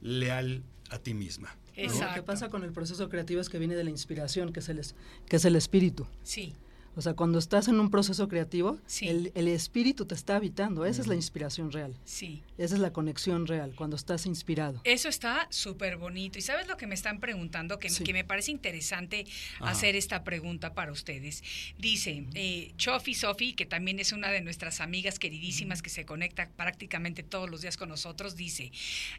leal 0.01 0.63
a 0.89 0.99
ti 0.99 1.13
misma. 1.13 1.55
No, 1.77 1.93
Lo 2.07 2.13
que 2.13 2.21
pasa 2.23 2.49
con 2.49 2.63
el 2.65 2.73
proceso 2.73 3.07
creativo 3.07 3.39
es 3.39 3.47
que 3.47 3.57
viene 3.57 3.75
de 3.75 3.85
la 3.85 3.89
inspiración, 3.89 4.51
que 4.51 4.59
es 4.59 4.67
el, 4.67 4.79
es- 4.79 4.93
que 5.29 5.37
es 5.37 5.45
el 5.45 5.55
espíritu. 5.55 6.05
Sí, 6.23 6.53
O 6.95 7.01
sea, 7.01 7.13
cuando 7.13 7.39
estás 7.39 7.67
en 7.69 7.79
un 7.79 7.89
proceso 7.89 8.27
creativo, 8.27 8.77
Sí. 8.85 9.07
el, 9.07 9.31
el 9.35 9.47
espíritu 9.47 10.05
te 10.05 10.13
está 10.15 10.35
habitando. 10.35 10.85
Esa 10.85 11.01
es 11.01 11.07
la 11.07 11.15
inspiración 11.15 11.71
real. 11.71 11.95
sí. 12.03 12.43
Esa 12.57 12.75
es 12.75 12.81
la 12.81 12.93
conexión 12.93 13.47
real, 13.47 13.73
cuando 13.75 13.95
estás 13.95 14.27
inspirado. 14.27 14.81
Eso 14.83 15.09
está 15.09 15.47
súper 15.49 15.97
bonito. 15.97 16.37
¿Y 16.37 16.41
sabes 16.43 16.67
lo 16.67 16.77
que 16.77 16.85
me 16.85 16.93
están 16.93 17.19
preguntando? 17.19 17.79
Que, 17.79 17.89
Sí. 17.89 18.03
que 18.03 18.13
me 18.13 18.23
parece 18.23 18.51
interesante 18.51 19.25
Ajá. 19.59 19.71
hacer 19.71 19.95
esta 19.95 20.23
pregunta 20.23 20.73
para 20.75 20.91
ustedes. 20.91 21.43
Dice, 21.79 22.23
eh, 22.35 22.71
Chofi 22.77 23.15
Sofi, 23.15 23.53
que 23.53 23.65
también 23.65 23.99
es 23.99 24.11
una 24.11 24.29
de 24.29 24.41
nuestras 24.41 24.79
amigas 24.79 25.17
queridísimas 25.17 25.81
que 25.81 25.89
se 25.89 26.05
conecta 26.05 26.49
prácticamente 26.55 27.23
todos 27.23 27.49
los 27.49 27.61
días 27.61 27.77
con 27.77 27.89
nosotros, 27.89 28.35
dice, 28.35 28.71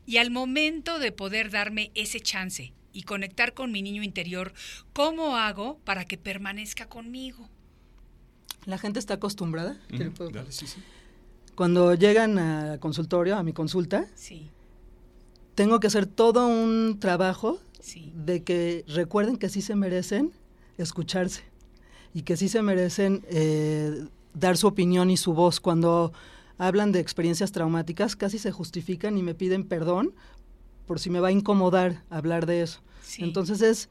y 0.06 0.18
al 0.18 0.30
momento 0.30 1.00
de 1.00 1.10
poder 1.10 1.50
darme 1.50 1.90
ese 1.94 2.20
chance 2.20 2.72
y 2.92 3.02
conectar 3.02 3.54
con 3.54 3.72
mi 3.72 3.82
niño 3.82 4.02
interior, 4.02 4.52
¿cómo 4.92 5.36
hago 5.36 5.78
para 5.84 6.04
que 6.04 6.18
permanezca 6.18 6.86
conmigo? 6.88 7.48
La 8.66 8.78
gente 8.78 8.98
está 8.98 9.14
acostumbrada. 9.14 9.76
¿Qué 9.88 9.98
le 9.98 10.06
Ujú, 10.08 10.14
puedo- 10.16 10.30
dale, 10.30 10.52
sí, 10.52 10.66
sí. 10.66 10.80
Cuando 11.54 11.94
llegan 11.94 12.38
al 12.38 12.78
consultorio, 12.80 13.36
a 13.36 13.42
mi 13.42 13.52
consulta, 13.52 14.06
Sí, 14.14 14.48
tengo 15.54 15.80
que 15.80 15.86
hacer 15.88 16.06
todo 16.06 16.46
un 16.46 16.98
trabajo 16.98 17.58
sí, 17.80 18.12
de 18.14 18.42
que 18.42 18.84
recuerden 18.88 19.36
que 19.36 19.48
sí 19.48 19.60
se 19.62 19.74
merecen 19.74 20.32
escucharse 20.78 21.42
y 22.14 22.22
que 22.22 22.36
sí 22.36 22.48
se 22.48 22.62
merecen 22.62 23.24
eh, 23.28 24.06
dar 24.34 24.56
su 24.56 24.66
opinión 24.66 25.10
y 25.10 25.16
su 25.16 25.34
voz. 25.34 25.60
Cuando 25.60 26.12
hablan 26.56 26.92
de 26.92 27.00
experiencias 27.00 27.52
traumáticas, 27.52 28.16
casi 28.16 28.38
se 28.38 28.50
justifican 28.52 29.18
y 29.18 29.22
me 29.22 29.34
piden 29.34 29.64
perdón 29.64 30.14
por 30.86 30.98
si 30.98 31.10
me 31.10 31.20
va 31.20 31.28
a 31.28 31.32
incomodar 31.32 32.02
hablar 32.10 32.46
de 32.46 32.62
eso. 32.62 32.80
sí. 33.02 33.22
Entonces 33.22 33.62
es 33.62 33.88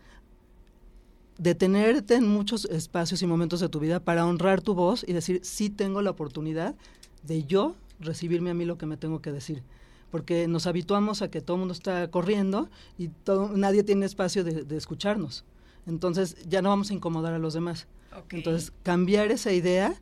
detenerte 1.38 2.16
en 2.16 2.28
muchos 2.28 2.66
espacios 2.66 3.22
y 3.22 3.28
momentos 3.28 3.60
de 3.60 3.70
tu 3.70 3.80
vida 3.80 4.00
para 4.00 4.26
honrar 4.26 4.62
tu 4.62 4.76
voz 4.76 5.04
y 5.08 5.14
decir, 5.14 5.40
sí 5.44 5.70
tengo 5.70 6.02
la 6.02 6.12
oportunidad 6.12 6.76
de 7.24 7.44
yo 7.46 7.76
recibirme 8.00 8.52
a 8.52 8.54
mí 8.54 8.66
lo 8.66 8.78
que 8.78 8.86
me 8.86 8.98
tengo 8.98 9.22
que 9.22 9.32
decir. 9.32 9.64
Porque 10.12 10.48
nos 10.48 10.68
habituamos 10.68 11.22
a 11.22 11.32
que 11.32 11.42
todo 11.42 11.56
el 11.56 11.60
mundo 11.60 11.74
está 11.74 12.10
corriendo 12.12 12.70
y 12.98 13.08
todo, 13.08 13.56
nadie 13.56 13.84
tiene 13.84 14.06
espacio 14.06 14.44
de, 14.44 14.64
de 14.64 14.78
escucharnos. 14.78 15.46
Entonces 15.88 16.36
ya 16.48 16.62
no 16.62 16.70
vamos 16.70 16.92
a 16.92 16.94
incomodar 16.94 17.34
a 17.34 17.40
los 17.40 17.54
demás. 17.54 17.88
Entonces 18.30 18.74
cambiar 18.84 19.32
esa 19.32 19.52
idea, 19.52 20.00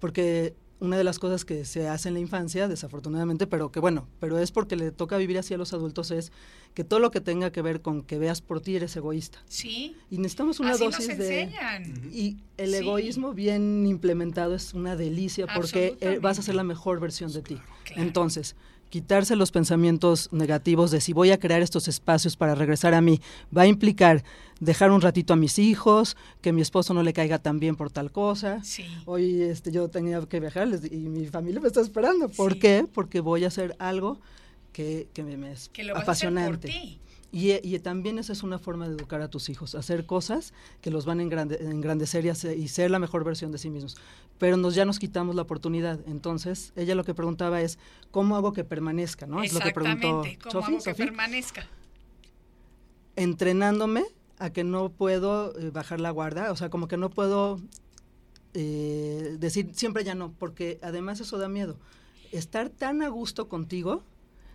porque 0.00 0.54
una 0.80 0.96
de 0.96 1.04
las 1.04 1.18
cosas 1.18 1.44
que 1.44 1.64
se 1.64 1.88
hace 1.88 2.08
en 2.08 2.14
la 2.14 2.20
infancia, 2.20 2.68
desafortunadamente, 2.68 3.46
pero 3.46 3.70
que 3.72 3.80
bueno, 3.80 4.06
pero 4.20 4.38
es 4.38 4.52
porque 4.52 4.76
le 4.76 4.92
toca 4.92 5.16
vivir 5.16 5.36
así 5.38 5.52
a 5.54 5.58
los 5.58 5.72
adultos, 5.72 6.10
es 6.10 6.30
que 6.74 6.84
todo 6.84 7.00
lo 7.00 7.10
que 7.10 7.20
tenga 7.20 7.50
que 7.50 7.62
ver 7.62 7.80
con 7.82 8.02
que 8.02 8.18
veas 8.18 8.40
por 8.40 8.60
ti 8.60 8.76
eres 8.76 8.94
egoísta. 8.96 9.40
sí, 9.48 9.96
Y 10.10 10.18
necesitamos 10.18 10.60
una 10.60 10.70
así 10.72 10.84
nos 10.84 10.92
dosis 10.94 11.18
de... 11.18 11.42
enseñan. 11.42 12.10
Y 12.12 12.36
el 12.56 12.70
Sí. 12.70 12.76
egoísmo 12.76 13.34
bien 13.34 13.86
implementado 13.86 14.54
es 14.54 14.72
una 14.74 14.94
delicia 14.96 15.46
porque 15.52 15.96
eh, 16.00 16.18
vas 16.22 16.38
a 16.38 16.42
ser 16.42 16.54
la 16.54 16.64
mejor 16.64 17.00
versión 17.00 17.32
de 17.32 17.42
ti. 17.42 17.58
claro. 17.84 18.02
Entonces, 18.02 18.54
quitarse 18.90 19.36
los 19.36 19.50
pensamientos 19.50 20.28
negativos 20.32 20.90
de 20.90 21.00
si 21.00 21.12
voy 21.12 21.30
a 21.30 21.38
crear 21.38 21.60
estos 21.62 21.88
espacios 21.88 22.36
para 22.36 22.54
regresar 22.54 22.94
a 22.94 23.00
mí, 23.00 23.20
va 23.56 23.62
a 23.62 23.66
implicar 23.66 24.24
dejar 24.60 24.90
un 24.90 25.00
ratito 25.00 25.32
a 25.32 25.36
mis 25.36 25.58
hijos, 25.58 26.16
que 26.40 26.52
mi 26.52 26.62
esposo 26.62 26.94
no 26.94 27.02
le 27.02 27.12
caiga 27.12 27.38
tan 27.38 27.60
bien 27.60 27.76
por 27.76 27.90
tal 27.90 28.10
cosa. 28.10 28.62
Sí. 28.64 28.86
Hoy 29.06 29.42
este, 29.42 29.70
yo 29.70 29.88
tenía 29.88 30.20
que 30.26 30.40
viajar 30.40 30.68
y 30.90 30.96
mi 30.96 31.26
familia 31.26 31.60
me 31.60 31.68
está 31.68 31.80
esperando. 31.80 32.28
¿Por 32.28 32.54
Sí. 32.54 32.58
qué? 32.58 32.86
Porque 32.92 33.20
voy 33.20 33.44
a 33.44 33.48
hacer 33.48 33.76
algo 33.78 34.18
que, 34.72 35.08
que 35.12 35.22
me, 35.22 35.36
me 35.36 35.52
es 35.52 35.68
Que 35.68 35.84
lo 35.84 35.94
vas 35.94 36.08
a 36.08 36.12
hacer 36.12 36.28
por 36.30 36.38
apasionante. 36.38 36.68
ti. 36.68 37.00
Y, 37.30 37.52
y 37.66 37.78
también 37.80 38.18
esa 38.18 38.32
es 38.32 38.42
una 38.42 38.58
forma 38.58 38.88
de 38.88 38.94
educar 38.94 39.20
a 39.20 39.28
tus 39.28 39.50
hijos, 39.50 39.74
hacer 39.74 40.06
cosas 40.06 40.54
que 40.80 40.90
los 40.90 41.04
van 41.04 41.20
a 41.20 41.22
engrande- 41.22 41.60
engrandecer 41.60 42.24
y, 42.24 42.30
hacer- 42.30 42.56
y 42.58 42.68
ser 42.68 42.90
la 42.90 42.98
mejor 42.98 43.22
versión 43.22 43.52
de 43.52 43.58
sí 43.58 43.68
mismos. 43.68 43.96
Pero 44.38 44.56
nos 44.56 44.74
ya 44.74 44.86
nos 44.86 44.98
quitamos 44.98 45.34
la 45.36 45.42
oportunidad. 45.42 46.00
Entonces, 46.06 46.72
ella 46.74 46.94
lo 46.94 47.04
que 47.04 47.12
preguntaba 47.12 47.60
es, 47.60 47.78
¿cómo 48.10 48.34
hago 48.36 48.54
que 48.54 48.64
permanezca? 48.64 49.26
¿no? 49.26 49.42
Es 49.42 49.52
lo 49.52 49.60
que 49.60 49.72
preguntó. 49.72 50.22
¿Cómo 50.50 50.66
hago 50.66 50.78
que 50.78 50.94
permanezca? 50.94 51.66
Entrenándome 53.16 54.04
a 54.38 54.50
que 54.50 54.62
no 54.64 54.90
puedo 54.90 55.58
eh, 55.58 55.70
bajar 55.70 56.00
la 56.00 56.10
guarda, 56.10 56.52
o 56.52 56.56
sea, 56.56 56.70
como 56.70 56.86
que 56.88 56.96
no 56.96 57.10
puedo 57.10 57.60
eh, 58.54 59.36
decir 59.40 59.70
siempre 59.74 60.04
ya 60.04 60.14
no, 60.14 60.32
porque 60.38 60.78
además 60.82 61.20
eso 61.20 61.36
da 61.38 61.48
miedo. 61.48 61.76
Estar 62.30 62.68
tan 62.68 63.02
a 63.02 63.08
gusto 63.08 63.48
contigo, 63.48 64.02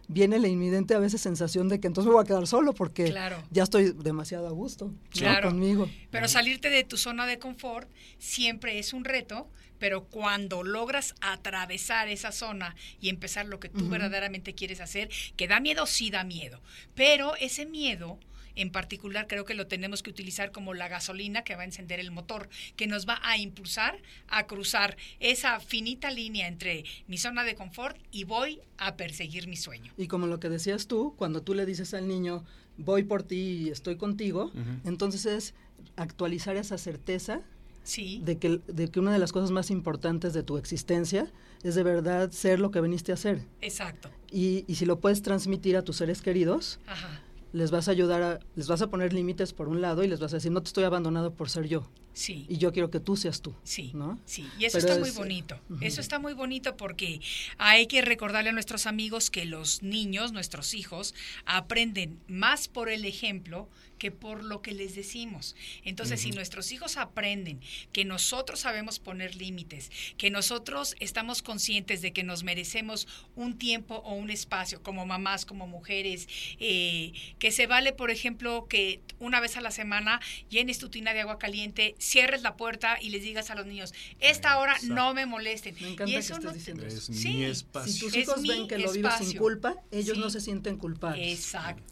viene 0.08 0.38
la 0.39 0.47
inminente 0.47 0.93
a 0.95 0.99
veces 0.99 1.22
sensación 1.22 1.70
de 1.70 1.80
que 1.80 1.88
entonces 1.88 2.08
me 2.10 2.14
voy 2.16 2.24
a 2.24 2.28
quedar 2.28 2.45
solo 2.47 2.74
porque 2.74 3.06
Claro. 3.06 3.38
ya 3.51 3.64
estoy 3.64 3.91
demasiado 3.91 4.47
a 4.47 4.51
gusto 4.51 4.88
¿no? 4.88 4.93
Claro. 5.12 5.49
conmigo. 5.49 5.89
Pero 6.12 6.28
salirte 6.28 6.70
de 6.70 6.84
tu 6.84 6.97
zona 6.97 7.26
de 7.26 7.39
confort 7.39 7.89
siempre 8.20 8.80
es 8.80 8.93
un 8.93 9.06
reto, 9.06 9.49
pero 9.80 10.04
cuando 10.06 10.64
logras 10.64 11.16
atravesar 11.22 12.08
esa 12.08 12.32
zona 12.32 12.76
y 13.01 13.10
empezar 13.10 13.45
lo 13.47 13.60
que 13.60 13.70
tú 13.70 13.89
verdaderamente 13.89 14.54
quieres 14.54 14.80
hacer, 14.82 15.10
que 15.36 15.47
da 15.47 15.60
miedo, 15.60 15.86
sí 15.86 16.10
da 16.10 16.24
miedo, 16.24 16.62
pero 16.95 17.36
ese 17.38 17.66
miedo 17.66 18.20
en 18.56 18.72
particular 18.72 19.28
creo 19.28 19.45
que 19.45 19.54
lo 19.54 19.68
tenemos 19.68 20.04
que 20.04 20.10
utilizar 20.10 20.51
como 20.51 20.74
la 20.74 20.88
gasolina 20.88 21.43
que 21.43 21.56
va 21.56 21.62
a 21.64 21.66
encender 21.66 21.99
el 21.99 22.12
motor, 22.12 22.49
que 22.76 22.88
nos 22.88 23.08
va 23.08 23.20
a 23.24 23.38
impulsar 23.38 23.99
a 24.28 24.45
cruzar 24.47 24.97
esa 25.20 25.60
finita 25.60 26.12
línea 26.12 26.47
entre 26.47 26.84
mi 27.08 27.18
zona 27.18 27.43
de 27.43 27.56
confort 27.56 27.97
y 28.12 28.24
voy 28.24 28.60
a 28.78 28.95
perseguir 28.95 29.47
mi 29.47 29.56
sueño. 29.56 29.93
Y 29.97 30.08
como 30.08 30.28
lo 30.28 30.39
que 30.39 30.49
decías 30.49 30.88
tú, 30.88 31.14
cuando 31.18 31.41
tú 31.41 31.54
le 31.54 31.66
dices 31.66 31.93
al 31.93 32.08
niño, 32.08 32.43
voy 32.78 33.04
por 33.04 33.24
ti 33.24 33.36
y 33.66 33.70
estoy 33.70 33.97
contigo, 33.97 34.51
entonces 34.86 35.26
es 35.26 35.54
actualizar 35.95 36.56
esa 36.56 36.78
certeza 36.78 37.41
Sí, 37.86 38.22
de 38.24 38.38
que, 38.38 38.62
de 38.68 38.88
que 38.88 39.01
una 39.01 39.12
de 39.12 39.20
las 39.20 39.34
cosas 39.34 39.51
más 39.51 39.70
importantes 39.70 40.34
de 40.34 40.41
tu 40.41 40.58
existencia 40.58 41.30
es 41.64 41.76
de 41.76 41.84
verdad 41.84 42.32
ser 42.32 42.62
lo 42.62 42.72
que 42.72 42.80
viniste 42.80 43.12
a 43.12 43.18
ser. 43.18 43.41
exacto. 43.60 44.10
Y, 44.32 44.64
y 44.70 44.76
si 44.76 44.86
lo 44.86 45.01
puedes 45.01 45.22
transmitir 45.22 45.76
a 45.76 45.82
tus 45.82 45.97
seres 45.97 46.22
queridos, 46.22 46.80
Ajá. 46.88 47.22
Les 47.54 47.72
vas 47.72 47.88
a 47.88 47.91
ayudar 47.91 48.22
a, 48.24 48.39
les 48.56 48.68
vas 48.68 48.82
a 48.82 48.89
poner 48.89 49.14
límites 49.14 49.54
por 49.54 49.70
un 49.70 49.80
lado 49.80 50.04
y 50.04 50.08
les 50.08 50.20
vas 50.20 50.34
a 50.34 50.38
decir, 50.38 50.51
no 50.51 50.62
te 50.62 50.68
estoy 50.68 50.84
abandonado 50.84 51.34
por 51.36 51.49
ser 51.49 51.68
yo. 51.68 51.84
Sí. 52.14 52.45
Y 52.47 52.57
yo 52.57 52.72
quiero 52.72 52.89
que 52.89 52.99
tú 52.99 53.18
seas 53.18 53.41
tú. 53.41 53.55
Sí, 53.64 53.91
¿no? 53.93 54.20
sí, 54.26 54.47
y 54.59 54.66
eso 54.66 54.78
Pero 54.78 54.88
está 54.88 54.99
muy 54.99 55.09
es, 55.09 55.16
eh, 55.16 55.18
bonito. 55.18 55.59
Eso 55.82 56.01
está 56.01 56.20
muy 56.20 56.34
bonito 56.34 56.78
porque 56.78 57.20
hay 57.57 57.88
que 57.88 58.01
recordarle 58.01 58.51
a 58.51 58.53
nuestros 58.53 58.86
amigos 58.86 59.30
que 59.30 59.45
los 59.45 59.82
niños, 59.82 60.32
nuestros 60.32 60.74
hijos, 60.74 61.16
aprenden 61.45 62.20
más 62.28 62.68
por 62.68 62.89
el 62.89 63.05
ejemplo 63.05 63.68
que 64.03 64.11
por 64.11 64.43
lo 64.43 64.61
que 64.61 64.74
les 64.74 64.95
decimos. 64.95 65.55
Entonces, 65.86 66.20
si 66.20 66.32
nuestros 66.32 66.74
hijos 66.74 66.97
aprenden 66.97 67.61
que 67.93 68.03
nosotros 68.03 68.59
sabemos 68.59 68.99
poner 68.99 69.36
límites, 69.36 69.91
que 70.18 70.30
nosotros 70.30 70.97
estamos 70.99 71.41
conscientes 71.41 72.01
de 72.01 72.11
que 72.11 72.22
nos 72.22 72.43
merecemos 72.43 73.07
un 73.38 73.57
tiempo 73.57 73.95
o 74.03 74.14
un 74.14 74.30
espacio 74.30 74.84
como 74.84 75.05
mamás, 75.05 75.45
como 75.45 75.68
mujeres, 75.68 76.28
eh, 76.59 77.14
que 77.39 77.51
se 77.51 77.66
vale, 77.66 77.93
por 77.93 78.11
ejemplo, 78.11 78.68
que 78.68 78.99
una 79.20 79.39
vez 79.39 79.55
a 79.55 79.61
la 79.61 79.72
semana 79.72 80.20
llenes 80.49 80.80
tu 80.80 80.89
tina 80.89 81.14
de 81.14 81.22
agua 81.22 81.39
caliente, 81.39 81.95
cierres 82.04 82.41
la 82.41 82.58
puerta 82.58 82.97
y 83.01 83.10
les 83.10 83.22
digas 83.24 83.49
a 83.49 83.56
los 83.56 83.66
niños, 83.66 83.93
esta 84.20 84.58
hora 84.60 84.74
Exacto. 84.74 84.93
no 84.95 85.14
me 85.14 85.26
molesten. 85.26 85.76
Me 85.82 85.91
encanta 85.93 86.10
y 86.10 86.14
que 86.14 86.20
eso 86.20 86.34
estés 86.34 86.45
no 86.45 86.51
te- 86.51 86.58
diciendo 86.58 86.86
Es 86.86 87.04
Sí. 87.06 87.12
mi 87.12 87.18
Si 87.18 87.43
espacio. 87.45 88.06
tus 88.06 88.14
Es 88.16 88.24
hijos 88.24 88.41
ven 88.41 88.68
que 88.68 88.78
lo 88.78 88.91
vives 88.91 89.14
sin 89.20 89.38
culpa, 89.38 89.76
ellos 89.91 90.16
Sí. 90.18 90.22
no 90.22 90.30
se 90.30 90.41
sienten 90.41 90.78
culpables. 90.78 91.28
Exacto. 91.39 91.84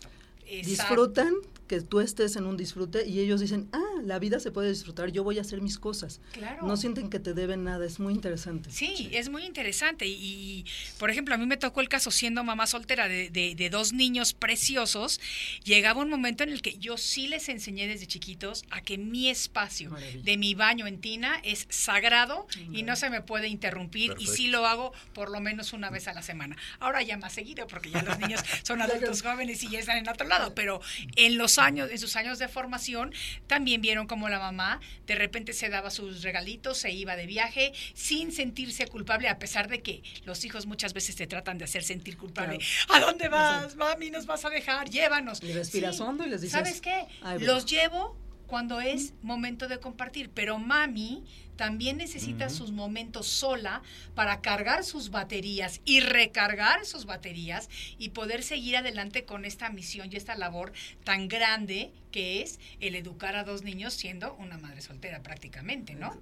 exacto. 0.46 0.70
Disfrutan 0.70 1.34
que 1.68 1.82
tú 1.82 2.02
estés 2.02 2.36
en 2.36 2.46
un 2.46 2.58
disfrute 2.58 3.08
y 3.08 3.20
ellos 3.20 3.40
dicen, 3.40 3.70
ah, 3.72 3.91
la 4.02 4.20
vida 4.20 4.40
se 4.40 4.52
puede 4.52 4.70
disfrutar, 4.70 5.12
yo 5.12 5.24
voy 5.24 5.38
a 5.38 5.42
hacer 5.42 5.62
mis 5.62 5.78
cosas. 5.80 6.20
Claro. 6.32 6.66
No 6.66 6.78
sienten 6.78 7.10
que 7.10 7.20
te 7.20 7.34
deben 7.34 7.64
nada, 7.64 7.86
es 7.86 8.00
muy 8.00 8.14
interesante. 8.14 8.70
Sí, 8.72 9.10
es 9.14 9.30
muy 9.30 9.44
interesante. 9.46 10.06
Y, 10.08 10.14
y, 10.14 10.66
por 11.00 11.10
ejemplo, 11.10 11.36
a 11.36 11.38
mí 11.38 11.46
me 11.46 11.58
tocó 11.58 11.82
el 11.82 11.90
caso 11.90 12.12
siendo 12.12 12.44
mamá 12.44 12.68
soltera 12.68 13.08
de, 13.08 13.30
de- 13.30 13.56
de 13.56 13.70
dos 13.70 13.94
niños 13.94 14.34
preciosos. 14.34 15.20
Llegaba 15.64 16.02
un 16.02 16.10
momento 16.10 16.44
en 16.44 16.50
el 16.50 16.62
que 16.62 16.78
yo 16.78 16.98
sí 16.98 17.28
les 17.28 17.50
enseñé 17.50 17.88
desde 17.88 18.08
chiquitos 18.08 18.64
a 18.72 18.82
que 18.82 18.98
mi 18.98 19.30
espacio 19.30 19.90
Maravilla. 19.92 20.24
de 20.24 20.38
mi 20.38 20.54
baño 20.56 20.88
en 20.88 21.00
tina 21.02 21.40
es 21.44 21.68
sagrado 21.70 22.48
y 22.72 22.84
no 22.84 22.96
se 22.96 23.10
me 23.10 23.22
puede 23.22 23.48
interrumpir. 23.48 24.16
Y 24.20 24.28
sí 24.28 24.48
lo 24.48 24.66
hago 24.66 24.94
por 25.14 25.30
lo 25.32 25.40
menos 25.40 25.74
una 25.74 25.90
vez 25.90 26.08
a 26.08 26.14
la 26.14 26.22
semana. 26.22 26.56
Ahora 26.80 27.02
ya 27.02 27.18
más 27.18 27.34
seguido, 27.34 27.68
porque 27.68 27.90
ya 27.92 28.02
los 28.04 28.18
niños 28.20 28.42
son 28.64 28.82
adultos 28.82 29.22
jóvenes 29.22 29.64
y 29.64 29.70
ya 29.70 29.80
están 29.80 29.98
en 29.98 30.08
otro 30.10 30.28
lado. 30.28 30.54
Pero 30.56 30.82
en 31.16 31.38
los 31.38 31.58
años, 31.60 31.90
en 31.92 31.98
sus 32.00 32.16
años 32.16 32.40
de 32.40 32.48
formación, 32.48 33.14
también 33.48 33.82
vieron 33.92 34.08
como 34.08 34.30
la 34.30 34.40
mamá 34.40 34.80
de 35.06 35.16
repente 35.16 35.52
se 35.52 35.68
daba 35.68 35.92
sus 35.92 36.24
regalitos, 36.24 36.78
se 36.78 36.92
iba 36.92 37.18
de 37.18 37.26
viaje 37.26 37.74
sin 37.94 38.32
sentirse 38.32 38.88
culpable, 38.88 39.28
a 39.28 39.38
pesar 39.38 39.68
de 39.68 39.82
que 39.82 40.02
los 40.24 40.46
hijos 40.46 40.66
muchas 40.66 40.94
veces 40.94 41.18
te 41.18 41.28
tratan 41.28 41.58
de 41.58 41.66
hacer 41.66 41.84
sentir 41.84 42.18
culpable. 42.18 42.60
¿A 42.88 43.02
dónde 43.02 43.28
vas? 43.28 43.76
Mami, 43.76 44.10
nos 44.10 44.26
vas 44.26 44.46
a 44.46 44.50
dejar, 44.50 44.90
llévanos. 44.90 45.44
Y 45.44 45.52
respiras 45.52 46.00
hondo 46.00 46.26
y 46.26 46.30
les 46.30 46.40
dices. 46.40 46.58
¿Sabes 46.58 46.80
qué? 46.80 47.06
Los 47.40 47.66
llevo 47.66 48.18
cuando 48.52 48.82
es 48.82 49.14
momento 49.22 49.70
de 49.70 49.80
compartir, 49.80 50.30
pero 50.30 50.60
mami 50.60 51.24
también 51.56 51.96
necesita 51.96 52.50
sus 52.50 52.74
momentos 52.74 53.26
sola 53.28 53.82
para 54.14 54.42
cargar 54.42 54.84
sus 54.84 55.10
baterías 55.10 55.80
y 55.86 56.02
recargar 56.02 56.86
sus 56.86 57.06
baterías 57.06 57.70
y 57.98 58.10
poder 58.10 58.44
seguir 58.44 58.76
adelante 58.76 59.24
con 59.24 59.46
esta 59.46 59.70
misión 59.70 60.10
y 60.12 60.18
esta 60.18 60.36
labor 60.36 60.74
tan 61.06 61.30
grande 61.30 61.94
que 62.12 62.42
es 62.42 62.60
el 62.82 62.96
educar 62.96 63.38
a 63.38 63.46
dos 63.46 63.64
niños 63.64 63.94
siendo 63.94 64.34
una 64.34 64.58
madre 64.58 64.82
soltera 64.82 65.24
prácticamente, 65.24 65.96
¿no? 65.96 66.14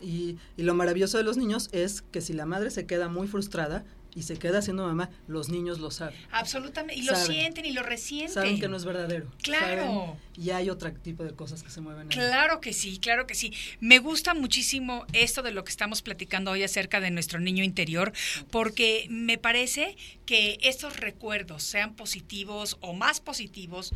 Y, 0.00 0.38
y, 0.56 0.62
lo 0.64 0.74
maravilloso 0.74 1.16
de 1.16 1.22
los 1.22 1.36
niños 1.36 1.68
es 1.70 2.02
que 2.02 2.22
si 2.22 2.32
la 2.32 2.44
madre 2.44 2.72
se 2.72 2.86
queda 2.86 3.08
muy 3.08 3.28
frustrada, 3.28 3.84
y 4.16 4.22
se 4.22 4.38
queda 4.38 4.62
siendo 4.62 4.86
mamá, 4.86 5.10
los 5.28 5.50
niños 5.50 5.78
lo 5.78 5.90
saben. 5.90 6.18
Absolutamente, 6.32 6.98
y 7.00 7.04
lo 7.04 7.14
sienten 7.14 7.66
y 7.66 7.72
lo 7.72 7.82
resienten. 7.82 8.32
Saben 8.32 8.58
que 8.58 8.66
no 8.66 8.76
es 8.76 8.86
verdadero. 8.86 9.30
Claro. 9.42 10.16
y 10.34 10.50
hay 10.50 10.70
otro 10.70 10.90
tipo 10.92 11.22
de 11.22 11.34
cosas 11.34 11.62
que 11.62 11.70
se 11.70 11.82
mueven. 11.82 12.08
Claro 12.08 12.60
que 12.62 12.72
sí, 12.72 12.98
claro 12.98 13.26
que 13.26 13.34
sí. 13.34 13.52
Me 13.78 13.98
gusta 13.98 14.32
muchísimo 14.32 15.04
esto 15.12 15.42
de 15.42 15.50
lo 15.50 15.64
que 15.64 15.70
estamos 15.70 16.00
platicando 16.00 16.50
hoy 16.50 16.62
acerca 16.62 17.00
de 17.00 17.10
nuestro 17.10 17.40
niño 17.40 17.62
interior, 17.62 18.12
porque 18.50 19.06
me 19.10 19.36
parece 19.36 19.96
que 20.24 20.58
estos 20.62 20.96
recuerdos, 20.96 21.62
sean 21.62 21.94
positivos 21.94 22.78
o 22.80 22.94
más 22.94 23.20
positivos, 23.20 23.92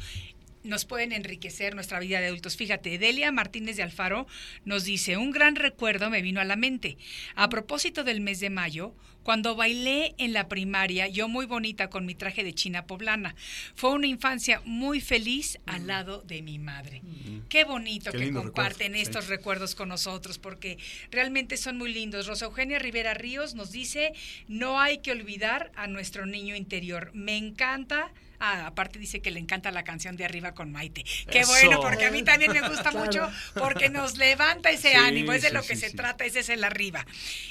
nos 0.63 0.85
pueden 0.85 1.13
enriquecer 1.13 1.75
nuestra 1.75 2.01
vida 2.01 2.21
de 2.21 2.27
adultos. 2.27 2.57
Fíjate, 2.57 2.99
Delia 2.99 3.33
Martínez 3.33 3.77
de 3.77 3.83
Alfaro 3.83 4.27
nos 4.65 4.85
dice, 4.85 5.17
un 5.17 5.31
gran 5.31 5.57
recuerdo 5.57 6.11
me 6.11 6.23
vino 6.23 6.41
a 6.41 6.45
la 6.45 6.57
mente. 6.57 6.99
A 7.35 7.49
propósito 7.49 8.05
del 8.05 8.21
mes 8.21 8.41
de 8.41 8.51
mayo, 8.51 8.95
cuando 9.23 9.55
bailé 9.55 10.15
en 10.19 10.33
la 10.33 10.49
primaria, 10.49 11.07
yo 11.09 11.29
muy 11.29 11.47
bonita 11.47 11.91
con 11.91 12.07
mi 12.07 12.15
traje 12.15 12.43
de 12.43 12.55
china 12.55 12.87
poblana. 12.87 13.35
Fue 13.75 13.91
una 13.91 14.07
infancia 14.07 14.63
muy 14.65 15.01
feliz 15.01 15.59
al 15.67 15.87
lado 15.87 16.23
de 16.23 16.43
mi 16.43 16.59
madre. 16.59 17.03
Qué 17.49 17.65
bonito 17.65 18.13
que 18.13 18.33
comparten 18.33 18.95
estos 18.95 19.29
recuerdos 19.29 19.75
con 19.75 19.89
nosotros, 19.89 20.39
porque 20.39 20.79
realmente 21.11 21.57
son 21.57 21.77
muy 21.77 21.93
lindos. 21.93 22.27
Rosa 22.27 22.47
Eugenia 22.47 22.79
Rivera 22.79 23.15
Ríos 23.15 23.55
nos 23.55 23.73
dice, 23.73 24.13
no 24.49 24.81
hay 24.81 24.99
que 24.99 25.13
olvidar 25.13 25.71
a 25.77 25.87
nuestro 25.87 26.27
niño 26.27 26.57
interior. 26.57 27.11
Me 27.15 27.37
encanta 27.37 28.13
Ah, 28.41 28.67
aparte 28.67 28.99
dice 28.99 29.21
que 29.21 29.31
le 29.31 29.39
encanta 29.39 29.71
la 29.71 29.85
canción 29.85 30.17
de 30.17 30.25
Arriba 30.25 30.55
con 30.55 30.73
Maite. 30.73 31.05
Qué 31.31 31.45
bueno, 31.45 31.81
porque 31.81 32.07
a 32.07 32.11
mí 32.11 32.23
también 32.23 32.53
me 32.53 32.67
gusta 32.67 32.91
mucho, 32.93 33.31
porque 33.55 33.91
nos 33.91 34.17
levanta 34.17 34.71
ese 34.71 34.95
ánimo, 34.95 35.33
es 35.33 35.43
de 35.43 35.53
lo 35.53 35.63
que 35.63 35.77
se 35.77 35.91
trata, 35.91 36.25
ese 36.25 36.41
es 36.41 36.49
el 36.49 36.65
arriba. 36.65 37.07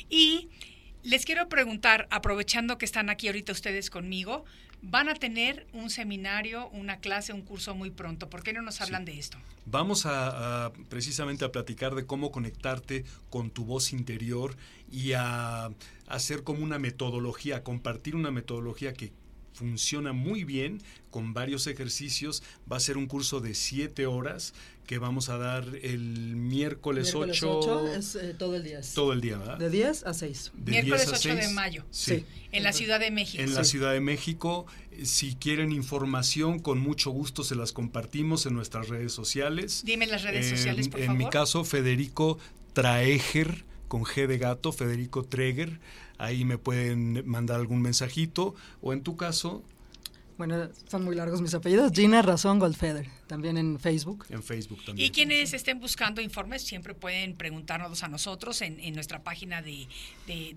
Y 0.09 0.49
les 1.03 1.25
quiero 1.25 1.47
preguntar, 1.47 2.07
aprovechando 2.09 2.77
que 2.77 2.85
están 2.85 3.09
aquí 3.09 3.27
ahorita 3.27 3.51
ustedes 3.51 3.89
conmigo, 3.89 4.45
van 4.81 5.09
a 5.09 5.13
tener 5.13 5.67
un 5.73 5.89
seminario, 5.89 6.69
una 6.69 6.99
clase, 6.99 7.33
un 7.33 7.41
curso 7.41 7.75
muy 7.75 7.91
pronto. 7.91 8.29
¿Por 8.29 8.43
qué 8.43 8.53
no 8.53 8.61
nos 8.61 8.81
hablan 8.81 9.05
de 9.05 9.19
esto? 9.19 9.37
Vamos 9.65 10.05
a, 10.05 10.71
precisamente 10.89 11.45
a 11.45 11.51
platicar 11.51 11.95
de 11.95 12.05
cómo 12.05 12.31
conectarte 12.31 13.05
con 13.29 13.51
tu 13.51 13.65
voz 13.65 13.93
interior 13.93 14.55
y 14.91 15.13
a 15.13 15.69
hacer 16.07 16.43
como 16.43 16.63
una 16.63 16.79
metodología, 16.79 17.57
a 17.57 17.63
compartir 17.63 18.15
una 18.15 18.31
metodología 18.31 18.93
que 18.93 19.11
funciona 19.59 20.13
muy 20.13 20.45
bien 20.45 20.81
con 21.11 21.33
varios 21.33 21.67
ejercicios. 21.67 22.43
Va 22.71 22.77
a 22.77 22.79
ser 22.79 22.95
un 22.95 23.07
curso 23.07 23.41
de 23.41 23.53
siete 23.53 24.05
horas 24.05 24.53
que 24.87 24.99
vamos 24.99 25.27
a 25.27 25.37
dar 25.37 25.65
el 25.83 26.37
miércoles, 26.37 27.13
8. 27.13 27.93
es 27.93 28.15
eh, 28.15 28.33
todo 28.37 28.55
el 28.55 28.63
día. 28.63 28.79
Todo 28.95 29.11
el 29.11 29.19
día, 29.19 29.37
¿verdad? 29.37 29.57
De 29.57 29.69
10 29.69 30.05
a 30.05 30.13
6. 30.13 30.51
miércoles 30.65 31.11
8 31.13 31.35
de 31.35 31.49
mayo. 31.49 31.83
Sí. 31.91 32.25
En 32.53 32.63
la 32.63 32.71
Ciudad 32.71 33.01
de 33.01 33.11
México. 33.11 33.43
En 33.43 33.53
la 33.53 33.65
Ciudad 33.65 33.91
de 33.91 33.99
México. 33.99 34.65
Si 35.03 35.35
quieren 35.35 35.73
información, 35.73 36.59
con 36.59 36.79
mucho 36.79 37.11
gusto 37.11 37.43
se 37.43 37.55
las 37.55 37.73
compartimos 37.73 38.45
en 38.45 38.53
nuestras 38.53 38.87
redes 38.87 39.11
sociales. 39.11 39.81
Dime 39.85 40.07
las 40.07 40.23
redes 40.23 40.49
sociales, 40.49 40.87
por 40.87 41.01
favor. 41.01 41.15
En 41.15 41.17
mi 41.17 41.29
caso, 41.29 41.65
Federico 41.65 42.39
Traeger, 42.73 43.65
con 43.89 44.03
G 44.03 44.25
de 44.25 44.37
gato, 44.37 44.71
Federico 44.71 45.23
Treger 45.23 45.79
ahí 46.19 46.45
me 46.45 46.59
pueden 46.59 47.27
mandar 47.27 47.59
algún 47.59 47.81
mensajito 47.81 48.53
o 48.81 48.93
en 48.93 49.01
tu 49.01 49.17
caso... 49.17 49.63
Bueno, 50.37 50.69
son 50.87 51.03
muy 51.03 51.17
largos 51.17 51.41
mis 51.41 51.53
apellidos. 51.53 51.91
Gina 51.93 52.21
Razón 52.21 52.59
Goldfeder, 52.59 53.09
también 53.27 53.57
en 53.57 53.77
Facebook. 53.77 54.25
En 54.29 54.41
Facebook 54.41 54.85
también. 54.85 55.05
Y 55.05 55.11
quienes 55.11 55.53
estén 55.53 55.81
buscando 55.81 56.21
informes 56.21 56.61
siempre 56.61 56.93
pueden 56.93 57.35
preguntarnos 57.35 58.03
a 58.03 58.07
nosotros 58.07 58.61
en, 58.61 58.93
nuestra 58.93 59.21
página 59.21 59.61
de, 59.61 59.89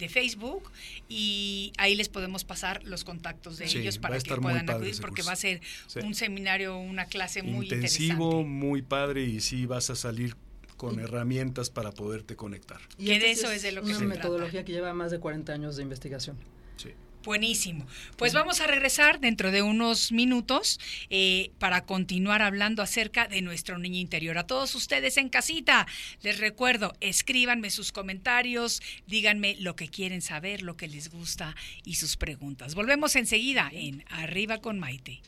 Facebook 0.09 0.71
y 1.09 1.73
ahí 1.79 1.97
les 1.97 2.09
podemos 2.09 2.45
pasar 2.45 2.85
los 2.85 3.03
contactos 3.03 3.59
de 3.59 3.65
ellos 3.65 3.99
para 3.99 4.21
que 4.21 4.37
puedan 4.37 4.71
acudir 4.71 5.01
porque 5.01 5.23
va 5.23 5.33
a 5.33 5.37
ser 5.37 5.61
un 6.01 6.15
seminario, 6.15 6.79
una 6.79 7.07
clase 7.07 7.43
muy 7.43 7.67
intensivo, 7.67 8.45
muy 8.45 8.83
padre 8.83 9.25
y 9.25 9.41
sí 9.41 9.67
vas 9.67 9.91
a 9.91 9.97
salir 9.97 10.37
con 10.83 10.99
herramientas 10.99 11.71
para 11.71 11.93
poderte 11.93 12.35
conectar. 12.35 12.81
Y 12.99 13.17
de 13.17 13.31
eso 13.31 13.49
es, 13.53 13.63
de 13.63 13.71
lo 13.71 13.85
que 13.85 13.95
una 13.95 14.01
metodología 14.01 14.65
que 14.65 14.73
lleva 14.73 14.93
más 14.93 15.13
de 15.13 15.21
40 15.21 15.53
años 15.53 15.77
de 15.77 15.85
investigación. 15.85 16.37
Sí. 16.77 16.89
Buenísimo. 17.23 17.87
Pues 18.17 18.35
vamos 18.35 18.61
a 18.61 18.67
regresar 18.67 19.21
dentro 19.21 19.53
de 19.53 19.63
unos 19.63 20.11
minutos 20.11 20.81
eh, 21.09 21.53
para 21.61 21.85
continuar 21.85 22.43
hablando 22.43 22.83
acerca 22.83 23.29
de 23.29 23.43
nuestro 23.43 23.79
niño 23.79 24.01
interior. 24.01 24.39
A 24.39 24.47
todos 24.49 24.75
ustedes 24.75 25.19
en 25.19 25.29
casita, 25.29 25.87
les 26.21 26.41
recuerdo, 26.41 26.95
escríbanme 26.99 27.71
sus 27.71 27.93
comentarios, 27.93 28.83
díganme 29.07 29.55
lo 29.61 29.77
que 29.77 29.87
quieren 29.87 30.21
saber, 30.21 30.63
lo 30.63 30.77
que 30.77 30.89
les 30.89 31.11
gusta 31.11 31.55
y 31.85 31.95
sus 31.95 32.17
preguntas. 32.17 32.75
Volvemos 32.75 33.15
enseguida 33.15 33.71
en 33.73 34.05
Arriba 34.09 34.59
con 34.59 34.81
Maite. 34.81 35.23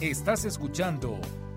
Estás 0.00 0.44
escuchando 0.44 1.20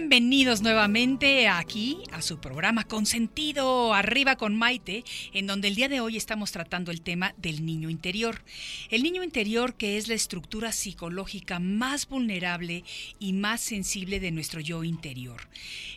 Bienvenidos 0.00 0.62
nuevamente 0.62 1.48
aquí 1.48 2.04
a 2.18 2.22
su 2.22 2.38
programa 2.38 2.82
Consentido, 2.82 3.94
arriba 3.94 4.34
con 4.34 4.56
Maite, 4.56 5.04
en 5.32 5.46
donde 5.46 5.68
el 5.68 5.76
día 5.76 5.88
de 5.88 6.00
hoy 6.00 6.16
estamos 6.16 6.50
tratando 6.50 6.90
el 6.90 7.00
tema 7.00 7.32
del 7.36 7.64
niño 7.64 7.90
interior. 7.90 8.42
El 8.90 9.04
niño 9.04 9.22
interior 9.22 9.74
que 9.74 9.96
es 9.96 10.08
la 10.08 10.14
estructura 10.14 10.72
psicológica 10.72 11.60
más 11.60 12.08
vulnerable 12.08 12.82
y 13.20 13.34
más 13.34 13.60
sensible 13.60 14.18
de 14.18 14.32
nuestro 14.32 14.58
yo 14.60 14.82
interior. 14.82 15.48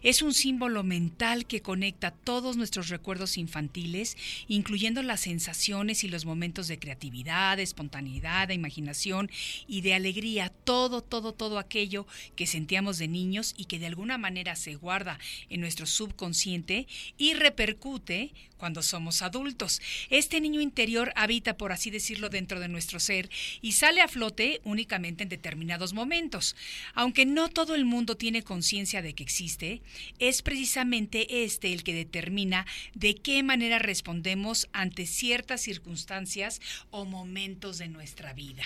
Es 0.04 0.22
un 0.22 0.36
símbolo 0.36 0.84
mental 0.84 1.48
que 1.48 1.62
conecta 1.62 2.12
todos 2.12 2.56
nuestros 2.56 2.90
recuerdos 2.90 3.38
infantiles, 3.38 4.16
incluyendo 4.48 5.02
las 5.02 5.22
sensaciones 5.22 6.04
y 6.04 6.08
los 6.08 6.26
momentos 6.26 6.68
de 6.68 6.78
creatividad, 6.78 7.58
de 7.58 7.64
espontaneidad, 7.64 8.48
de 8.48 8.54
imaginación 8.54 9.32
y 9.68 9.82
de 9.82 9.96
alegría, 9.96 10.50
todo, 10.50 11.02
todo, 11.02 11.34
todo 11.34 11.58
aquello 11.58 12.06
que 12.36 12.46
sentíamos 12.46 13.00
de 13.00 13.08
niños 13.08 13.56
y 13.58 13.66
que 13.66 13.80
de 13.80 13.88
alguna 13.88 14.20
manera 14.20 14.56
se 14.56 14.76
guarda 14.76 15.18
en 15.50 15.62
nuestro 15.62 15.88
subconsciente 16.12 16.88
y 17.18 17.34
repercute 17.34 18.34
cuando 18.58 18.84
somos 18.84 19.22
adultos. 19.24 19.82
Este 20.10 20.40
niño 20.40 20.62
interior 20.62 21.12
habita, 21.16 21.58
por 21.58 21.72
así 21.72 21.90
decirlo, 21.90 22.30
dentro 22.30 22.60
de 22.60 22.68
nuestro 22.68 23.00
ser 23.00 23.30
y 23.62 23.72
sale 23.72 24.02
a 24.02 24.08
flote 24.08 24.62
únicamente 24.64 25.24
en 25.24 25.30
determinados 25.30 25.94
momentos. 25.94 26.56
Aunque 26.94 27.26
no 27.26 27.50
todo 27.50 27.74
el 27.74 27.86
mundo 27.86 28.18
tiene 28.18 28.44
conciencia 28.44 29.02
de 29.02 29.14
que 29.14 29.24
existe, 29.24 29.82
es 30.20 30.42
precisamente 30.44 31.44
este 31.44 31.74
el 31.74 31.84
que 31.84 31.96
determina 31.96 32.68
de 32.94 33.16
qué 33.16 33.42
manera 33.42 33.80
respondemos 33.80 34.68
ante 34.74 35.08
ciertas 35.08 35.62
circunstancias 35.62 36.62
o 36.92 37.06
momentos 37.06 37.80
de 37.80 37.88
nuestra 37.88 38.34
vida. 38.34 38.64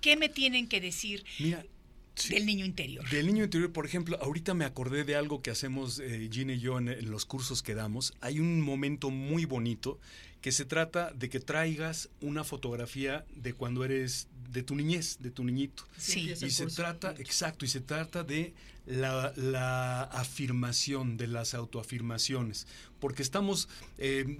¿Qué 0.00 0.16
me 0.16 0.30
tienen 0.30 0.66
que 0.66 0.80
decir 0.80 1.24
Mira, 1.38 1.64
sí. 2.14 2.34
del 2.34 2.46
niño 2.46 2.64
interior? 2.64 3.08
Del 3.10 3.26
niño 3.26 3.44
interior, 3.44 3.72
por 3.72 3.86
ejemplo, 3.86 4.18
ahorita 4.20 4.54
me 4.54 4.64
acordé 4.64 5.04
de 5.04 5.16
algo 5.16 5.42
que 5.42 5.50
hacemos 5.50 5.98
eh, 5.98 6.28
Gina 6.30 6.54
y 6.54 6.60
yo 6.60 6.78
en, 6.78 6.88
en 6.88 7.10
los 7.10 7.24
cursos 7.24 7.62
que 7.62 7.74
damos. 7.74 8.14
Hay 8.20 8.40
un 8.40 8.60
momento 8.60 9.10
muy 9.10 9.44
bonito 9.44 9.98
que 10.40 10.52
se 10.52 10.64
trata 10.64 11.12
de 11.12 11.28
que 11.28 11.40
traigas 11.40 12.08
una 12.20 12.44
fotografía 12.44 13.24
de 13.36 13.52
cuando 13.52 13.84
eres 13.84 14.28
de 14.50 14.62
tu 14.62 14.74
niñez, 14.74 15.18
de 15.20 15.30
tu 15.30 15.44
niñito. 15.44 15.84
Sí. 15.96 16.30
Y 16.30 16.50
se 16.50 16.66
trata, 16.66 17.14
exacto, 17.18 17.64
y 17.64 17.68
se 17.68 17.80
trata 17.80 18.24
de 18.24 18.54
la, 18.86 19.32
la 19.36 20.02
afirmación, 20.04 21.16
de 21.16 21.26
las 21.26 21.54
autoafirmaciones, 21.54 22.66
porque 22.98 23.22
estamos 23.22 23.68
eh, 23.98 24.38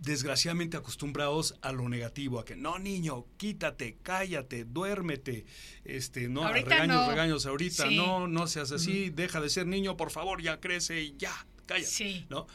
desgraciadamente 0.00 0.76
acostumbrados 0.76 1.56
a 1.62 1.72
lo 1.72 1.88
negativo, 1.88 2.38
a 2.38 2.44
que 2.44 2.56
no 2.56 2.78
niño, 2.78 3.24
quítate, 3.36 3.96
cállate, 4.02 4.64
duérmete, 4.64 5.44
este, 5.84 6.28
no, 6.28 6.44
Ahorita 6.46 6.68
regaños, 6.70 6.96
no. 6.96 7.10
regaños 7.10 7.46
ahorita, 7.46 7.88
Sí. 7.88 7.96
no, 7.96 8.28
no 8.28 8.46
seas 8.46 8.72
así, 8.72 9.10
deja 9.10 9.40
de 9.40 9.50
ser 9.50 9.66
niño, 9.66 9.96
por 9.96 10.10
favor, 10.10 10.40
ya 10.42 10.60
crece 10.60 11.02
y 11.02 11.14
ya, 11.18 11.32
cállate, 11.66 11.90
Sí. 11.90 12.26
¿no? 12.30 12.46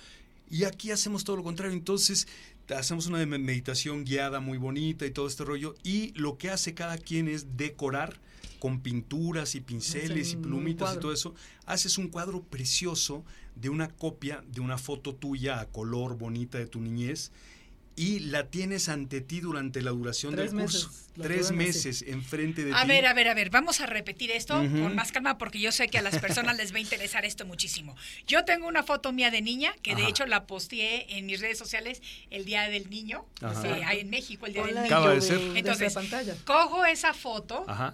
Y 0.50 0.64
aquí 0.66 0.92
hacemos 0.92 1.24
todo 1.24 1.36
lo 1.38 1.44
contrario, 1.44 1.74
entonces 1.76 2.28
hacemos 2.76 3.08
una 3.08 3.26
me- 3.26 3.38
meditación 3.40 4.06
guiada 4.06 4.40
muy 4.40 4.58
bonita 4.58 5.06
y 5.06 5.12
todo 5.12 5.28
este 5.28 5.44
rollo, 5.44 5.76
y 5.84 6.12
lo 6.16 6.38
que 6.38 6.50
hace 6.50 6.74
cada 6.74 6.98
quien 6.98 7.28
es 7.28 7.58
decorar 7.58 8.20
con 8.64 8.80
pinturas 8.80 9.56
y 9.56 9.60
pinceles 9.60 10.32
y 10.32 10.38
plumitas 10.38 10.96
y 10.96 11.00
todo 11.00 11.12
eso, 11.12 11.36
haces 11.66 11.98
un 11.98 12.08
cuadro 12.08 12.44
precioso 12.44 13.26
de 13.56 13.68
una 13.68 13.90
copia 13.90 14.42
de 14.48 14.62
una 14.62 14.78
foto 14.78 15.14
tuya 15.14 15.60
a 15.60 15.66
color 15.66 16.18
bonita 16.18 16.60
de 16.60 16.68
tu 16.68 16.80
niñez 16.80 17.34
y 17.98 18.20
la 18.22 18.48
tienes 18.48 18.88
ante 18.88 19.20
ti 19.20 19.42
durante 19.42 19.82
la 19.82 19.92
duración 19.92 20.34
Tres 20.34 20.52
del 20.54 20.62
curso. 20.62 20.88
meses, 20.88 21.10
la 21.18 21.24
Tres 21.26 21.52
meses 21.52 22.02
enfrente 22.08 22.64
de 22.64 22.74
A 22.74 22.84
ti. 22.84 22.88
ver, 22.88 23.06
a 23.06 23.14
ver, 23.14 23.28
a 23.28 23.34
ver, 23.34 23.50
vamos 23.50 23.82
a 23.82 23.86
repetir 23.86 24.32
esto 24.32 24.54
con 24.56 24.96
más 24.96 25.12
calma 25.12 25.38
porque 25.38 25.60
yo 25.60 25.74
sé 25.74 25.90
que 25.90 25.98
a 25.98 26.02
las 26.02 26.18
personas 26.20 26.56
les 26.56 26.72
va 26.72 26.78
a 26.78 26.80
interesar 26.80 27.26
esto 27.26 27.46
muchísimo. 27.46 27.98
Yo 28.28 28.46
tengo 28.46 28.66
una 28.70 28.84
foto 28.84 29.12
mía 29.12 29.30
de 29.30 29.42
niña 29.42 29.74
que 29.82 29.94
de 29.94 30.08
hecho 30.08 30.26
la 30.26 30.48
posteé 30.48 31.18
en 31.18 31.26
mis 31.26 31.42
redes 31.42 31.58
sociales 31.58 32.02
el 32.30 32.46
Día 32.46 32.70
del 32.70 32.90
Niño, 32.90 33.26
Ajá. 33.42 33.78
eh, 33.78 33.84
ahí 33.84 34.00
en 34.00 34.10
México 34.10 34.46
el 34.46 34.54
Día 34.54 34.64
del 34.64 34.76
Niño. 34.76 34.86
Acaba 34.86 35.14
de 35.14 35.20
ser. 35.22 35.42
Entonces, 35.54 35.94
pantalla. 35.94 36.34
Cojo 36.46 36.86
esa 36.86 37.14
foto, 37.14 37.66
Ajá. 37.68 37.94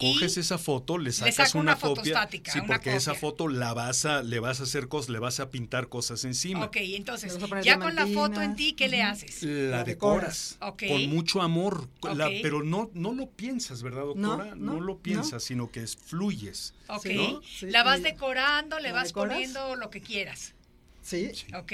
Coges 0.00 0.36
esa 0.38 0.58
foto, 0.58 0.98
le 0.98 1.12
sacas 1.12 1.54
una, 1.54 1.62
una 1.62 1.76
foto 1.76 1.96
copia. 1.96 2.14
estática, 2.14 2.52
sí, 2.52 2.58
una 2.58 2.66
porque 2.68 2.96
esa 2.96 3.14
foto 3.14 3.48
la 3.48 3.74
vas 3.74 4.04
a, 4.06 4.22
le 4.22 4.40
vas 4.40 4.60
a 4.60 4.62
hacer 4.64 4.88
cosas, 4.88 5.10
le 5.10 5.18
vas 5.18 5.40
a 5.40 5.50
pintar 5.50 5.88
cosas 5.88 6.24
encima. 6.24 6.64
ok, 6.66 6.76
entonces 6.80 7.38
ya 7.62 7.78
con 7.78 7.94
la 7.94 8.06
foto 8.06 8.40
en 8.42 8.56
ti, 8.56 8.72
¿qué 8.72 8.88
le 8.88 9.02
haces? 9.02 9.42
La 9.42 9.78
La 9.78 9.84
decoras 9.84 10.56
Ok. 10.60 10.84
con 10.88 11.06
mucho 11.08 11.42
amor, 11.42 11.88
con 12.00 12.16
la- 12.18 12.28
Ok. 12.28 12.34
pero 12.42 12.62
no, 12.62 12.90
no 12.94 13.12
lo 13.12 13.28
piensas, 13.30 13.82
¿verdad, 13.82 14.02
doctora? 14.02 14.54
No, 14.54 14.74
no, 14.74 14.80
lo 14.80 14.98
piensas, 14.98 15.44
sino 15.44 15.70
que 15.70 15.82
es, 15.82 15.96
fluyes. 15.96 16.74
Ok, 16.88 17.02
Sí, 17.06 17.14
¿no? 17.14 17.40
Sí, 17.42 17.66
la 17.70 17.82
vas 17.82 18.02
decorando, 18.02 18.78
le 18.78 18.88
¿la 18.88 18.94
vas 18.94 19.08
decoras? 19.08 19.34
poniendo 19.34 19.76
lo 19.76 19.90
que 19.90 20.00
quieras, 20.00 20.54
Sí, 21.02 21.30
ok, 21.54 21.72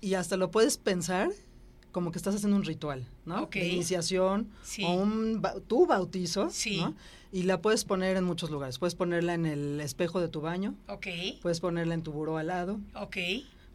y 0.00 0.14
hasta 0.14 0.36
lo 0.36 0.50
puedes 0.50 0.76
pensar 0.78 1.28
como 1.92 2.12
que 2.12 2.18
estás 2.18 2.34
haciendo 2.34 2.56
un 2.56 2.64
ritual, 2.64 3.06
¿no? 3.26 3.42
Ok. 3.44 3.54
De 3.54 3.68
iniciación 3.68 4.48
Sí. 4.62 4.82
o 4.84 4.92
un 4.94 5.42
tu 5.66 5.86
bautizo, 5.86 6.50
Sí. 6.50 6.78
¿no? 6.78 6.94
Y 7.32 7.44
la 7.44 7.60
puedes 7.62 7.84
poner 7.84 8.16
en 8.16 8.24
muchos 8.24 8.50
lugares. 8.50 8.78
Puedes 8.78 8.94
ponerla 8.94 9.34
en 9.34 9.46
el 9.46 9.80
espejo 9.80 10.20
de 10.20 10.28
tu 10.28 10.40
baño, 10.40 10.74
ok, 10.88 11.06
puedes 11.42 11.60
ponerla 11.60 11.94
en 11.94 12.02
tu 12.02 12.10
buró 12.12 12.36
al 12.38 12.48
lado, 12.48 12.80
ok, 12.94 13.16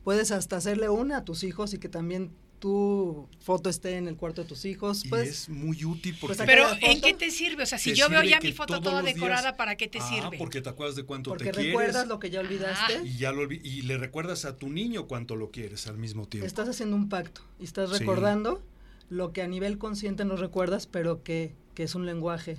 puedes 0.03 0.32
hasta 0.32 0.57
hacerle 0.57 0.89
una 0.89 1.18
a 1.18 1.26
tus 1.26 1.43
hijos 1.43 1.74
y 1.74 1.78
que 1.80 1.88
también 1.89 2.32
tu 2.60 3.28
foto 3.39 3.70
esté 3.70 3.97
en 3.97 4.08
el 4.08 4.16
cuarto 4.16 4.41
de 4.43 4.47
tus 4.47 4.66
hijos. 4.66 5.06
Y 5.06 5.10
Pues, 5.10 5.30
es 5.30 5.49
muy 5.49 5.84
útil 5.86 6.18
porque... 6.20 6.36
saca 6.36 6.47
Pero 6.47 6.68
¿en 6.82 7.01
qué 7.01 7.14
te 7.14 7.30
sirve? 7.32 7.64
O 7.64 7.66
sea, 7.66 7.78
si 7.78 7.93
yo 7.93 8.10
veo 8.10 8.24
ya 8.24 8.39
mi 8.39 8.51
foto 8.53 8.82
toda 8.82 9.01
días- 9.01 9.16
decorada, 9.16 9.56
¿para 9.58 9.76
qué 9.76 9.88
te 9.88 9.99
Ah, 9.99 10.08
sirve? 10.10 10.38
porque 10.38 10.62
te 10.62 10.70
acuerdas 10.70 10.95
de 10.95 11.03
cuánto 11.03 11.30
porque 11.32 11.45
te 11.45 11.51
recuerdas 11.51 11.93
quieres. 11.93 12.10
lo 12.10 12.20
que 12.20 12.30
ya 12.30 12.39
olvidaste. 12.39 13.01
Y 13.06 13.18
ya 13.18 13.32
lo 13.32 13.51
y 13.51 13.82
le 13.84 13.97
recuerdas 13.97 14.45
a 14.45 14.58
tu 14.58 14.70
niño 14.70 15.08
cuánto 15.08 15.36
lo 15.36 15.51
quieres 15.51 15.88
al 15.88 15.97
mismo 15.97 16.28
tiempo. 16.28 16.47
Estás 16.47 16.68
haciendo 16.70 16.95
un 16.95 17.10
pacto 17.10 17.41
y 17.60 17.64
estás 17.66 17.89
Sí. 17.91 17.99
recordando 17.99 18.64
lo 19.10 19.32
que 19.34 19.41
a 19.43 19.47
nivel 19.47 19.78
consciente 19.78 20.26
no 20.26 20.36
recuerdas, 20.36 20.88
pero 20.88 21.22
que, 21.24 21.53
que 21.76 21.84
es 21.84 21.93
un 21.93 22.06
lenguaje 22.06 22.58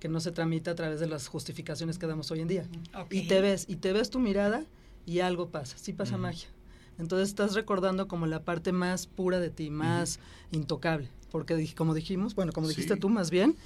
que 0.00 0.08
no 0.08 0.20
se 0.20 0.30
tramita 0.30 0.72
a 0.72 0.74
través 0.74 1.00
de 1.00 1.06
las 1.06 1.26
justificaciones 1.28 1.98
que 1.98 2.06
damos 2.06 2.30
hoy 2.30 2.40
en 2.40 2.48
día. 2.48 2.66
Y 3.10 3.28
te 3.28 3.40
ves, 3.40 3.64
y 3.68 3.76
te 3.76 3.92
ves 3.94 4.10
tu 4.10 4.18
mirada 4.18 4.66
y 5.06 5.20
algo 5.20 5.48
pasa, 5.50 5.78
sí 5.78 5.92
pasa 5.94 6.18
magia. 6.18 6.48
Entonces 6.98 7.28
estás 7.28 7.54
recordando 7.54 8.08
como 8.08 8.26
la 8.26 8.42
parte 8.44 8.72
más 8.72 9.06
pura 9.06 9.38
de 9.40 9.50
ti, 9.50 9.70
más 9.70 10.18
intocable. 10.50 11.08
Porque 11.30 11.72
como 11.74 11.92
dijimos, 11.94 12.34
bueno, 12.34 12.52
como 12.52 12.68
dijiste 12.68 12.94
Sí. 12.94 13.00
tú 13.00 13.08
más 13.08 13.30
bien, 13.30 13.56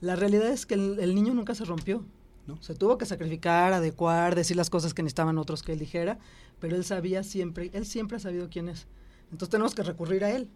la 0.00 0.16
realidad 0.16 0.48
es 0.48 0.66
que 0.66 0.74
el, 0.74 0.98
el 1.00 1.14
niño 1.14 1.32
nunca 1.34 1.54
se 1.54 1.64
rompió. 1.64 2.04
¿No? 2.46 2.62
Se 2.62 2.76
tuvo 2.76 2.96
que 2.96 3.06
sacrificar, 3.06 3.72
adecuar, 3.72 4.36
decir 4.36 4.56
las 4.56 4.70
cosas 4.70 4.94
que 4.94 5.02
necesitaban 5.02 5.36
otros 5.36 5.64
que 5.64 5.72
él 5.72 5.80
dijera, 5.80 6.20
pero 6.60 6.76
él 6.76 6.84
sabía 6.84 7.24
siempre, 7.24 7.70
él 7.72 7.84
siempre 7.86 8.18
ha 8.18 8.20
sabido 8.20 8.48
quién 8.48 8.68
es. 8.68 8.86
Entonces 9.32 9.48
tenemos 9.50 9.74
que 9.74 9.82
recurrir 9.82 10.22
a 10.22 10.30
él. 10.30 10.48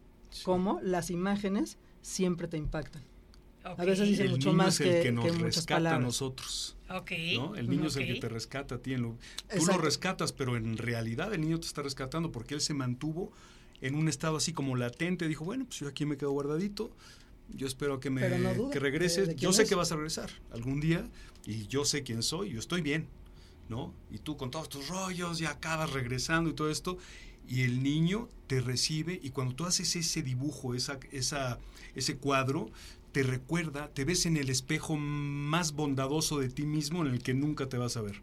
Como 0.45 0.79
las 0.83 1.11
imágenes 1.11 1.79
siempre 2.01 2.47
te 2.47 2.57
impactan. 2.57 3.03
Ok, 3.65 3.79
A 3.81 3.85
veces 3.85 4.09
dicen 4.09 4.27
el 4.27 4.33
mucho 4.33 4.49
niño 4.51 4.57
más 4.63 4.75
es 4.81 4.87
el 4.87 4.93
que- 4.95 5.03
que, 5.03 5.13
nos 5.13 5.25
que 5.27 5.33
rescata 5.33 5.97
a 5.97 5.99
nosotros. 5.99 6.77
ok, 6.89 7.11
¿no? 7.37 7.55
El 7.57 7.69
niño 7.69 7.87
es 7.89 7.97
el 7.97 8.07
que 8.07 8.15
te 8.21 8.29
rescata 8.29 8.77
a 8.77 8.79
ti. 8.79 8.95
en 8.95 9.03
lo- 9.03 9.19
tú 9.55 9.67
lo 9.67 9.77
rescatas, 9.79 10.33
pero 10.33 10.57
en 10.57 10.77
realidad 10.79 11.33
el 11.35 11.43
niño 11.43 11.61
te 11.61 11.67
está 11.67 11.83
rescatando 11.83 12.33
porque 12.33 12.55
él 12.55 12.61
se 12.63 12.73
mantuvo 12.75 13.33
en 13.83 13.95
un 13.95 14.09
estado 14.09 14.37
así 14.37 14.53
como 14.53 14.77
latente. 14.77 15.29
Dijo, 15.29 15.45
bueno, 15.45 15.67
pues 15.67 15.79
yo 15.81 15.89
aquí 15.89 16.07
me 16.07 16.17
quedo 16.17 16.31
guardadito. 16.33 16.91
Yo 17.53 17.67
espero 17.67 17.99
que 18.01 18.11
me 18.11 18.29
no 18.39 18.71
que 18.71 18.79
regrese. 18.79 19.23
de- 19.23 19.27
de 19.35 19.37
yo 19.37 19.53
sé 19.53 19.65
es. 19.65 19.69
que 19.69 19.75
vas 19.75 19.91
a 19.93 19.97
regresar 19.97 20.31
algún 20.53 20.81
día 20.81 21.09
y 21.47 21.67
yo 21.67 21.85
sé 21.85 22.03
quién 22.03 22.23
soy. 22.23 22.51
Yo 22.51 22.61
estoy 22.61 22.81
bien, 22.81 23.09
¿no? 23.69 23.93
Y 24.11 24.19
tú 24.19 24.37
con 24.37 24.51
todos 24.51 24.69
tus 24.69 24.89
rollos 24.89 25.39
ya 25.39 25.51
acabas 25.51 25.93
regresando 25.93 26.49
y 26.49 26.55
todo 26.55 26.71
esto. 26.71 26.97
Y 27.49 27.63
el 27.63 27.83
niño 27.83 28.29
te 28.47 28.61
recibe 28.61 29.19
y 29.21 29.31
cuando 29.31 29.55
tú 29.57 29.65
haces 29.67 29.97
ese 29.97 30.23
dibujo, 30.23 30.75
esa, 30.77 31.01
esa, 31.11 31.59
ese 31.97 32.17
cuadro, 32.17 32.71
te 33.13 33.23
recuerda, 33.23 33.89
te 33.89 34.05
ves 34.05 34.27
en 34.27 34.37
el 34.37 34.51
espejo 34.51 34.97
más 34.97 35.73
bondadoso 35.73 36.39
de 36.39 36.49
ti 36.49 36.63
mismo 36.65 37.05
en 37.05 37.13
el 37.13 37.23
que 37.23 37.35
nunca 37.35 37.69
te 37.69 37.77
vas 37.77 37.97
a 37.97 38.03
ver. 38.03 38.21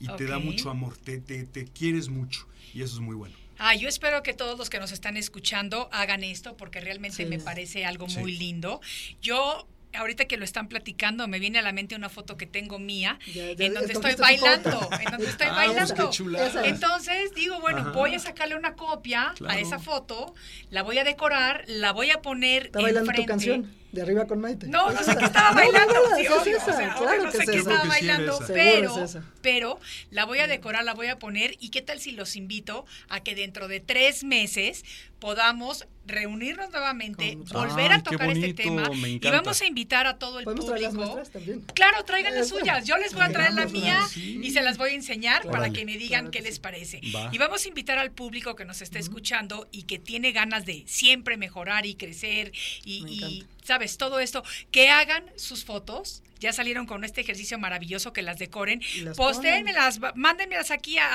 Y 0.00 0.08
te 0.16 0.24
da 0.26 0.38
mucho 0.38 0.68
amor, 0.70 0.96
te, 0.96 1.18
te, 1.20 1.44
te 1.44 1.64
quieres 1.64 2.08
mucho. 2.08 2.46
Y 2.74 2.82
eso 2.82 2.94
es 2.96 3.00
muy 3.00 3.14
bueno. 3.16 3.34
Ah, 3.58 3.74
yo 3.74 3.88
espero 3.88 4.22
que 4.22 4.34
todos 4.34 4.58
los 4.58 4.68
que 4.68 4.78
nos 4.78 4.92
están 4.92 5.16
escuchando 5.16 5.88
hagan 5.92 6.22
esto 6.22 6.56
porque 6.58 6.80
realmente 6.80 7.16
Sí. 7.24 7.26
me 7.26 7.38
parece 7.38 7.86
algo 7.86 8.06
Sí. 8.08 8.18
muy 8.18 8.36
lindo. 8.36 8.82
Yo 9.22 9.66
ahorita 9.94 10.26
que 10.26 10.36
lo 10.36 10.44
están 10.44 10.68
platicando 10.68 11.26
me 11.26 11.38
viene 11.38 11.58
a 11.58 11.62
la 11.62 11.72
mente 11.72 11.94
una 11.96 12.10
foto 12.10 12.36
que 12.36 12.44
tengo 12.44 12.78
mía 12.78 13.18
Ya- 13.32 13.52
ya 13.54 13.64
en 13.64 13.72
donde 13.72 13.94
estoy 13.94 14.14
bailando, 14.16 14.90
en 15.00 15.10
donde 15.10 15.26
estoy 15.28 15.46
Ah, 15.50 15.54
bailando. 15.54 15.94
qué 15.94 16.10
chulada. 16.14 16.46
Esa 16.48 16.66
es. 16.66 16.74
Entonces 16.74 17.34
digo, 17.34 17.58
bueno, 17.62 17.78
Ajá. 17.78 17.90
voy 17.92 18.14
a 18.14 18.18
sacarle 18.18 18.56
una 18.56 18.74
copia 18.74 19.30
a 19.30 19.34
Claro. 19.34 19.58
esa 19.58 19.78
foto, 19.78 20.34
la 20.68 20.82
voy 20.82 20.98
a 20.98 21.04
decorar, 21.04 21.64
la 21.66 21.92
voy 21.92 22.10
a 22.10 22.20
poner 22.20 22.66
Está 22.66 22.82
bailando 22.82 23.10
enfrente. 23.10 23.22
tu 23.22 23.26
canción, 23.26 23.74
de 23.92 24.02
arriba 24.02 24.26
con 24.26 24.40
Maite. 24.40 24.66
No, 24.68 24.90
no 24.90 25.02
sé 25.02 25.16
qué 25.16 25.24
estaba 25.24 25.52
bailando. 25.52 25.94
no, 25.94 26.10
no, 26.10 26.16
sí, 26.16 26.22
es 26.22 26.30
obvio, 26.30 26.56
esa, 26.58 26.70
o 26.70 26.76
sea, 26.76 26.94
claro 26.94 27.10
obvio, 27.10 27.24
no 27.24 27.30
que 27.30 27.36
sé 27.38 27.42
es 27.44 27.50
qué 27.50 27.56
estaba 27.58 27.84
bailando, 27.84 28.34
esa. 28.42 28.52
pero, 28.52 29.04
es 29.04 29.18
pero 29.42 29.80
la 30.10 30.24
voy 30.24 30.38
a 30.40 30.46
decorar, 30.46 30.84
la 30.84 30.94
voy 30.94 31.06
a 31.06 31.18
poner. 31.18 31.56
¿Y 31.60 31.70
qué 31.70 31.82
tal 31.82 32.00
si 32.00 32.12
los 32.12 32.36
invito 32.36 32.84
a 33.08 33.20
que 33.20 33.34
dentro 33.34 33.68
de 33.68 33.80
tres 33.80 34.24
meses 34.24 34.84
podamos 35.18 35.86
reunirnos 36.06 36.70
nuevamente, 36.70 37.38
Con 37.50 37.68
volver 37.68 37.90
Ay, 37.90 37.98
a 37.98 38.02
tocar 38.02 38.30
este 38.30 38.52
tema 38.54 38.90
y 38.92 39.18
vamos 39.18 39.60
a 39.60 39.66
invitar 39.66 40.06
a 40.06 40.18
todo 40.18 40.38
el 40.38 40.44
Podemos 40.44 40.66
traer 40.66 40.82
las 40.82 40.92
público? 40.92 41.14
nuestras 41.16 41.32
también. 41.44 41.64
Claro, 41.74 42.04
traigan 42.04 42.34
las 42.34 42.48
suyas. 42.48 42.84
Yo 42.86 42.96
les 42.98 43.14
voy 43.14 43.22
a 43.22 43.30
traer 43.30 43.54
la 43.54 43.66
mía 43.66 44.02
sí. 44.08 44.40
y 44.42 44.50
se 44.50 44.62
las 44.62 44.76
voy 44.78 44.90
a 44.90 44.94
enseñar 44.94 45.42
Claro. 45.42 45.56
para 45.56 45.70
que 45.70 45.84
me 45.84 45.96
digan 45.96 46.24
Claro 46.26 46.30
qué 46.32 46.42
les 46.42 46.56
sí. 46.56 46.60
parece. 46.60 47.00
Va. 47.14 47.30
Y 47.32 47.38
vamos 47.38 47.64
a 47.64 47.68
invitar 47.68 47.98
al 47.98 48.10
público 48.12 48.54
que 48.56 48.64
nos 48.66 48.82
está 48.82 48.98
escuchando 48.98 49.66
y 49.72 49.84
que 49.84 49.98
tiene 49.98 50.32
ganas 50.32 50.64
de 50.66 50.84
siempre 50.86 51.36
mejorar 51.38 51.86
y 51.86 51.94
crecer 51.94 52.52
y. 52.84 53.44
sabes, 53.66 53.98
todo 53.98 54.20
esto, 54.20 54.42
que 54.70 54.88
hagan 54.88 55.24
sus 55.36 55.64
fotos 55.64 56.22
ya 56.40 56.52
salieron 56.52 56.86
con 56.86 57.04
este 57.04 57.20
ejercicio 57.20 57.58
maravilloso 57.58 58.12
que 58.12 58.22
las 58.22 58.38
decoren. 58.38 58.80
Y 58.94 59.00
las 59.02 59.16
Postéenmelas, 59.16 60.00
mándenmelas 60.14 60.70
aquí 60.70 60.98
a, 60.98 61.06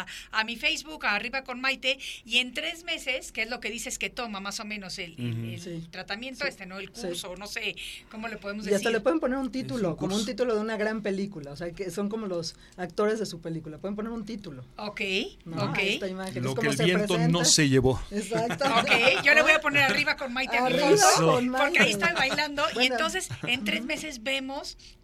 a- 0.00 0.06
a 0.32 0.44
mi 0.44 0.56
Facebook, 0.56 1.04
a 1.06 1.14
arriba 1.14 1.42
con 1.44 1.60
Maite, 1.60 1.98
y 2.24 2.38
en 2.38 2.52
tres 2.54 2.84
meses, 2.84 3.32
que 3.32 3.42
es 3.42 3.50
lo 3.50 3.60
que 3.60 3.70
dices 3.70 3.98
que 3.98 4.10
toma 4.10 4.40
más 4.40 4.60
o 4.60 4.64
menos 4.64 4.98
el, 4.98 5.14
el- 5.18 5.54
el 5.54 5.60
Sí. 5.60 5.86
tratamiento 5.90 6.44
Sí. 6.44 6.48
este, 6.48 6.66
¿no? 6.66 6.78
El 6.78 6.90
Sí. 6.94 7.06
curso, 7.08 7.34
no 7.36 7.46
sé 7.46 7.76
cómo 8.10 8.28
le 8.28 8.36
podemos 8.36 8.64
Y 8.66 8.70
decir. 8.70 8.76
hasta 8.86 8.90
le 8.90 9.00
pueden 9.00 9.20
poner 9.20 9.38
un 9.38 9.50
título, 9.50 9.90
un 9.90 9.96
como 9.96 10.16
un 10.16 10.24
título 10.26 10.54
de 10.54 10.60
una 10.60 10.76
gran 10.76 11.02
película. 11.02 11.50
O 11.52 11.56
sea, 11.56 11.70
que 11.72 11.90
son 11.90 12.08
como 12.08 12.26
los 12.26 12.56
actores 12.76 13.18
de 13.18 13.26
su 13.26 13.40
película. 13.40 13.78
Pueden 13.78 13.96
poner 13.96 14.12
un 14.12 14.24
título. 14.24 14.64
Ok, 14.76 15.00
¿no? 15.44 15.64
ok. 15.70 15.78
Esta 15.78 16.08
imagen. 16.08 16.42
Lo 16.42 16.50
es 16.50 16.54
que 16.54 16.58
como 16.58 16.70
el 16.70 16.76
se 16.76 16.84
viento 16.84 17.06
presenta. 17.14 17.28
no 17.38 17.44
se 17.44 17.68
llevó. 17.68 18.00
Exacto. 18.10 18.64
Ok, 18.80 19.22
yo 19.24 19.34
le 19.34 19.42
voy 19.42 19.52
a 19.52 19.60
poner 19.60 19.82
arriba 19.82 20.16
con 20.16 20.32
Maite 20.32 20.56
a 20.58 20.64
mi 20.68 20.78
foto, 20.78 21.26
con 21.26 21.52
porque 21.52 21.78
ahí 21.78 21.78
Maite. 21.78 21.90
estoy 21.90 22.12
bailando. 22.14 22.62
y 22.80 22.86
entonces, 22.86 23.28
en 23.46 23.64
tres 23.64 23.84
meses 23.84 24.22
vemos 24.22 24.55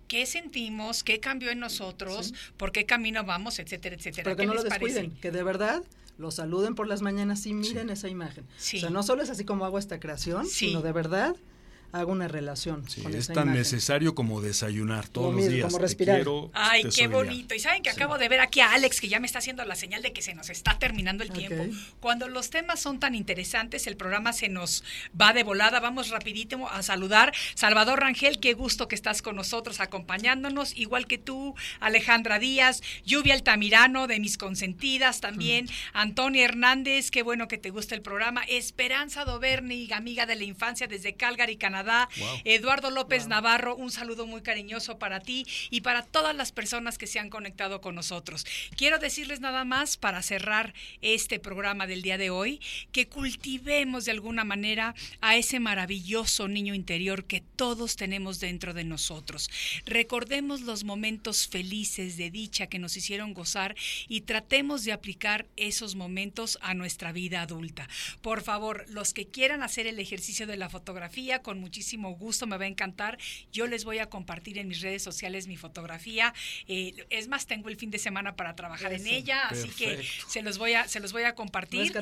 qué 0.08 0.26
sentimos, 0.26 1.02
qué 1.02 1.20
cambió 1.20 1.50
en 1.50 1.58
nosotros, 1.58 2.34
por 2.56 2.72
qué 2.72 2.84
camino 2.84 3.24
vamos, 3.24 3.58
etcétera, 3.58 3.96
etcétera. 3.96 4.24
Pero 4.24 4.36
que 4.36 4.42
¿Qué 4.42 4.46
no 4.46 4.54
lo 4.54 4.62
parece? 4.68 4.84
descuiden, 4.84 5.20
que 5.20 5.30
de 5.30 5.42
verdad 5.42 5.82
lo 6.18 6.30
saluden 6.30 6.74
por 6.74 6.86
las 6.86 7.02
mañanas 7.02 7.46
y 7.46 7.54
miren 7.54 7.90
esa 7.90 8.08
imagen. 8.08 8.44
Sí. 8.58 8.76
O 8.76 8.80
sea, 8.80 8.90
no 8.90 9.02
solo 9.02 9.22
es 9.22 9.30
así 9.30 9.44
como 9.44 9.64
hago 9.64 9.78
esta 9.78 9.98
creación, 9.98 10.46
sino 10.46 10.82
de 10.82 10.92
verdad 10.92 11.34
hago 11.92 12.10
una 12.12 12.26
relación 12.28 12.88
Sí, 12.88 13.02
con 13.02 13.12
es 13.12 13.18
esa 13.20 13.34
tan 13.34 13.44
imagen. 13.44 13.60
necesario 13.60 14.14
como 14.14 14.40
desayunar 14.40 15.08
todos 15.08 15.26
Lo 15.26 15.32
los 15.32 15.40
mismo, 15.42 15.52
días. 15.54 15.66
como 15.66 15.78
respirar. 15.78 16.16
quiero, 16.16 16.50
Ay, 16.54 16.84
qué 16.94 17.06
bonito. 17.06 17.54
Y 17.54 17.60
saben 17.60 17.82
que 17.82 17.90
acabo 17.90 18.18
de 18.18 18.28
ver 18.28 18.40
aquí 18.40 18.60
a 18.60 18.72
Alex 18.72 19.00
que 19.00 19.08
ya 19.08 19.20
me 19.20 19.26
está 19.26 19.38
haciendo 19.40 19.64
la 19.64 19.74
señal 19.76 20.02
de 20.02 20.12
que 20.12 20.22
se 20.22 20.34
nos 20.34 20.50
está 20.50 20.78
terminando 20.78 21.22
el 21.22 21.30
tiempo. 21.30 21.64
Cuando 22.00 22.28
los 22.28 22.50
temas 22.50 22.80
son 22.80 22.98
tan 22.98 23.14
interesantes, 23.14 23.86
el 23.86 23.96
programa 23.96 24.32
se 24.32 24.48
nos 24.48 24.84
va 25.20 25.32
de 25.32 25.42
volada. 25.44 25.80
Vamos 25.80 26.08
rapidito 26.10 26.68
a 26.68 26.82
saludar. 26.82 27.32
Salvador 27.54 28.00
Rangel, 28.00 28.40
qué 28.40 28.54
gusto 28.54 28.88
que 28.88 28.94
estás 28.94 29.20
con 29.22 29.36
nosotros 29.36 29.80
acompañándonos, 29.80 30.76
igual 30.76 31.06
que 31.06 31.18
tú, 31.18 31.54
Alejandra 31.80 32.38
Díaz, 32.38 32.82
Lluvia 33.04 33.34
Altamirano 33.34 34.06
de 34.06 34.18
Mis 34.20 34.38
Consentidas 34.38 35.20
también, 35.20 35.68
Antonia 35.92 36.44
Hernández, 36.44 37.10
qué 37.10 37.22
bueno 37.22 37.48
que 37.48 37.58
te 37.58 37.70
gusta 37.70 37.94
el 37.94 38.02
programa, 38.02 38.42
Esperanza 38.48 39.24
Doverni, 39.24 39.90
amiga 39.92 40.26
de 40.26 40.36
la 40.36 40.44
infancia 40.44 40.86
desde 40.86 41.14
Calgary, 41.14 41.56
Canadá, 41.56 41.81
Wow. 41.82 42.40
Eduardo 42.44 42.90
López 42.90 43.26
Navarro, 43.26 43.76
un 43.76 43.90
saludo 43.90 44.26
muy 44.26 44.42
cariñoso 44.42 44.98
para 44.98 45.20
ti 45.20 45.46
y 45.70 45.80
para 45.80 46.02
todas 46.02 46.34
las 46.36 46.52
personas 46.52 46.98
que 46.98 47.06
se 47.06 47.18
han 47.18 47.30
conectado 47.30 47.80
con 47.80 47.94
nosotros. 47.94 48.46
Quiero 48.76 48.98
decirles 48.98 49.40
nada 49.40 49.64
más 49.64 49.96
para 49.96 50.22
cerrar 50.22 50.74
este 51.00 51.38
programa 51.38 51.86
del 51.86 52.02
día 52.02 52.18
de 52.18 52.30
hoy, 52.30 52.60
que 52.92 53.08
cultivemos 53.08 54.04
de 54.04 54.12
alguna 54.12 54.44
manera 54.44 54.94
a 55.20 55.36
ese 55.36 55.60
maravilloso 55.60 56.48
niño 56.48 56.74
interior 56.74 57.24
que 57.24 57.40
todos 57.40 57.96
tenemos 57.96 58.40
dentro 58.40 58.74
de 58.74 58.84
nosotros. 58.84 59.50
Recordemos 59.86 60.60
los 60.60 60.84
momentos 60.84 61.48
felices 61.48 62.16
de 62.16 62.30
dicha 62.30 62.66
que 62.66 62.78
nos 62.78 62.96
hicieron 62.96 63.34
gozar 63.34 63.74
y 64.08 64.22
tratemos 64.22 64.84
de 64.84 64.92
aplicar 64.92 65.46
esos 65.56 65.94
momentos 65.94 66.58
a 66.60 66.74
nuestra 66.74 67.12
vida 67.12 67.42
adulta. 67.42 67.88
Por 68.20 68.42
favor, 68.42 68.84
los 68.88 69.12
que 69.12 69.26
quieran 69.26 69.62
hacer 69.62 69.86
el 69.86 69.98
ejercicio 69.98 70.46
de 70.46 70.56
la 70.56 70.68
fotografía, 70.68 71.42
con 71.42 71.60
muchísimo 71.72 72.14
gusto, 72.16 72.46
me 72.46 72.58
va 72.58 72.64
a 72.64 72.68
encantar. 72.68 73.16
Yo 73.50 73.66
les 73.66 73.84
voy 73.84 73.98
a 73.98 74.10
compartir 74.10 74.58
en 74.58 74.68
mis 74.68 74.82
redes 74.82 75.02
sociales 75.02 75.46
mi 75.46 75.56
fotografía. 75.56 76.34
Eh, 76.68 76.92
es 77.08 77.28
más, 77.28 77.46
tengo 77.46 77.70
el 77.70 77.76
fin 77.76 77.90
de 77.90 77.98
semana 77.98 78.36
para 78.36 78.54
trabajar 78.54 78.92
en 78.92 79.06
ella, 79.06 79.48
así 79.48 79.70
que 79.70 80.06
se 80.28 80.42
los 80.42 80.58
voy 80.58 80.74
a, 80.74 80.86
se 80.86 81.00
los 81.00 81.14
voy 81.14 81.22
a 81.22 81.34
compartir. 81.34 81.94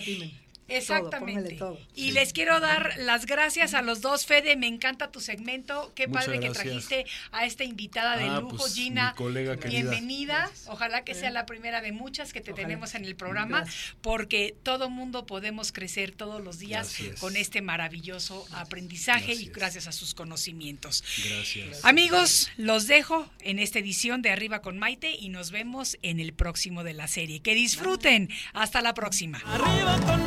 Exactamente. 0.77 1.55
todo. 1.57 1.79
Y 1.95 2.13
les 2.13 2.33
quiero 2.33 2.61
dar 2.61 2.95
las 2.99 3.27
gracias 3.27 3.75
a 3.75 3.83
los 3.83 4.01
dos, 4.01 4.27
Fede, 4.27 4.57
me 4.57 4.67
encanta 4.67 5.11
tu 5.11 5.21
segmento, 5.21 5.93
qué 5.95 6.07
Muchas 6.07 6.25
padre 6.27 6.41
que 6.41 6.51
trajiste 6.51 7.07
a 7.33 7.45
esta 7.47 7.65
invitada 7.65 8.17
de 8.17 8.25
Ah, 8.25 8.41
lujo, 8.41 8.57
pues, 8.59 8.75
Gina. 8.75 9.11
mi 9.11 9.17
colega 9.17 9.57
querida. 9.57 9.81
Bienvenida, 9.91 10.51
ojalá 10.67 11.05
que 11.05 11.15
sea 11.15 11.31
la 11.31 11.47
primera 11.47 11.81
de 11.81 11.93
muchas 11.93 12.33
que 12.33 12.41
te 12.41 12.53
Ojalá. 12.53 12.67
tenemos 12.69 12.95
en 12.95 13.05
el 13.05 13.17
programa, 13.17 13.61
Gracias. 13.63 13.95
porque 14.03 14.55
todo 14.63 14.91
mundo 14.91 15.27
podemos 15.27 15.73
crecer 15.73 16.13
todos 16.13 16.43
los 16.43 16.59
días 16.59 16.97
con 17.21 17.37
este 17.37 17.63
maravilloso 17.63 18.47
aprendizaje 18.53 19.35
y 19.35 19.47
gracias 19.47 19.87
a 19.87 19.93
sus 19.93 20.15
conocimientos. 20.15 21.03
Gracias. 21.25 21.85
Amigos, 21.85 22.51
los 22.57 22.87
dejo 22.87 23.29
en 23.41 23.59
esta 23.59 23.79
edición 23.79 24.23
de 24.23 24.31
Arriba 24.31 24.61
con 24.63 24.79
Maite 24.79 25.13
y 25.19 25.29
nos 25.29 25.51
vemos 25.51 25.99
en 26.03 26.21
el 26.21 26.33
próximo 26.33 26.85
de 26.85 26.95
la 26.95 27.09
serie. 27.09 27.41
Que 27.41 27.55
disfruten. 27.55 28.29
Hasta 28.53 28.83
la 28.83 28.95
próxima. 28.95 29.39
Arriba 29.47 29.99
con 30.07 30.27